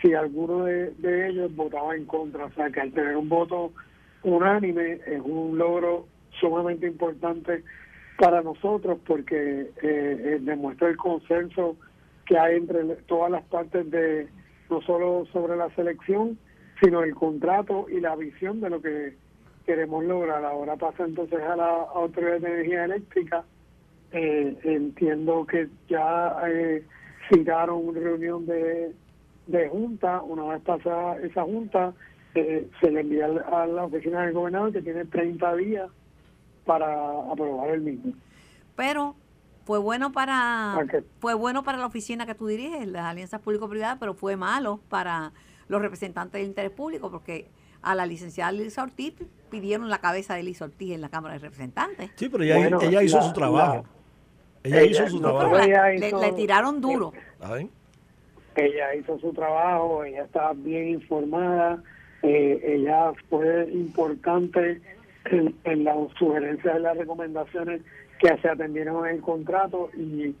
si 0.00 0.14
alguno 0.14 0.64
de, 0.64 1.28
ellos 1.28 1.54
votaba 1.54 1.96
en 1.96 2.04
contra. 2.06 2.46
O 2.46 2.52
sea, 2.52 2.70
que 2.70 2.80
al 2.80 2.92
tener 2.92 3.16
un 3.16 3.28
voto 3.28 3.72
unánime 4.22 5.00
es 5.06 5.20
un 5.22 5.58
logro 5.58 6.06
sumamente 6.40 6.86
importante 6.86 7.64
para 8.16 8.42
nosotros 8.42 8.98
porque 9.06 9.62
eh, 9.62 9.70
eh, 9.82 10.38
demuestra 10.40 10.88
el 10.88 10.96
consenso 10.96 11.76
que 12.26 12.38
hay 12.38 12.56
entre 12.56 12.84
todas 13.06 13.30
las 13.30 13.44
partes 13.44 13.90
de 13.90 14.28
no 14.68 14.82
solo 14.82 15.24
sobre 15.32 15.56
la 15.56 15.70
selección, 15.74 16.38
sino 16.80 17.02
el 17.02 17.14
contrato 17.14 17.86
y 17.88 18.00
la 18.00 18.14
visión 18.16 18.60
de 18.60 18.70
lo 18.70 18.82
que 18.82 19.16
queremos 19.66 20.04
lograr. 20.04 20.44
Ahora 20.44 20.76
pasa 20.76 21.04
entonces 21.04 21.40
a 21.40 21.56
la 21.56 21.68
Autoridad 21.94 22.40
de 22.40 22.48
Energía 22.48 22.84
Eléctrica. 22.84 23.44
Eh, 24.12 24.58
entiendo 24.64 25.46
que 25.46 25.68
ya 25.88 26.36
eh, 26.48 26.84
citaron 27.28 27.88
una 27.88 28.00
reunión 28.00 28.46
de, 28.46 28.94
de 29.46 29.68
junta. 29.68 30.22
Una 30.22 30.44
vez 30.44 30.62
pasada 30.62 31.18
esa 31.18 31.42
junta, 31.42 31.92
eh, 32.34 32.68
se 32.80 32.90
le 32.90 33.00
envía 33.00 33.26
a 33.26 33.66
la 33.66 33.84
oficina 33.84 34.22
del 34.22 34.32
gobernador 34.32 34.72
que 34.72 34.82
tiene 34.82 35.04
30 35.04 35.56
días 35.56 35.90
para 36.64 36.86
aprobar 37.30 37.70
el 37.70 37.80
mismo. 37.80 38.12
Pero 38.76 39.16
fue 39.64 39.78
bueno 39.78 40.12
para 40.12 40.76
fue 41.20 41.34
bueno 41.34 41.62
para 41.62 41.78
la 41.78 41.86
oficina 41.86 42.24
que 42.24 42.34
tú 42.34 42.46
diriges, 42.46 42.86
las 42.86 43.04
alianzas 43.04 43.40
público-privadas, 43.40 43.98
pero 43.98 44.14
fue 44.14 44.36
malo 44.36 44.80
para 44.88 45.32
los 45.68 45.82
representantes 45.82 46.40
del 46.40 46.48
interés 46.48 46.70
público 46.70 47.10
porque 47.10 47.50
a 47.82 47.94
la 47.94 48.06
licenciada 48.06 48.52
Lisa 48.52 48.82
Ortiz 48.82 49.14
pidieron 49.50 49.88
la 49.88 49.98
cabeza 49.98 50.34
de 50.34 50.42
Lisa 50.42 50.64
Ortiz 50.64 50.92
en 50.92 51.00
la 51.00 51.08
Cámara 51.08 51.34
de 51.34 51.40
Representantes. 51.40 52.10
Sí, 52.16 52.28
pero 52.28 52.44
ella, 52.44 53.02
hizo 53.02 53.22
su 53.22 53.32
trabajo. 53.32 53.84
Ella, 54.62 54.84
hizo 54.84 55.08
su 55.08 55.20
trabajo. 55.20 55.56
le, 55.58 56.32
tiraron 56.32 56.80
duro. 56.80 57.12
Ella 58.56 58.94
hizo 58.94 59.18
su 59.20 59.32
trabajo, 59.32 60.04
ella 60.04 60.24
estaba 60.24 60.52
bien 60.52 60.88
informada, 60.88 61.82
eh, 62.22 62.60
ella 62.64 63.12
fue 63.28 63.68
importante 63.72 64.80
en, 65.26 65.54
en 65.64 65.84
las 65.84 65.96
sugerencias 66.18 66.76
y 66.76 66.82
las 66.82 66.96
recomendaciones 66.96 67.82
que 68.18 68.36
se 68.38 68.48
atendieron 68.48 69.06
en 69.06 69.16
el 69.16 69.20
contrato 69.20 69.90
y, 69.96 70.34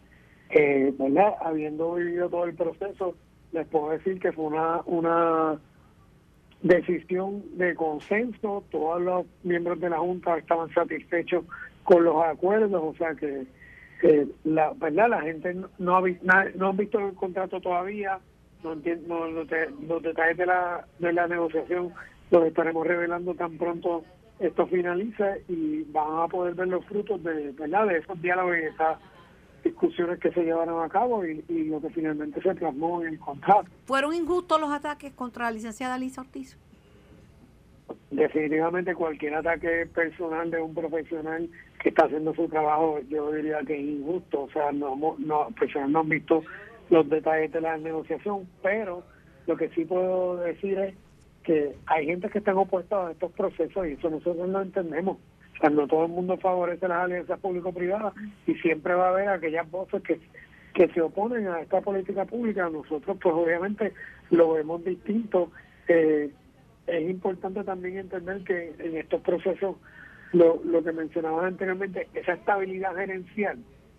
eh, 0.50 0.92
¿verdad? 0.98 1.34
Habiendo 1.40 1.94
vivido 1.94 2.28
todo 2.28 2.44
el 2.44 2.54
proceso, 2.54 3.14
les 3.52 3.66
puedo 3.68 3.90
decir 3.90 4.18
que 4.18 4.32
fue 4.32 4.46
una, 4.46 4.80
una 4.86 5.60
decisión 6.62 7.42
de 7.56 7.74
consenso, 7.74 8.64
todos 8.70 9.00
los 9.00 9.26
miembros 9.44 9.80
de 9.80 9.90
la 9.90 9.98
Junta 9.98 10.36
estaban 10.36 10.72
satisfechos 10.74 11.44
con 11.84 12.04
los 12.04 12.22
acuerdos, 12.24 12.82
o 12.82 12.94
sea 12.98 13.14
que, 13.14 13.46
la 14.44 14.72
verdad 14.74 15.08
la 15.08 15.20
gente 15.22 15.54
no 15.78 15.96
ha, 15.96 16.02
no 16.54 16.68
ha 16.68 16.72
visto 16.72 16.98
el 16.98 17.14
contrato 17.14 17.60
todavía, 17.60 18.18
no 18.62 18.72
entiendo 18.72 19.28
los, 19.28 19.48
detalles 20.02 20.36
de 20.36 20.46
la, 20.46 20.86
de 20.98 21.12
la 21.12 21.26
negociación 21.26 21.92
los 22.30 22.44
estaremos 22.44 22.86
revelando 22.86 23.34
tan 23.34 23.56
pronto 23.56 24.04
esto 24.38 24.66
finalice 24.66 25.44
y 25.48 25.82
van 25.84 26.20
a 26.20 26.28
poder 26.28 26.54
ver 26.54 26.68
los 26.68 26.84
frutos 26.84 27.22
de, 27.22 27.52
¿verdad? 27.52 27.86
de 27.86 27.98
esos 27.98 28.20
diálogos 28.20 28.56
y 28.58 28.64
esas 28.66 28.98
discusiones 29.64 30.20
que 30.20 30.30
se 30.32 30.42
llevaron 30.42 30.84
a 30.84 30.88
cabo 30.88 31.24
y, 31.24 31.42
lo 31.64 31.80
que 31.80 31.90
finalmente 31.90 32.40
se 32.40 32.54
plasmó 32.54 33.02
en 33.02 33.08
el 33.08 33.18
contrato. 33.18 33.68
¿Fueron 33.84 34.14
injustos 34.14 34.60
los 34.60 34.70
ataques 34.70 35.12
contra 35.12 35.46
la 35.46 35.50
licenciada 35.50 35.98
Lisa 35.98 36.20
Ortiz? 36.20 36.56
Definitivamente 38.10 38.94
cualquier 38.94 39.34
ataque 39.34 39.86
personal 39.94 40.50
de 40.50 40.60
un 40.60 40.74
profesional 40.74 41.48
que 41.82 41.90
está 41.90 42.06
haciendo 42.06 42.34
su 42.34 42.48
trabajo, 42.48 43.00
yo 43.10 43.30
diría 43.32 43.60
que 43.66 43.74
es 43.74 43.80
injusto. 43.80 44.44
O 44.44 44.50
sea, 44.50 44.72
no, 44.72 44.96
no, 45.18 45.48
personas 45.58 45.90
no 45.90 46.00
han 46.00 46.08
visto 46.08 46.42
los 46.88 47.08
detalles 47.08 47.52
de 47.52 47.60
la 47.60 47.76
negociación, 47.76 48.48
pero 48.62 49.02
lo 49.46 49.56
que 49.56 49.68
sí 49.70 49.84
puedo 49.84 50.36
decir 50.38 50.78
es 50.78 50.94
que 51.42 51.74
hay 51.86 52.06
gente 52.06 52.28
que 52.30 52.38
están 52.38 52.56
opuestos 52.56 53.08
a 53.08 53.12
estos 53.12 53.32
procesos 53.32 53.86
y 53.86 53.92
eso 53.92 54.08
nosotros 54.08 54.48
no 54.48 54.62
entendemos. 54.62 55.18
O 55.56 55.60
sea, 55.60 55.70
no 55.70 55.86
todo 55.86 56.04
el 56.04 56.12
mundo 56.12 56.36
favorece 56.38 56.88
las 56.88 57.04
alianzas 57.04 57.40
público-privadas 57.40 58.14
y 58.46 58.54
siempre 58.56 58.94
va 58.94 59.06
a 59.06 59.10
haber 59.10 59.28
aquellas 59.28 59.70
voces 59.70 60.02
que, 60.02 60.18
que 60.72 60.88
se 60.88 61.00
oponen 61.00 61.48
a 61.48 61.60
esta 61.60 61.80
política 61.80 62.24
pública. 62.24 62.70
Nosotros, 62.70 63.18
pues 63.20 63.34
obviamente, 63.34 63.92
lo 64.30 64.52
vemos 64.52 64.84
distinto. 64.84 65.50
Eh, 65.88 66.30
es 66.88 67.10
importante 67.10 67.64
también 67.64 67.98
entender 67.98 68.42
que 68.44 68.74
en 68.78 68.96
estos 68.96 69.20
procesos, 69.22 69.76
lo, 70.32 70.60
lo 70.64 70.82
que 70.82 70.92
mencionaba 70.92 71.46
anteriormente, 71.46 72.08
esa 72.14 72.34
estabilidad 72.34 72.94
gerencial, 72.94 73.58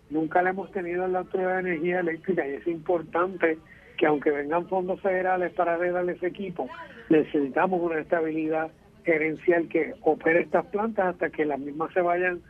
nunca 0.10 0.42
la 0.42 0.52
hemos 0.52 0.72
tenido 0.72 1.06
en 1.06 1.14
la 1.14 1.20
Autoridad 1.20 1.56
de 1.56 1.72
Energía 1.72 2.00
Eléctrica 2.00 2.48
y 2.48 2.54
es 2.56 2.68
importante 2.68 3.58
que 3.98 4.06
aunque 4.06 4.32
vengan 4.32 4.68
fondos 4.68 5.02
federales 5.02 5.52
para 5.54 5.76
arreglar 5.76 6.10
ese 6.10 6.28
equipo, 6.28 6.70
necesitamos 7.10 7.82
una 7.82 8.00
estabilidad 8.00 8.72
gerencial 9.04 9.68
que 9.68 9.94
opere 10.02 10.42
estas 10.42 10.66
plantas 10.68 11.08
hasta 11.08 11.30
que 11.30 11.46
las 11.46 11.60
mismas 11.60 11.92
se 11.94 12.02
vayan 12.02 12.42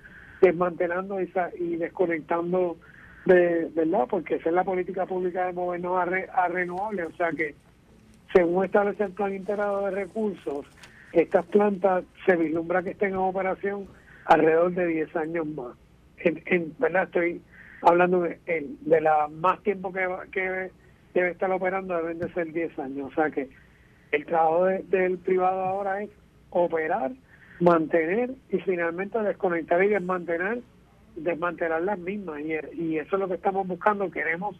desmantelando 0.41 1.21
y, 1.21 1.31
y 1.59 1.75
desconectando 1.77 2.77
de 3.25 3.69
verdad 3.75 4.07
porque 4.09 4.35
esa 4.35 4.49
es 4.49 4.55
la 4.55 4.63
política 4.63 5.05
pública 5.05 5.45
de 5.45 5.53
movernos 5.53 5.97
a, 5.97 6.03
a 6.43 6.47
renovables 6.47 7.07
o 7.07 7.17
sea 7.17 7.31
que 7.31 7.55
según 8.33 8.65
establece 8.65 9.03
el 9.03 9.11
plan 9.11 9.35
integrado 9.35 9.85
de 9.85 9.91
recursos 9.91 10.65
estas 11.11 11.45
plantas 11.47 12.03
se 12.25 12.35
vislumbra 12.35 12.83
que 12.83 12.91
estén 12.91 13.09
en 13.09 13.17
operación 13.17 13.87
alrededor 14.25 14.73
de 14.73 14.87
10 14.87 15.15
años 15.15 15.47
más 15.47 15.75
en, 16.17 16.73
verdad 16.77 17.03
estoy 17.03 17.41
hablando 17.81 18.21
de, 18.21 18.39
de 18.45 19.01
la 19.01 19.27
más 19.27 19.61
tiempo 19.63 19.91
que, 19.93 20.07
que 20.31 20.71
debe 21.13 21.31
estar 21.31 21.49
operando 21.51 21.95
deben 21.97 22.19
de 22.19 22.31
ser 22.33 22.51
10 22.51 22.77
años 22.79 23.11
o 23.11 23.15
sea 23.15 23.31
que 23.31 23.49
el 24.11 24.25
trabajo 24.25 24.65
del 24.65 25.17
privado 25.19 25.61
ahora 25.61 26.01
es 26.01 26.09
operar, 26.49 27.11
mantener 27.59 28.31
y 28.49 28.57
finalmente 28.59 29.19
desconectar 29.19 29.83
y 29.83 29.89
desmantelar, 29.89 30.59
desmantelar 31.15 31.81
las 31.83 31.99
mismas. 31.99 32.41
Y 32.41 32.97
eso 32.97 33.15
es 33.15 33.19
lo 33.19 33.27
que 33.27 33.35
estamos 33.35 33.67
buscando. 33.67 34.09
Queremos 34.09 34.59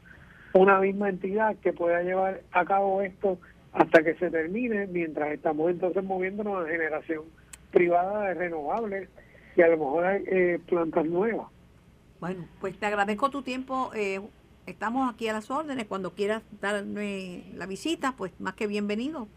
una 0.54 0.80
misma 0.80 1.10
entidad 1.10 1.56
que 1.58 1.74
pueda 1.74 2.04
llevar 2.04 2.42
a 2.52 2.66
cabo 2.66 3.02
esto 3.02 3.40
hasta 3.74 4.04
que 4.04 4.16
se 4.16 4.30
termine, 4.30 4.88
mientras 4.88 5.32
estamos 5.32 5.70
entonces 5.70 6.04
moviéndonos 6.04 6.66
a 6.66 6.70
generación 6.70 7.24
privada 7.72 8.30
de 8.30 8.34
renovables 8.34 9.10
y 9.56 9.62
a 9.62 9.68
lo 9.68 9.78
mejor 9.78 10.06
hay 10.06 10.24
eh, 10.28 10.60
plantas 10.68 11.06
nuevas. 11.06 11.48
Bueno, 12.20 12.46
pues 12.60 12.78
te 12.78 12.86
agradezco 12.86 13.30
tu 13.30 13.42
tiempo. 13.42 13.92
Eh, 13.94 14.22
estamos 14.66 15.12
aquí 15.14 15.28
a 15.28 15.34
las 15.34 15.50
órdenes. 15.50 15.86
Cuando 15.86 16.12
quieras 16.12 16.44
darme 16.60 17.44
la 17.56 17.66
visita, 17.66 18.14
pues 18.18 18.32
más 18.40 18.56
que 18.56 18.68
bienvenido 18.68 19.28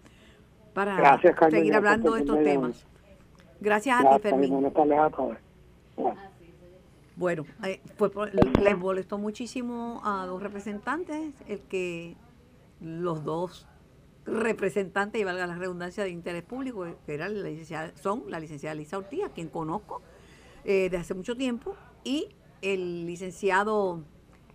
para 0.75 1.21
seguir 1.51 1.75
hablando 1.75 2.15
de 2.15 2.21
estos 2.21 2.43
temas. 2.43 2.87
Gracias 3.61 4.05
a 4.05 4.17
ti, 4.17 4.23
Fermín. 4.23 4.73
Bueno, 7.15 7.45
eh, 7.65 7.81
les 8.61 8.79
molestó 8.79 9.19
muchísimo 9.19 10.01
a 10.05 10.27
dos 10.27 10.43
representantes 10.43 11.35
el 11.47 11.61
que 11.61 12.17
los 12.81 13.23
dos 13.23 13.69
representantes, 14.25 15.21
y 15.21 15.25
valga 15.25 15.47
la 15.47 15.57
redundancia 15.57 16.05
de 16.05 16.11
interés 16.11 16.43
público, 16.43 16.87
que 17.07 17.19
la 17.19 17.29
licenciada, 17.29 17.93
son 18.01 18.25
la 18.29 18.41
licenciada 18.41 18.75
Lisa 18.75 18.99
Ortiz, 18.99 19.25
a 19.25 19.29
quien 19.31 19.49
conozco 19.49 20.03
eh, 20.65 20.89
de 20.91 20.97
hace 20.97 21.15
mucho 21.15 21.37
tiempo, 21.37 21.75
y 22.05 22.29
el 22.61 23.07
licenciado 23.07 24.03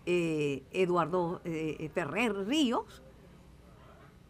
eh, 0.06 0.64
Eduardo 0.72 1.42
Ferrer 1.94 2.48
Ríos, 2.48 3.04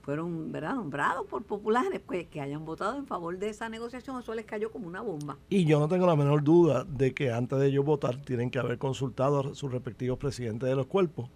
fueron 0.08 0.54
¿verdad? 0.54 0.76
nombrados 0.76 1.26
por 1.28 1.44
populares 1.44 2.00
pues, 2.00 2.28
que 2.28 2.40
hayan 2.40 2.64
votado 2.64 2.98
en 2.98 3.06
favor 3.06 3.38
de 3.38 3.50
esa 3.50 3.68
negociación, 3.68 4.18
eso 4.18 4.34
les 4.34 4.46
cayó 4.46 4.72
como 4.72 4.88
una 4.88 5.02
bomba. 5.02 5.38
Y 5.50 5.66
yo 5.66 5.82
no 5.82 5.90
tengo 5.90 6.08
la 6.08 6.16
menor 6.16 6.46
duda 6.46 6.86
de 6.86 7.14
que 7.14 7.30
antes 7.30 7.60
de 7.60 7.68
ellos 7.68 7.84
votar 7.84 8.16
tienen 8.22 8.50
que 8.50 8.58
haber 8.58 8.78
consultado 8.78 9.42
a 9.42 9.54
sus 9.54 9.70
respectivos 9.70 10.18
presidentes 10.18 10.70
de 10.70 10.78
los 10.78 10.86
cuerpos, 10.86 11.30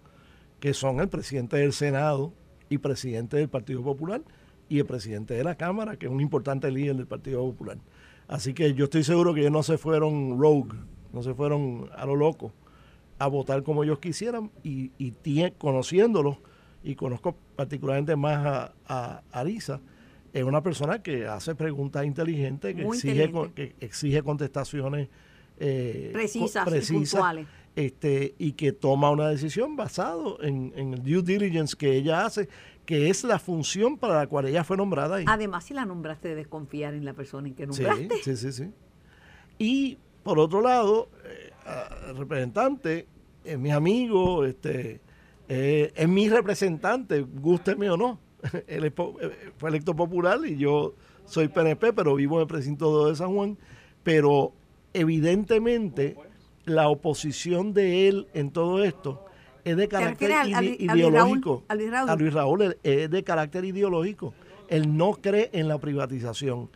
que 0.58 0.72
son 0.72 1.00
el 1.00 1.10
presidente 1.10 1.58
del 1.58 1.74
Senado 1.74 2.32
y 2.72 2.78
presidente 2.78 3.36
del 3.36 3.48
Partido 3.48 3.82
Popular 3.82 4.22
y 4.68 4.78
el 4.78 4.86
presidente 4.86 5.34
de 5.34 5.44
la 5.44 5.56
Cámara, 5.56 5.96
que 5.96 6.06
es 6.06 6.12
un 6.12 6.20
importante 6.20 6.70
líder 6.70 6.96
del 6.96 7.06
Partido 7.06 7.42
Popular. 7.44 7.78
Así 8.28 8.54
que 8.54 8.72
yo 8.74 8.84
estoy 8.84 9.04
seguro 9.04 9.34
que 9.34 9.40
ellos 9.40 9.52
no 9.52 9.62
se 9.62 9.76
fueron 9.76 10.40
rogue, 10.40 10.76
no 11.12 11.22
se 11.22 11.34
fueron 11.34 11.90
a 11.94 12.06
lo 12.06 12.16
loco 12.16 12.52
a 13.18 13.26
votar 13.26 13.62
como 13.62 13.84
ellos 13.84 13.98
quisieran 13.98 14.50
y, 14.64 14.90
y 14.98 15.10
conociéndolos 15.58 16.38
y 16.82 16.94
conozco 16.94 17.36
particularmente 17.54 18.16
más 18.16 18.44
a, 18.46 18.72
a, 18.88 19.22
es 20.32 20.42
una 20.44 20.62
persona 20.62 21.02
que 21.02 21.26
hace 21.26 21.54
preguntas 21.54 22.06
inteligentes, 22.06 22.74
que, 22.74 22.82
Muy 22.84 22.96
exige, 22.96 23.24
inteligente. 23.24 23.74
que 23.78 23.84
exige 23.86 24.22
contestaciones 24.22 25.08
eh, 25.60 26.10
Precisas 26.12 26.64
co- 26.64 26.70
y 26.74 26.80
puntuales. 26.80 27.46
Este, 27.76 28.34
y 28.38 28.52
que 28.52 28.72
toma 28.72 29.10
una 29.10 29.28
decisión 29.28 29.76
basado 29.76 30.42
en, 30.42 30.72
en 30.76 30.94
el 30.94 31.02
due 31.02 31.22
diligence 31.22 31.74
que 31.76 31.96
ella 31.96 32.26
hace, 32.26 32.48
que 32.84 33.08
es 33.10 33.24
la 33.24 33.38
función 33.38 33.96
para 33.96 34.16
la 34.16 34.26
cual 34.26 34.46
ella 34.46 34.64
fue 34.64 34.76
nombrada. 34.76 35.16
ahí. 35.16 35.24
Además, 35.28 35.64
si 35.64 35.74
la 35.74 35.84
nombraste, 35.84 36.28
debes 36.28 36.48
confiar 36.48 36.94
en 36.94 37.04
la 37.04 37.14
persona 37.14 37.48
en 37.48 37.54
que 37.54 37.66
Sí, 37.70 37.82
nombraste. 37.82 38.16
sí, 38.22 38.36
sí, 38.36 38.52
sí. 38.52 38.70
Y 39.58 39.98
por 40.22 40.38
otro 40.38 40.60
lado, 40.60 41.08
eh, 41.24 41.50
el 42.10 42.16
representante 42.16 43.06
es 43.44 43.58
mi 43.58 43.70
amigo, 43.70 44.44
este, 44.44 45.00
eh, 45.48 45.92
es 45.94 46.08
mi 46.08 46.28
representante, 46.28 47.20
gústeme 47.22 47.88
o 47.90 47.96
no. 47.96 48.18
Él 48.66 48.84
es 48.84 48.92
eh, 48.92 49.52
fue 49.56 49.70
electo 49.70 49.94
popular 49.94 50.40
y 50.44 50.56
yo 50.56 50.94
soy 51.24 51.48
PNP, 51.48 51.92
pero 51.92 52.16
vivo 52.16 52.36
en 52.36 52.42
el 52.42 52.46
precinto 52.48 53.08
de 53.08 53.14
San 53.16 53.32
Juan. 53.34 53.56
Pero 54.02 54.52
evidentemente 54.94 56.16
la 56.64 56.88
oposición 56.88 57.72
de 57.74 58.08
él 58.08 58.28
en 58.34 58.50
todo 58.50 58.82
esto 58.84 59.24
es 59.64 59.76
de 59.76 59.88
carácter 59.88 60.30
ide- 60.30 60.54
a 60.56 60.62
ideológico. 60.96 61.64
¿A 61.68 61.74
Luis 61.74 61.90
Raúl? 61.90 62.10
A 62.10 62.16
Luis 62.16 62.32
Raúl 62.32 62.76
es- 62.82 63.10
de 63.10 63.24
carácter 63.24 63.64
ideológico. 63.64 64.34
Él 64.68 64.96
no 64.96 65.12
cree 65.12 65.50
en 65.52 65.68
la 65.68 65.78
privatización. 65.78 66.70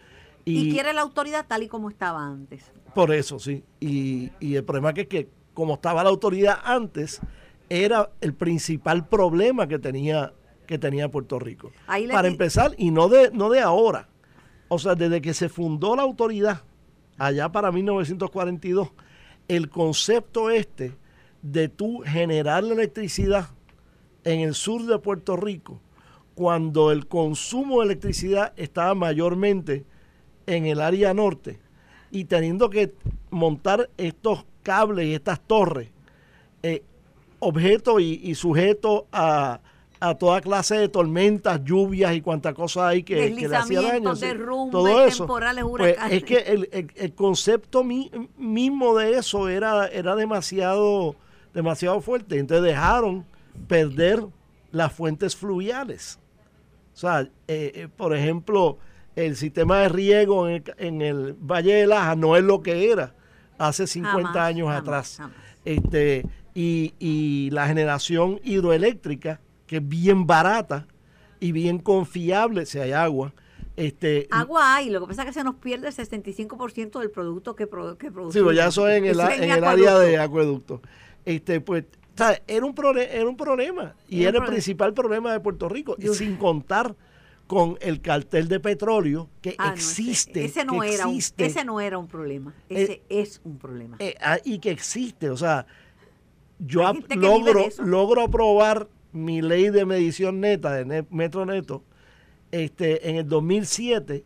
Y, 0.45 0.71
quiere 0.71 0.93
la 0.93 1.01
autoridad 1.01 1.45
tal 1.49 1.65
y 1.65 1.69
como 1.69 1.89
estaba 1.91 2.25
antes. 2.25 2.71
Por 2.95 3.13
eso, 3.13 3.39
sí. 3.41 3.65
Y, 3.81 4.31
y 4.39 4.55
el 4.55 4.65
problema 4.65 4.91
es 4.91 5.07
que, 5.09 5.29
como 5.55 5.75
estaba 5.75 6.05
la 6.05 6.11
autoridad 6.11 6.59
antes, 6.65 7.21
era 7.69 8.11
el 8.21 8.33
principal 8.35 9.09
problema 9.09 9.67
que 9.67 9.79
tenía, 9.81 10.33
que 10.67 10.79
tenía 10.79 11.09
Puerto 11.11 11.39
Rico. 11.41 11.73
Ahí 11.89 12.07
Para 12.07 12.29
empezar, 12.29 12.73
y 12.79 12.93
no 12.93 13.09
de, 13.09 13.31
no 13.33 13.51
de 13.51 13.61
ahora. 13.61 14.09
O 14.69 14.79
sea, 14.79 14.95
desde 14.95 15.21
que 15.21 15.35
se 15.35 15.49
fundó 15.49 15.97
la 15.97 16.03
autoridad, 16.03 16.63
allá 17.19 17.51
para 17.51 17.73
1942, 17.73 18.91
el 19.49 19.69
concepto 19.69 20.51
este 20.51 20.93
de 21.43 21.69
tú 21.69 22.01
generar 22.01 22.65
la 22.65 22.75
electricidad 22.75 23.49
en 24.25 24.41
el 24.41 24.55
sur 24.55 24.85
de 24.85 24.99
Puerto 24.99 25.37
Rico, 25.37 25.81
cuando 26.35 26.91
el 26.91 27.07
consumo 27.07 27.81
de 27.81 27.87
electricidad 27.87 28.53
estaba 28.57 28.95
mayormente 28.95 29.85
en 30.47 30.67
el 30.67 30.81
área 30.81 31.15
norte 31.15 31.59
y 32.11 32.25
teniendo 32.25 32.71
que 32.71 32.93
montar 33.31 33.89
estos 33.97 34.45
cables 34.63 35.07
y 35.07 35.15
estas 35.15 35.41
torres, 35.41 35.91
eh, 36.63 36.83
objeto 37.39 38.01
y, 38.01 38.21
y 38.23 38.35
sujeto 38.35 39.07
a, 39.13 39.61
a 40.01 40.15
toda 40.15 40.41
clase 40.41 40.77
de 40.77 40.89
tormentas, 40.89 41.63
lluvias 41.65 42.15
y 42.15 42.21
cuantas 42.21 42.55
cosas 42.55 42.85
hay 42.85 43.03
que, 43.03 43.35
que 43.35 43.49
le 43.49 43.57
hacía 43.57 43.81
daño. 43.83 44.15
Derrumbes, 44.15 44.73
todo 44.73 45.05
eso. 45.07 45.25
temporales, 45.25 45.65
Pues, 45.77 45.97
es 46.11 46.25
que 46.25 46.37
el, 46.39 46.69
el- 46.73 46.93
el 46.95 47.15
concepto 47.15 47.83
mi- 47.83 48.11
mismo 48.37 48.97
de 48.97 49.19
eso 49.19 49.49
era, 49.49 49.87
era 49.87 50.15
demasiado, 50.15 51.17
demasiado 51.55 52.01
fuerte. 52.01 52.39
Entonces 52.39 52.65
dejaron 52.65 53.25
perder 53.69 54.25
las 54.71 54.93
fuentes 54.93 55.35
fluviales. 55.35 56.19
O 56.95 56.99
sea, 56.99 57.23
eh, 57.23 57.29
eh, 57.49 57.89
por 57.95 58.15
ejemplo, 58.15 58.79
el 59.17 59.37
sistema 59.37 59.79
de 59.81 59.89
riego 59.89 60.49
en 60.49 60.55
el, 60.57 60.75
en 60.79 61.03
el 61.03 61.33
Valle 61.35 61.73
de 61.75 61.87
Laja 61.87 62.15
no 62.17 62.37
es 62.37 62.45
lo 62.45 62.63
que 62.63 62.91
era 62.91 63.15
hace 63.59 63.87
50 63.87 64.29
Jamás, 64.29 64.37
años 64.37 64.67
jamás, 64.69 64.83
atrás. 64.83 65.15
jamás. 65.19 65.37
Este, 65.65 66.27
y, 66.55 66.95
y 66.99 67.51
la 67.51 67.67
generación 67.67 68.41
hidroeléctrica, 68.45 69.41
que 69.67 69.77
es 69.77 69.89
bien 69.89 70.27
barata 70.27 70.87
y 71.41 71.53
bien 71.53 71.79
confiable 71.79 72.67
si 72.67 72.79
hay 72.79 72.93
agua. 72.93 73.33
Este, 73.77 74.27
Agua 74.31 74.77
hay, 74.77 74.89
lo 74.89 75.01
que 75.03 75.09
pasa 75.09 75.23
es 75.23 75.27
que 75.29 75.33
se 75.35 75.45
nos 75.45 75.57
pierde 75.57 75.89
el 75.89 75.95
65% 75.95 76.99
del 76.99 77.11
producto 77.11 77.55
que, 77.55 77.67
pro- 77.67 77.99
que 77.99 78.07
Sí, 78.07 78.13
producimos. 78.13 78.45
pues 78.47 78.57
ya 78.57 78.69
eso 78.69 78.89
es 78.89 78.99
en 78.99 79.05
el, 79.05 79.11
Eso 79.21 79.31
en 79.31 79.51
el 79.51 79.65
área 79.65 79.99
de 79.99 80.17
acueducto. 80.19 80.81
Este, 81.27 81.61
pues, 81.61 81.85
¿sabes? 82.15 82.41
Era 82.47 82.65
un, 82.65 82.75
era 82.99 83.29
un 83.29 83.37
problema. 83.37 83.95
Y 84.09 84.21
Era 84.21 84.21
un 84.21 84.21
era 84.21 84.29
el 84.29 84.33
problema. 84.33 84.47
principal 84.47 84.95
problema 84.95 85.33
de 85.33 85.41
Puerto 85.41 85.69
Rico. 85.69 85.95
Y 85.99 86.09
sin 86.09 86.37
contar 86.37 86.97
con 87.47 87.77
el 87.83 88.01
cartel 88.01 88.49
de 88.49 88.61
petróleo 88.61 89.29
que 89.43 89.55
Ah, 89.59 89.69
no, 89.69 89.75
ese- 89.75 89.83
existe. 90.03 90.45
ese, 90.47 90.65
no 90.65 90.81
que 90.81 90.95
era 90.95 91.07
un, 91.07 91.15
existe, 91.17 91.45
ese 91.45 91.65
no 91.65 91.79
era 91.81 91.99
un 91.99 92.09
problema. 92.09 92.55
Ese 92.71 93.03
es 93.11 93.43
un 93.45 93.59
problema. 93.59 93.97
eh, 93.99 94.15
ah, 94.23 94.39
y 94.43 94.59
que 94.59 94.71
existe. 94.71 95.29
O 95.29 95.37
sea, 95.37 95.67
yo 96.59 96.95
logro, 97.15 97.69
logro 97.85 98.23
aprobar 98.23 98.89
mi 99.17 99.43
ley 99.43 99.71
de 99.71 99.85
medición 99.85 100.41
neta, 100.41 100.73
de 100.73 100.85
net- 100.87 101.07
metro 101.11 101.45
neto, 101.47 101.83
este, 102.53 103.09
en 103.11 103.17
el 103.17 103.29
2007. 103.29 104.25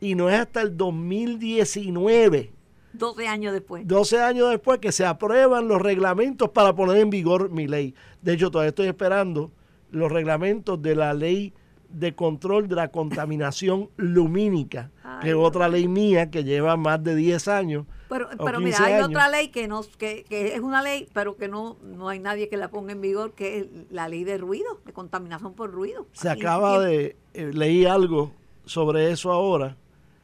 Y 0.00 0.14
no 0.14 0.28
es 0.30 0.36
hasta 0.40 0.62
el 0.62 0.76
2019 0.76 2.52
12 2.92 3.28
años 3.28 3.52
después. 3.52 3.86
12 3.86 4.20
años 4.20 4.50
después 4.50 4.80
que 4.80 4.90
se 4.92 5.04
aprueban 5.06 5.68
los 5.68 5.80
reglamentos 5.80 6.48
para 6.50 6.74
poner 6.74 6.96
en 6.96 7.10
vigor 7.10 7.50
mi 7.50 7.68
ley. 7.68 7.94
De 8.20 8.32
hecho, 8.32 8.50
todavía 8.50 8.70
estoy 8.70 8.88
esperando 8.88 9.52
los 9.92 10.10
reglamentos 10.10 10.80
de 10.82 10.96
la 10.96 11.14
ley 11.14 11.52
de 11.88 12.14
control 12.14 12.66
de 12.68 12.74
la 12.76 12.88
contaminación 12.88 13.90
lumínica, 13.96 14.90
Ay, 15.04 15.18
que 15.22 15.28
es 15.30 15.34
otra 15.36 15.68
ley 15.68 15.86
mía 15.88 16.30
que 16.30 16.42
lleva 16.44 16.76
más 16.76 17.02
de 17.02 17.14
10 17.14 17.46
años. 17.48 17.86
Pero, 18.10 18.28
pero 18.44 18.58
15 18.58 18.60
mira, 18.60 18.84
hay 18.84 18.92
años. 18.94 19.08
otra 19.08 19.28
ley 19.30 19.48
que, 19.48 19.68
nos, 19.68 19.86
que, 19.96 20.24
que 20.28 20.54
es 20.54 20.60
una 20.60 20.82
ley, 20.82 21.08
pero 21.14 21.36
que 21.36 21.48
no, 21.48 21.76
no 21.82 22.08
hay 22.08 22.18
nadie 22.18 22.48
que 22.48 22.56
la 22.58 22.68
ponga 22.68 22.92
en 22.92 23.00
vigor, 23.00 23.32
que 23.34 23.58
es 23.60 23.66
la 23.90 24.08
ley 24.08 24.24
de 24.24 24.36
ruido, 24.36 24.80
de 24.84 24.92
contaminación 24.92 25.54
por 25.54 25.70
ruido. 25.70 26.06
Se 26.12 26.28
Aquí 26.28 26.40
acaba 26.40 26.80
de, 26.80 27.16
eh, 27.34 27.50
leí 27.54 27.86
algo 27.86 28.32
sobre 28.66 29.10
eso 29.12 29.30
ahora. 29.32 29.76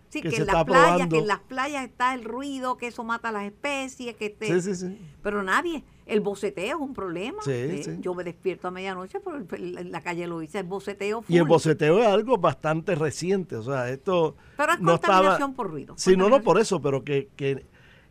Sí, 0.09 0.20
que 0.20 0.30
que, 0.30 0.37
se 0.37 0.43
en 0.43 0.49
está 0.49 0.59
las 0.59 0.64
playas, 0.64 1.09
que 1.09 1.18
en 1.18 1.26
las 1.26 1.41
playas 1.41 1.84
está 1.84 2.14
el 2.14 2.24
ruido, 2.24 2.76
que 2.76 2.87
eso 2.89 3.05
mata 3.05 3.28
a 3.28 3.32
las 3.32 3.45
especies, 3.45 4.14
que 4.16 4.26
este, 4.26 4.47
Sí, 4.47 4.61
sí, 4.62 4.74
sí. 4.74 4.99
pero 5.22 5.43
nadie, 5.43 5.84
el 6.07 6.20
boceteo 6.20 6.76
es 6.76 6.82
un 6.82 6.95
problema. 6.95 7.43
Sí, 7.43 7.51
¿eh? 7.53 7.82
sí. 7.84 7.97
Yo 8.01 8.14
me 8.14 8.22
despierto 8.24 8.68
a 8.68 8.70
medianoche, 8.70 9.20
pero 9.20 9.37
en 9.39 9.91
la 9.93 10.01
calle 10.01 10.26
lo 10.26 10.43
hice, 10.43 10.61
el 10.61 10.64
boceteo 10.66 11.24
Y 11.28 11.34
el 11.37 11.41
full. 11.43 11.49
boceteo 11.49 12.01
es 12.01 12.07
algo 12.09 12.39
bastante 12.39 12.95
reciente, 12.95 13.57
o 13.57 13.62
sea, 13.62 13.91
esto 13.91 14.37
Pero 14.57 14.72
es 14.74 14.80
no 14.80 14.93
contaminación 14.93 15.32
estaba... 15.34 15.55
por 15.55 15.70
ruido. 15.70 15.95
Sí, 15.99 16.16
no, 16.16 16.28
no, 16.28 16.41
por 16.41 16.59
eso, 16.61 16.80
pero 16.80 17.03
que, 17.05 17.28
que 17.37 17.66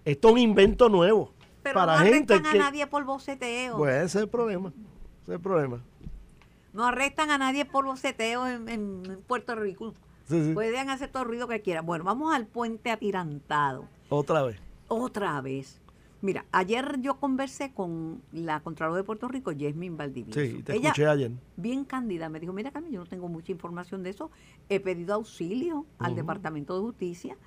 esto 0.05 0.27
es 0.29 0.33
un 0.33 0.39
invento 0.39 0.87
nuevo 0.89 1.33
Pero 1.63 1.75
para 1.75 1.97
no 1.99 2.05
gente 2.05 2.33
arrestan 2.35 2.51
que... 2.53 2.59
a 2.59 2.63
nadie 2.63 2.87
por 2.87 3.03
boceteo. 3.03 3.77
Pues 3.77 3.95
ese 3.95 4.05
es 4.19 4.23
el 4.23 4.29
problema, 4.29 4.69
ese 4.69 5.31
es 5.31 5.35
el 5.35 5.39
problema. 5.41 5.81
No 6.73 6.85
arrestan 6.85 7.31
a 7.31 7.37
nadie 7.37 7.65
por 7.65 7.85
boceteo 7.85 8.47
en, 8.47 8.69
en- 8.69 9.19
Puerto 9.27 9.55
Rico. 9.55 9.93
Sí, 10.27 10.43
sí. 10.43 10.53
Pueden 10.53 10.89
hacer 10.89 11.09
todo 11.09 11.23
el 11.23 11.29
ruido 11.29 11.47
que 11.47 11.61
quieran. 11.61 11.85
Bueno, 11.85 12.03
vamos 12.03 12.33
al 12.33 12.47
puente 12.47 12.91
atirantado. 12.91 13.85
Otra 14.09 14.43
vez. 14.43 14.57
Otra 14.87 15.39
vez. 15.41 15.79
Mira, 16.21 16.45
ayer 16.51 16.99
yo 17.01 17.19
conversé 17.19 17.71
con 17.71 18.21
la 18.31 18.59
Contralora 18.61 18.97
de 18.97 19.03
Puerto 19.03 19.27
Rico, 19.27 19.51
Yasmin 19.51 19.95
Valdivieso. 19.95 20.39
Sí, 20.39 20.63
te 20.63 20.73
Ella, 20.75 20.89
escuché 20.89 21.07
ayer. 21.07 21.31
bien 21.55 21.85
cándida, 21.85 22.29
me 22.29 22.39
dijo, 22.39 22.51
mira 22.51 22.71
Carmen, 22.71 22.91
yo 22.91 22.99
no 23.01 23.05
tengo 23.05 23.27
mucha 23.27 23.51
información 23.51 24.01
de 24.01 24.09
eso. 24.09 24.31
He 24.67 24.79
pedido 24.79 25.13
auxilio 25.13 25.85
al 25.99 26.15
Departamento 26.15 26.73
de 26.75 26.81
Justicia 26.81 27.37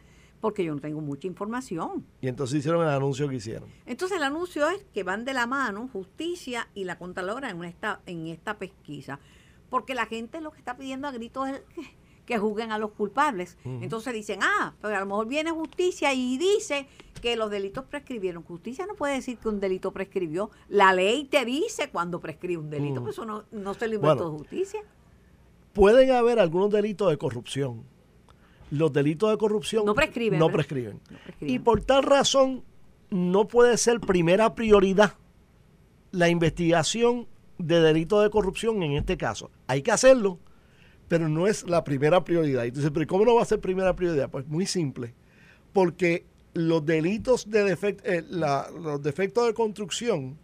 porque 0.40 0.64
yo 0.64 0.74
no 0.74 0.80
tengo 0.80 1.00
mucha 1.00 1.26
información. 1.26 2.04
Y 2.20 2.28
entonces 2.28 2.58
hicieron 2.58 2.82
el 2.82 2.90
anuncio 2.90 3.28
que 3.28 3.36
hicieron. 3.36 3.68
Entonces 3.86 4.16
el 4.16 4.22
anuncio 4.22 4.68
es 4.68 4.84
que 4.94 5.02
van 5.02 5.24
de 5.24 5.34
la 5.34 5.46
mano 5.46 5.88
justicia 5.92 6.68
y 6.74 6.84
la 6.84 6.98
Contralora 6.98 7.50
en 7.50 7.62
esta, 7.64 8.00
en 8.06 8.26
esta 8.28 8.58
pesquisa. 8.58 9.18
Porque 9.70 9.94
la 9.94 10.06
gente 10.06 10.40
lo 10.40 10.50
que 10.50 10.58
está 10.58 10.76
pidiendo 10.76 11.08
a 11.08 11.12
gritos 11.12 11.48
es 11.48 11.60
que, 11.74 11.82
que 12.24 12.38
juzguen 12.38 12.72
a 12.72 12.78
los 12.78 12.92
culpables. 12.92 13.56
Entonces 13.64 14.12
dicen, 14.14 14.40
ah, 14.42 14.74
pero 14.80 14.96
a 14.96 15.00
lo 15.00 15.06
mejor 15.06 15.26
viene 15.28 15.50
justicia 15.50 16.12
y 16.14 16.38
dice 16.38 16.86
que 17.20 17.36
los 17.36 17.50
delitos 17.50 17.84
prescribieron. 17.84 18.42
Justicia 18.44 18.86
no 18.86 18.94
puede 18.94 19.14
decir 19.14 19.38
que 19.38 19.48
un 19.48 19.58
delito 19.60 19.92
prescribió. 19.92 20.50
La 20.68 20.92
ley 20.92 21.24
te 21.24 21.44
dice 21.44 21.90
cuando 21.90 22.20
prescribe 22.20 22.62
un 22.62 22.70
delito. 22.70 23.02
Pues 23.02 23.14
eso 23.16 23.24
no, 23.24 23.44
no 23.50 23.74
se 23.74 23.88
lo 23.88 23.96
inventó 23.96 24.24
Bueno. 24.24 24.38
justicia. 24.38 24.80
Pueden 25.72 26.10
haber 26.12 26.38
algunos 26.38 26.70
delitos 26.70 27.10
de 27.10 27.18
corrupción. 27.18 27.82
Los 28.70 28.92
delitos 28.92 29.30
de 29.30 29.38
corrupción 29.38 29.84
No 29.86 29.94
prescriben, 29.94 30.38
No 30.38 30.46
¿verdad? 30.46 30.56
prescriben. 30.56 31.00
No 31.10 31.18
prescriben. 31.24 31.54
Y 31.54 31.58
por 31.58 31.80
tal 31.82 32.02
razón, 32.02 32.62
no 33.10 33.48
puede 33.48 33.76
ser 33.78 34.00
primera 34.00 34.54
prioridad 34.54 35.14
la 36.10 36.28
investigación 36.28 37.26
de 37.58 37.80
delitos 37.80 38.22
de 38.22 38.30
corrupción 38.30 38.82
en 38.82 38.92
este 38.92 39.16
caso. 39.16 39.50
Hay 39.66 39.82
que 39.82 39.90
hacerlo, 39.92 40.38
pero 41.08 41.28
no 41.28 41.46
es 41.46 41.68
la 41.68 41.84
primera 41.84 42.24
prioridad. 42.24 42.64
Y 42.64 42.70
tú 42.70 42.76
dices, 42.76 42.90
pero 42.92 43.06
¿cómo 43.06 43.24
no 43.24 43.34
va 43.34 43.42
a 43.42 43.46
ser 43.46 43.60
primera 43.60 43.94
prioridad? 43.96 44.30
Pues 44.30 44.46
muy 44.46 44.66
simple. 44.66 45.14
Porque 45.72 46.24
los 46.54 46.84
delitos 46.84 47.50
de 47.50 47.74
defect- 47.74 48.00
eh, 48.04 48.24
la- 48.28 48.68
los 48.70 49.02
defectos 49.02 49.46
de 49.46 49.54
construcción, 49.54 50.38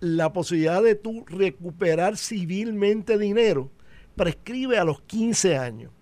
la 0.00 0.32
posibilidad 0.32 0.82
de 0.82 0.94
tú 0.96 1.24
recuperar 1.28 2.16
civilmente 2.16 3.18
dinero, 3.18 3.70
prescribe 4.16 4.78
a 4.78 4.84
los 4.84 5.00
15 5.02 5.56
años. 5.56 5.92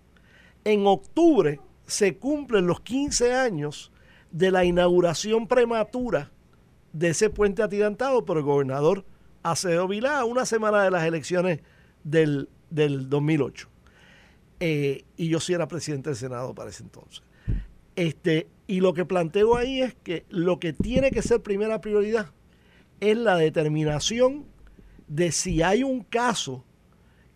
En 0.66 0.84
octubre 0.84 1.60
se 1.86 2.16
cumplen 2.16 2.66
los 2.66 2.80
15 2.80 3.32
años 3.32 3.92
de 4.32 4.50
la 4.50 4.64
inauguración 4.64 5.46
prematura 5.46 6.32
de 6.92 7.10
ese 7.10 7.30
puente 7.30 7.62
atirantado 7.62 8.24
por 8.24 8.36
el 8.36 8.42
gobernador 8.42 9.04
Acevedo 9.44 9.86
Vilá, 9.86 10.24
una 10.24 10.44
semana 10.44 10.82
de 10.82 10.90
las 10.90 11.04
elecciones 11.04 11.60
del, 12.02 12.48
del 12.70 13.08
2008. 13.08 13.68
eh, 14.58 15.04
y 15.16 15.28
yo 15.28 15.38
sí 15.38 15.52
era 15.52 15.68
presidente 15.68 16.10
del 16.10 16.16
Senado 16.16 16.52
para 16.52 16.70
ese 16.70 16.82
entonces. 16.82 17.22
Este, 17.94 18.48
y 18.66 18.80
lo 18.80 18.92
que 18.92 19.04
planteo 19.04 19.56
ahí 19.56 19.82
es 19.82 19.94
que 19.94 20.24
lo 20.30 20.58
que 20.58 20.72
tiene 20.72 21.12
que 21.12 21.22
ser 21.22 21.42
primera 21.42 21.80
prioridad 21.80 22.32
es 22.98 23.16
la 23.16 23.36
determinación 23.36 24.46
de 25.06 25.30
si 25.30 25.62
hay 25.62 25.84
un 25.84 26.02
caso 26.02 26.64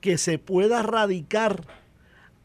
que 0.00 0.18
se 0.18 0.40
pueda 0.40 0.82
radicar 0.82 1.79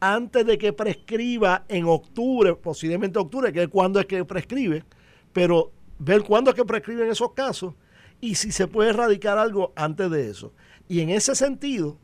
antes 0.00 0.44
de 0.46 0.58
que 0.58 0.72
prescriba 0.72 1.64
en 1.68 1.86
octubre, 1.86 2.54
posiblemente 2.54 3.18
octubre, 3.18 3.52
que 3.52 3.64
es 3.64 3.68
cuando 3.68 4.00
es 4.00 4.06
que 4.06 4.24
prescribe, 4.24 4.84
pero 5.32 5.72
ver 5.98 6.22
cuándo 6.22 6.50
es 6.50 6.56
que 6.56 6.64
prescriben 6.64 7.10
esos 7.10 7.32
casos 7.32 7.74
y 8.20 8.34
si 8.34 8.52
se 8.52 8.66
puede 8.68 8.90
erradicar 8.90 9.38
algo 9.38 9.72
antes 9.76 10.10
de 10.10 10.30
eso. 10.30 10.52
Y 10.88 11.00
en 11.00 11.10
ese 11.10 11.34
sentido, 11.34 11.98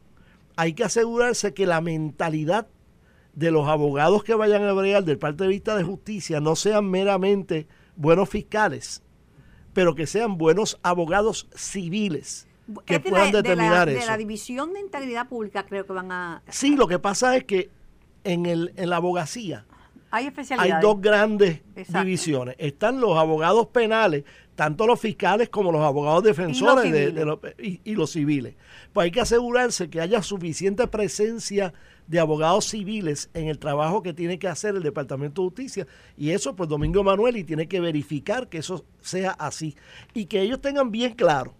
hay 0.57 0.75
que 0.75 0.85
asegurarse 0.85 1.55
que 1.55 1.67
la 1.67 1.81
mentalidad 1.81 2.67
de 3.35 3.51
los 3.51 3.67
abogados 3.69 4.25
que 4.25 4.35
vayan 4.35 4.63
a 4.65 4.73
bregar 4.73 5.05
del 5.05 5.19
parte 5.19 5.45
de 5.45 5.49
vista 5.49 5.77
de 5.77 5.85
justicia 5.85 6.41
no 6.41 6.57
sean 6.57 6.91
meramente 6.91 7.67
buenos 7.97 8.29
fiscales, 8.29 9.03
pero 9.73 9.95
que 9.95 10.07
sean 10.07 10.37
buenos 10.37 10.79
abogados 10.83 11.49
civiles 11.55 12.47
que 12.85 13.01
puedan 13.01 13.33
determinar 13.33 13.87
de 13.87 13.95
eso. 13.95 14.01
De 14.03 14.07
la 14.07 14.17
División 14.17 14.73
de 14.73 14.81
Integridad 14.81 15.29
Pública 15.29 15.65
creo 15.65 15.87
que 15.87 15.93
van 15.93 16.13
a... 16.13 16.43
Sí, 16.49 16.77
lo 16.77 16.87
que 16.87 16.99
pasa 16.99 17.37
es 17.37 17.45
que 17.45 17.71
en, 18.25 18.47
el, 18.47 18.73
en 18.77 18.91
la 18.91 18.97
abogacía 18.97 19.65
hay, 20.13 20.27
especialidades. 20.27 20.75
hay 20.75 20.83
dos 20.83 21.01
grandes 21.01 21.61
divisiones. 21.89 22.55
Están 22.59 23.01
los 23.01 23.17
abogados 23.17 23.69
penales, 23.69 24.25
tanto 24.55 24.87
los 24.87 25.01
fiscales 25.01 25.49
como 25.49 25.73
los 25.73 25.81
abogados 25.81 26.23
defensores 26.23 26.85
y 26.85 26.91
los, 26.91 26.99
de, 26.99 27.11
de 27.13 27.25
los, 27.25 27.39
y, 27.59 27.81
y 27.83 27.95
los 27.95 28.11
civiles. 28.11 28.55
Pues 28.93 29.07
hay 29.07 29.11
que 29.11 29.23
asegurarse 29.23 29.89
que 29.89 30.03
haya 30.03 30.23
suficiente 30.23 30.87
presencia 30.87 31.73
de 32.07 32.21
abogados 32.21 32.67
civiles 32.67 33.31
en 33.33 33.49
el 33.49 33.59
trabajo 33.59 34.03
que 34.03 34.13
tiene 34.13 34.39
que 34.39 34.49
hacer 34.49 34.77
el 34.77 34.83
Departamento 34.83 35.41
de 35.41 35.49
Justicia. 35.49 35.87
Y 36.19 36.31
eso, 36.31 36.55
pues 36.55 36.69
Domingo 36.69 37.03
Manuel, 37.03 37.39
y 37.39 37.45
tiene 37.45 37.67
que 37.67 37.81
verificar 37.81 38.51
que 38.51 38.59
eso 38.59 38.85
sea 39.01 39.31
así. 39.31 39.77
Y 40.13 40.27
que 40.27 40.43
ellos 40.43 40.61
tengan 40.61 40.91
bien 40.91 41.15
claro 41.15 41.55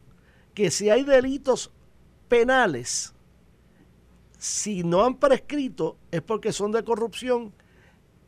que 0.53 0.71
si 0.71 0.91
hay 0.91 1.05
delitos 1.05 1.71
penales, 2.29 3.12
si 4.43 4.83
no 4.83 5.05
han 5.05 5.19
prescrito 5.19 5.97
es 6.11 6.21
porque 6.21 6.53
son 6.53 6.73
de 6.73 6.83
corrupción 6.83 7.55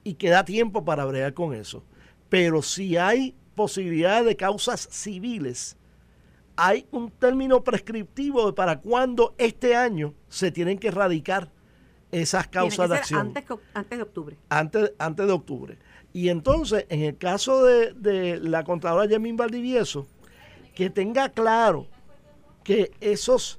y 0.04 0.14
que 0.14 0.30
da 0.30 0.44
tiempo 0.44 0.84
para 0.84 1.04
bregar 1.04 1.34
con 1.34 1.52
eso. 1.52 1.82
Pero 2.28 2.62
si 2.62 2.96
hay 2.96 3.34
posibilidades 3.56 4.24
de 4.24 4.36
causas 4.36 4.86
civiles, 4.92 5.76
hay 6.54 6.86
un 6.92 7.10
término 7.10 7.64
prescriptivo 7.64 8.46
de 8.46 8.52
para 8.52 8.78
cuándo 8.78 9.34
este 9.38 9.74
año 9.74 10.14
se 10.28 10.52
tienen 10.52 10.78
que 10.78 10.86
erradicar 10.86 11.50
esas 12.12 12.46
causas 12.46 12.90
de 12.90 12.94
acción. 12.94 13.20
Antes, 13.20 13.44
antes, 13.74 13.98
de 13.98 14.02
octubre. 14.04 14.36
Antes, 14.50 14.92
antes 15.00 15.26
de 15.26 15.32
octubre. 15.32 15.78
Y 16.12 16.28
entonces, 16.28 16.86
en 16.90 17.02
el 17.02 17.18
caso 17.18 17.64
de, 17.64 17.92
de 17.92 18.38
la 18.38 18.62
contadora 18.62 19.06
Yemín 19.06 19.36
Valdivieso, 19.36 20.06
que 20.76 20.90
tenga 20.90 21.30
claro 21.30 21.88
que 22.62 22.92
esos, 23.00 23.58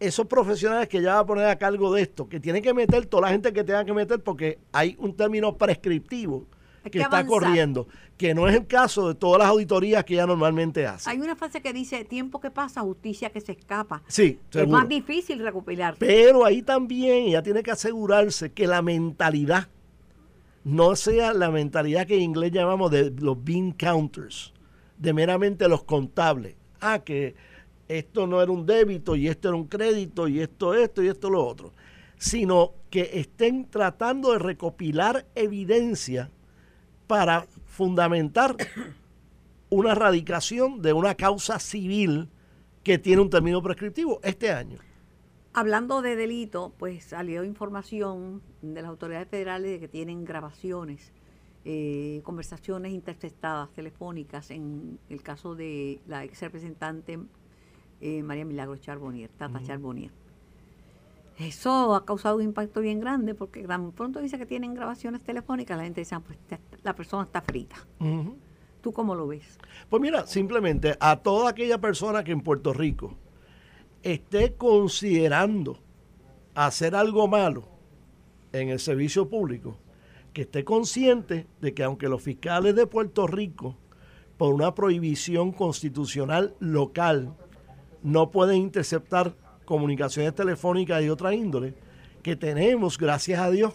esos 0.00 0.26
profesionales 0.26 0.88
que 0.88 1.02
ya 1.02 1.14
va 1.14 1.20
a 1.20 1.26
poner 1.26 1.46
a 1.46 1.56
cargo 1.56 1.92
de 1.92 2.02
esto, 2.02 2.28
que 2.28 2.40
tienen 2.40 2.62
que 2.62 2.72
meter 2.74 3.06
toda 3.06 3.22
la 3.22 3.28
gente 3.30 3.52
que 3.52 3.64
tenga 3.64 3.84
que 3.84 3.92
meter 3.92 4.22
porque 4.22 4.58
hay 4.72 4.96
un 4.98 5.16
término 5.16 5.56
prescriptivo 5.56 6.46
que, 6.84 6.90
que, 6.90 7.00
está 7.00 7.26
corriendo, 7.26 7.88
que 8.16 8.34
no 8.34 8.48
es 8.48 8.54
el 8.54 8.66
caso 8.66 9.08
de 9.08 9.14
todas 9.14 9.40
las 9.40 9.48
auditorías 9.48 10.04
que 10.04 10.14
ella 10.14 10.26
normalmente 10.26 10.86
hace. 10.86 11.10
Hay 11.10 11.18
una 11.18 11.36
frase 11.36 11.60
que 11.60 11.72
dice, 11.72 12.04
tiempo 12.04 12.40
que 12.40 12.50
pasa, 12.50 12.80
justicia 12.82 13.30
que 13.30 13.40
se 13.40 13.52
escapa. 13.52 14.02
Sí, 14.06 14.38
seguro. 14.50 14.76
Es 14.76 14.82
más 14.82 14.88
difícil 14.88 15.40
recopilar. 15.40 15.96
Pero 15.98 16.44
ahí 16.44 16.62
también 16.62 17.26
ella 17.26 17.42
tiene 17.42 17.62
que 17.62 17.72
asegurarse 17.72 18.52
que 18.52 18.66
la 18.66 18.82
mentalidad 18.82 19.68
no 20.64 20.96
sea 20.96 21.32
la 21.32 21.50
mentalidad 21.50 22.06
que 22.06 22.16
en 22.16 22.22
inglés 22.22 22.52
llamamos 22.52 22.90
de 22.90 23.10
los 23.10 23.42
bean 23.42 23.72
counters, 23.72 24.52
de 24.98 25.12
meramente 25.12 25.68
los 25.68 25.84
contables. 25.84 26.56
Ah, 26.80 27.00
que 27.00 27.34
esto 27.88 28.26
no 28.26 28.42
era 28.42 28.52
un 28.52 28.66
débito 28.66 29.16
y 29.16 29.28
esto 29.28 29.48
era 29.48 29.56
un 29.56 29.66
crédito 29.66 30.28
y 30.28 30.40
esto, 30.40 30.74
esto 30.74 31.02
y 31.02 31.08
esto 31.08 31.30
lo 31.30 31.44
otro. 31.44 31.72
Sino 32.18 32.72
que 32.90 33.10
estén 33.14 33.68
tratando 33.70 34.32
de 34.32 34.38
recopilar 34.38 35.26
evidencia 35.34 36.30
para 37.06 37.46
fundamentar 37.66 38.56
una 39.70 39.92
erradicación 39.92 40.82
de 40.82 40.92
una 40.92 41.14
causa 41.14 41.58
civil 41.58 42.28
que 42.82 42.98
tiene 42.98 43.22
un 43.22 43.30
término 43.30 43.62
prescriptivo 43.62 44.20
este 44.22 44.50
año. 44.50 44.78
Hablando 45.52 46.02
de 46.02 46.14
delito, 46.14 46.72
pues 46.78 47.04
salió 47.04 47.42
información 47.42 48.42
de 48.62 48.82
las 48.82 48.88
autoridades 48.90 49.28
federales 49.28 49.72
de 49.72 49.80
que 49.80 49.88
tienen 49.88 50.24
grabaciones, 50.24 51.12
eh, 51.64 52.20
conversaciones 52.22 52.92
interceptadas 52.92 53.70
telefónicas 53.72 54.50
en 54.50 54.98
el 55.08 55.22
caso 55.22 55.54
de 55.54 56.00
la 56.06 56.24
ex 56.24 56.40
representante 56.42 57.18
eh, 58.00 58.22
María 58.22 58.44
Milagro 58.44 58.76
Charbonnier, 58.76 59.30
Tata 59.30 59.58
uh 59.58 59.62
-huh. 59.62 59.66
Charbonnier. 59.66 60.10
Eso 61.38 61.94
ha 61.94 62.04
causado 62.04 62.36
un 62.36 62.42
impacto 62.42 62.80
bien 62.80 62.98
grande 62.98 63.34
porque 63.34 63.62
tan 63.62 63.92
pronto 63.92 64.20
dice 64.20 64.38
que 64.38 64.46
tienen 64.46 64.74
grabaciones 64.74 65.22
telefónicas, 65.22 65.76
la 65.78 65.84
gente 65.84 66.00
dice, 66.00 66.16
ah, 66.16 66.20
pues 66.20 66.38
la 66.82 66.94
persona 66.94 67.24
está 67.24 67.40
frita. 67.42 67.76
Uh 68.00 68.04
-huh. 68.04 68.34
¿Tú 68.80 68.92
cómo 68.92 69.14
lo 69.14 69.26
ves? 69.28 69.58
Pues 69.88 70.00
mira, 70.00 70.26
simplemente 70.26 70.96
a 71.00 71.16
toda 71.16 71.50
aquella 71.50 71.78
persona 71.78 72.24
que 72.24 72.32
en 72.32 72.40
Puerto 72.40 72.72
Rico 72.72 73.14
esté 74.02 74.54
considerando 74.54 75.78
hacer 76.54 76.94
algo 76.94 77.28
malo 77.28 77.68
en 78.52 78.68
el 78.68 78.80
servicio 78.80 79.28
público, 79.28 79.76
que 80.32 80.42
esté 80.42 80.64
consciente 80.64 81.46
de 81.60 81.74
que 81.74 81.84
aunque 81.84 82.08
los 82.08 82.22
fiscales 82.22 82.74
de 82.74 82.86
Puerto 82.86 83.26
Rico, 83.26 83.76
por 84.36 84.54
una 84.54 84.74
prohibición 84.74 85.52
constitucional 85.52 86.54
local, 86.60 87.36
no 88.02 88.30
pueden 88.30 88.56
interceptar 88.56 89.34
comunicaciones 89.64 90.34
telefónicas 90.34 91.02
y 91.02 91.10
otra 91.10 91.34
índole, 91.34 91.74
que 92.22 92.36
tenemos, 92.36 92.98
gracias 92.98 93.40
a 93.40 93.50
Dios, 93.50 93.74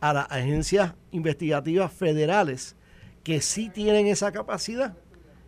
a 0.00 0.12
las 0.12 0.30
agencias 0.30 0.94
investigativas 1.10 1.92
federales 1.92 2.76
que 3.22 3.40
sí 3.40 3.70
tienen 3.70 4.06
esa 4.06 4.30
capacidad 4.30 4.96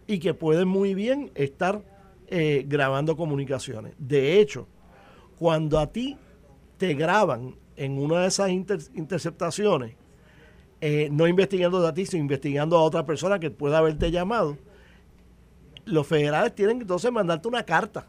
y 0.06 0.18
que 0.18 0.34
pueden 0.34 0.66
muy 0.66 0.94
bien 0.94 1.30
estar 1.34 1.82
eh, 2.26 2.64
grabando 2.66 3.16
comunicaciones. 3.16 3.94
De 3.98 4.40
hecho, 4.40 4.66
cuando 5.38 5.78
a 5.78 5.86
ti 5.86 6.16
te 6.76 6.94
graban 6.94 7.54
en 7.76 7.98
una 7.98 8.22
de 8.22 8.28
esas 8.28 8.50
inter 8.50 8.80
interceptaciones, 8.94 9.94
eh, 10.80 11.08
no 11.10 11.26
investigando 11.26 11.86
a 11.86 11.94
ti, 11.94 12.06
sino 12.06 12.22
investigando 12.22 12.76
a 12.76 12.82
otra 12.82 13.04
persona 13.04 13.38
que 13.38 13.50
pueda 13.50 13.78
haberte 13.78 14.10
llamado, 14.10 14.58
los 15.88 16.06
federales 16.06 16.54
tienen 16.54 16.78
que 16.78 16.82
entonces 16.82 17.10
mandarte 17.10 17.48
una 17.48 17.64
carta. 17.64 18.06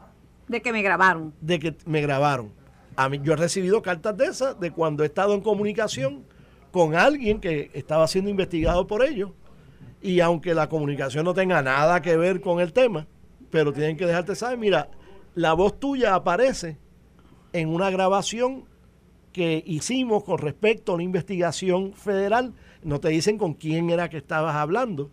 De 0.48 0.62
que 0.62 0.72
me 0.72 0.82
grabaron. 0.82 1.34
De 1.42 1.60
que 1.60 1.76
me 1.86 2.02
grabaron. 2.02 2.52
A 2.96 3.08
mí, 3.10 3.20
yo 3.24 3.34
he 3.34 3.36
recibido 3.36 3.82
cartas 3.82 4.18
de 4.18 4.26
esas, 4.26 4.60
de 4.60 4.72
cuando 4.72 5.04
he 5.04 5.06
estado 5.06 5.34
en 5.34 5.42
comunicación 5.42 6.26
con 6.72 6.96
alguien 6.96 7.40
que 7.40 7.72
estaba 7.74 8.08
siendo 8.08 8.30
investigado 8.30 8.86
por 8.88 9.04
ellos, 9.04 9.32
y 10.02 10.20
aunque 10.20 10.54
la 10.54 10.70
comunicación 10.70 11.26
no 11.26 11.34
tenga 11.34 11.62
nada 11.62 12.02
que 12.02 12.16
ver 12.18 12.42
con 12.42 12.60
el 12.60 12.74
tema, 12.74 13.08
pero 13.50 13.74
tienen 13.74 13.98
que 13.98 14.06
dejarte 14.06 14.36
saber, 14.36 14.58
mira, 14.58 14.90
la 15.36 15.54
voz 15.54 15.80
tuya 15.80 16.16
aparece 16.16 16.78
en 17.54 17.70
una 17.70 17.90
grabación 17.90 18.66
que 19.32 19.64
hicimos 19.66 20.24
con 20.24 20.38
respecto 20.38 20.92
a 20.92 20.96
una 20.96 21.04
investigación 21.04 21.94
federal. 21.94 22.54
No 22.84 23.00
te 23.00 23.10
dicen 23.10 23.38
con 23.38 23.54
quién 23.54 23.90
era 23.90 24.10
que 24.10 24.18
estabas 24.18 24.56
hablando, 24.56 25.12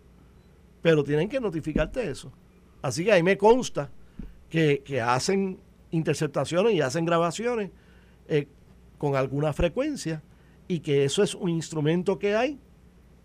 pero 0.81 1.03
tienen 1.03 1.29
que 1.29 1.39
notificarte 1.39 2.09
eso. 2.09 2.31
Así 2.87 3.03
que 3.03 3.11
ahí 3.11 3.21
me 3.21 3.37
consta 3.37 3.89
que, 4.49 4.81
que 4.85 5.01
hacen 5.01 5.59
interceptaciones 5.91 6.73
y 6.73 6.79
hacen 6.79 7.03
grabaciones 7.03 7.69
eh, 8.29 8.47
con 8.97 9.17
alguna 9.17 9.51
frecuencia 9.51 10.23
y 10.69 10.79
que 10.79 11.03
eso 11.03 11.21
es 11.21 11.35
un 11.35 11.49
instrumento 11.49 12.17
que 12.17 12.37
hay 12.37 12.57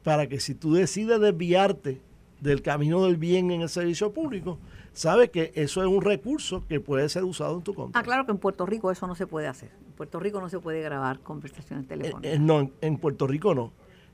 para 0.02 0.26
que 0.26 0.40
si 0.40 0.56
tú 0.56 0.74
decides 0.74 1.20
desviarte 1.20 2.00
del 2.40 2.60
camino 2.60 3.04
del 3.04 3.16
bien 3.16 3.52
en 3.52 3.60
el 3.60 3.68
servicio 3.68 4.12
público, 4.12 4.58
sabes 4.94 5.30
que 5.30 5.52
eso 5.54 5.80
es 5.80 5.86
un 5.86 6.02
recurso 6.02 6.64
que 6.66 6.80
puede 6.80 7.08
ser 7.08 7.22
usado 7.22 7.54
en 7.54 7.62
tu 7.62 7.72
contra. 7.72 8.00
Ah, 8.00 8.02
claro 8.02 8.26
que 8.26 8.32
en 8.32 8.38
Puerto 8.38 8.66
Rico 8.66 8.90
eso 8.90 9.06
no 9.06 9.14
se 9.14 9.28
puede 9.28 9.46
hacer. 9.46 9.70
En 9.86 9.92
Puerto 9.92 10.18
Rico 10.18 10.40
no 10.40 10.48
se 10.48 10.58
puede 10.58 10.82
grabar 10.82 11.20
conversaciones 11.20 11.86
telefónicas. 11.86 12.32
Eh, 12.32 12.34
eh, 12.34 12.38
no, 12.40 12.62
en, 12.62 12.72
en, 12.80 12.98
Puerto 12.98 13.28
Rico 13.28 13.54
no. 13.54 13.72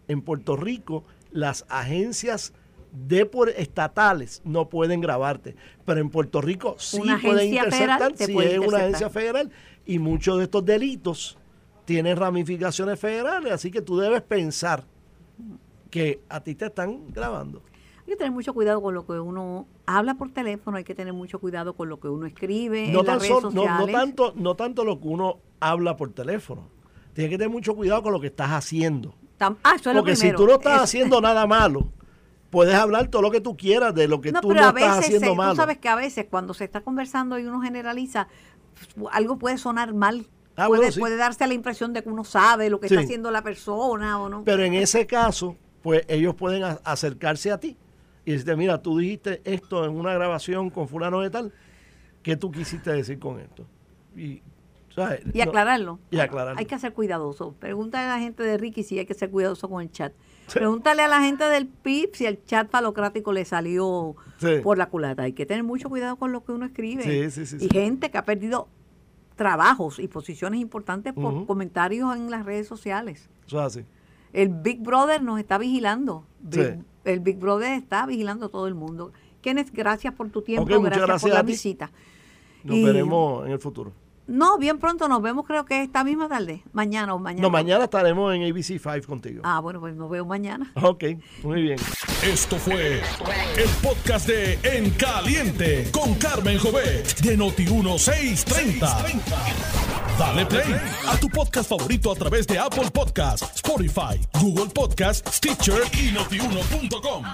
En 0.08 0.20
Puerto 0.20 0.56
Rico 0.56 1.04
las 1.32 1.64
agencias 1.70 2.52
de 2.92 3.26
por 3.26 3.48
estatales 3.50 4.40
no 4.44 4.68
pueden 4.68 5.00
grabarte, 5.00 5.54
pero 5.84 6.00
en 6.00 6.10
Puerto 6.10 6.40
Rico 6.40 6.74
sí 6.78 7.00
pueden 7.22 7.48
interceptar 7.54 8.12
si 8.16 8.32
puede 8.32 8.48
es 8.48 8.54
interceptar. 8.56 8.68
una 8.68 8.78
agencia 8.78 9.10
federal 9.10 9.50
y 9.86 9.98
muchos 9.98 10.38
de 10.38 10.44
estos 10.44 10.64
delitos 10.64 11.38
tienen 11.84 12.16
ramificaciones 12.16 12.98
federales, 12.98 13.52
así 13.52 13.70
que 13.70 13.80
tú 13.82 13.98
debes 13.98 14.22
pensar 14.22 14.84
que 15.90 16.20
a 16.28 16.40
ti 16.40 16.54
te 16.54 16.66
están 16.66 17.10
grabando. 17.12 17.62
Hay 18.00 18.12
que 18.12 18.16
tener 18.16 18.32
mucho 18.32 18.54
cuidado 18.54 18.80
con 18.80 18.94
lo 18.94 19.06
que 19.06 19.12
uno 19.12 19.66
habla 19.86 20.14
por 20.14 20.30
teléfono, 20.30 20.76
hay 20.76 20.84
que 20.84 20.94
tener 20.94 21.12
mucho 21.12 21.38
cuidado 21.38 21.74
con 21.74 21.88
lo 21.88 22.00
que 22.00 22.08
uno 22.08 22.26
escribe 22.26 22.88
no 22.90 23.00
en 23.00 23.06
las 23.06 23.18
redes 23.20 23.28
sociales. 23.40 23.54
No, 23.54 23.86
no, 23.86 23.92
tanto, 23.92 24.32
no 24.36 24.54
tanto 24.54 24.84
lo 24.84 25.00
que 25.00 25.08
uno 25.08 25.38
habla 25.60 25.96
por 25.96 26.12
teléfono. 26.12 26.68
tienes 27.12 27.30
que 27.32 27.38
tener 27.38 27.50
mucho 27.50 27.74
cuidado 27.74 28.02
con 28.02 28.12
lo 28.12 28.20
que 28.20 28.28
estás 28.28 28.50
haciendo. 28.50 29.14
Tam- 29.38 29.56
Ah, 29.64 29.72
eso 29.76 29.90
es 29.90 29.96
lo 29.96 30.02
Porque 30.02 30.14
si 30.16 30.32
tú 30.32 30.46
no 30.46 30.54
estás 30.54 30.76
Es- 30.76 30.82
haciendo 30.82 31.20
nada 31.20 31.46
malo, 31.46 31.88
puedes 32.50 32.74
hablar 32.74 33.08
todo 33.08 33.22
lo 33.22 33.30
que 33.30 33.40
tú 33.40 33.56
quieras 33.56 33.94
de 33.94 34.08
lo 34.08 34.20
que 34.20 34.32
no, 34.32 34.40
tú 34.40 34.48
pero 34.48 34.60
no 34.60 34.66
a 34.66 34.70
estás 34.70 34.96
veces, 34.98 35.04
haciendo 35.06 35.28
se- 35.30 35.36
malo. 35.36 35.50
tú 35.52 35.56
sabes 35.56 35.78
que 35.78 35.88
a 35.88 35.96
veces 35.96 36.26
cuando 36.30 36.54
se 36.54 36.64
está 36.64 36.80
conversando 36.80 37.38
y 37.38 37.44
uno 37.44 37.60
generaliza, 37.60 38.28
pues, 38.96 39.14
algo 39.14 39.38
puede 39.38 39.58
sonar 39.58 39.92
mal. 39.94 40.26
Ah, 40.56 40.66
puede, 40.66 40.80
bueno, 40.80 40.92
sí. 40.92 41.00
puede 41.00 41.16
darse 41.16 41.46
la 41.46 41.54
impresión 41.54 41.92
de 41.92 42.02
que 42.02 42.08
uno 42.08 42.24
sabe 42.24 42.68
lo 42.70 42.80
que 42.80 42.88
Sí. 42.88 42.94
está 42.94 43.04
haciendo 43.04 43.30
la 43.30 43.42
persona 43.42 44.20
o 44.20 44.28
no. 44.28 44.42
Pero 44.44 44.64
en 44.64 44.74
ese 44.74 45.06
caso, 45.06 45.56
pues 45.82 46.04
ellos 46.08 46.34
pueden 46.34 46.64
a- 46.64 46.80
acercarse 46.84 47.52
a 47.52 47.58
ti 47.60 47.76
y 48.24 48.32
decirte, 48.32 48.56
mira, 48.56 48.82
tú 48.82 48.98
dijiste 48.98 49.40
esto 49.44 49.84
en 49.84 49.92
una 49.92 50.12
grabación 50.14 50.70
con 50.70 50.88
fulano 50.88 51.20
de 51.20 51.30
tal, 51.30 51.52
¿qué 52.22 52.36
tú 52.36 52.50
quisiste 52.50 52.90
decir 52.92 53.18
con 53.20 53.38
esto? 53.38 53.66
Y, 54.16 54.42
¿sabes? 54.94 55.20
Y 55.32 55.40
aclararlo. 55.42 56.00
y 56.10 56.18
aclararlo. 56.18 56.58
Hay 56.58 56.66
que 56.66 56.78
ser 56.78 56.92
cuidadoso. 56.92 57.52
Pregúntale 57.60 58.06
a 58.06 58.16
la 58.16 58.18
gente 58.18 58.42
de 58.42 58.58
Ricky 58.58 58.82
si 58.82 58.98
hay 58.98 59.06
que 59.06 59.14
ser 59.14 59.30
cuidadoso 59.30 59.68
con 59.68 59.80
el 59.82 59.92
chat. 59.92 60.12
Pregúntale 60.54 61.02
a 61.02 61.08
la 61.08 61.20
gente 61.20 61.44
del 61.44 61.66
PIB 61.66 62.10
si 62.14 62.26
el 62.26 62.42
chat 62.44 62.70
falocrático 62.70 63.32
le 63.32 63.44
salió 63.44 64.16
Sí. 64.38 64.60
por 64.62 64.78
la 64.78 64.88
culata. 64.88 65.22
Hay 65.24 65.32
que 65.32 65.46
tener 65.46 65.64
mucho 65.64 65.88
cuidado 65.88 66.16
con 66.16 66.32
lo 66.32 66.44
que 66.44 66.52
uno 66.52 66.66
escribe. 66.66 67.02
Sí, 67.02 67.30
sí, 67.30 67.58
sí, 67.58 67.64
y 67.66 67.68
gente 67.68 68.10
que 68.10 68.18
ha 68.18 68.24
perdido 68.24 68.68
trabajos 69.36 69.98
y 69.98 70.08
posiciones 70.08 70.60
importantes 70.60 71.12
por 71.12 71.46
comentarios 71.46 72.14
en 72.16 72.30
las 72.30 72.44
redes 72.44 72.66
sociales. 72.66 73.28
Eso 73.46 73.60
es 73.60 73.66
así. 73.66 73.84
El 74.32 74.48
Big 74.48 74.80
Brother 74.82 75.22
nos 75.22 75.38
está 75.38 75.58
vigilando. 75.58 76.24
Sí. 76.50 76.60
Big- 76.60 76.84
El 77.04 77.20
Big 77.20 77.38
Brother 77.38 77.72
está 77.72 78.04
vigilando 78.06 78.46
a 78.46 78.48
todo 78.48 78.66
el 78.66 78.74
mundo. 78.74 79.12
Kenneth, 79.40 79.70
gracias 79.72 80.12
por 80.14 80.28
tu 80.30 80.42
tiempo, 80.42 80.66
gracias, 80.66 81.06
gracias 81.06 81.22
por 81.22 81.30
la 81.30 81.42
visita. 81.42 81.90
Nos 82.64 82.76
Y- 82.76 82.84
veremos 82.84 83.46
en 83.46 83.52
el 83.52 83.58
futuro. 83.60 83.92
No, 84.28 84.58
bien 84.58 84.78
pronto 84.78 85.08
nos 85.08 85.22
vemos, 85.22 85.46
creo 85.46 85.64
que 85.64 85.82
esta 85.82 86.04
misma 86.04 86.28
tarde. 86.28 86.62
Mañana 86.72 87.14
o 87.14 87.18
mañana. 87.18 87.42
No, 87.42 87.50
mañana 87.50 87.84
estaremos 87.84 88.34
en 88.34 88.42
ABC 88.42 88.78
5 88.78 89.06
contigo. 89.06 89.40
Ah, 89.42 89.60
bueno, 89.60 89.80
pues 89.80 89.96
nos 89.96 90.10
vemos 90.10 90.28
mañana. 90.28 90.70
Ok, 90.82 91.04
muy 91.42 91.62
bien. 91.62 91.78
Esto 92.22 92.56
fue 92.56 93.00
el 93.56 93.68
podcast 93.82 94.28
de 94.28 94.58
En 94.62 94.90
Caliente 94.90 95.88
con 95.92 96.14
Carmen 96.16 96.58
Jovet 96.58 97.20
de 97.20 97.38
Noti1630. 97.38 99.22
Dale 100.18 100.46
play 100.46 100.74
a 101.06 101.16
tu 101.16 101.28
podcast 101.28 101.70
favorito 101.70 102.12
a 102.12 102.14
través 102.14 102.46
de 102.46 102.58
Apple 102.58 102.90
Podcasts, 102.92 103.50
Spotify, 103.56 104.20
Google 104.40 104.66
Podcasts, 104.66 105.36
Stitcher 105.36 105.82
y 105.98 106.12
notiuno.com. 106.12 107.24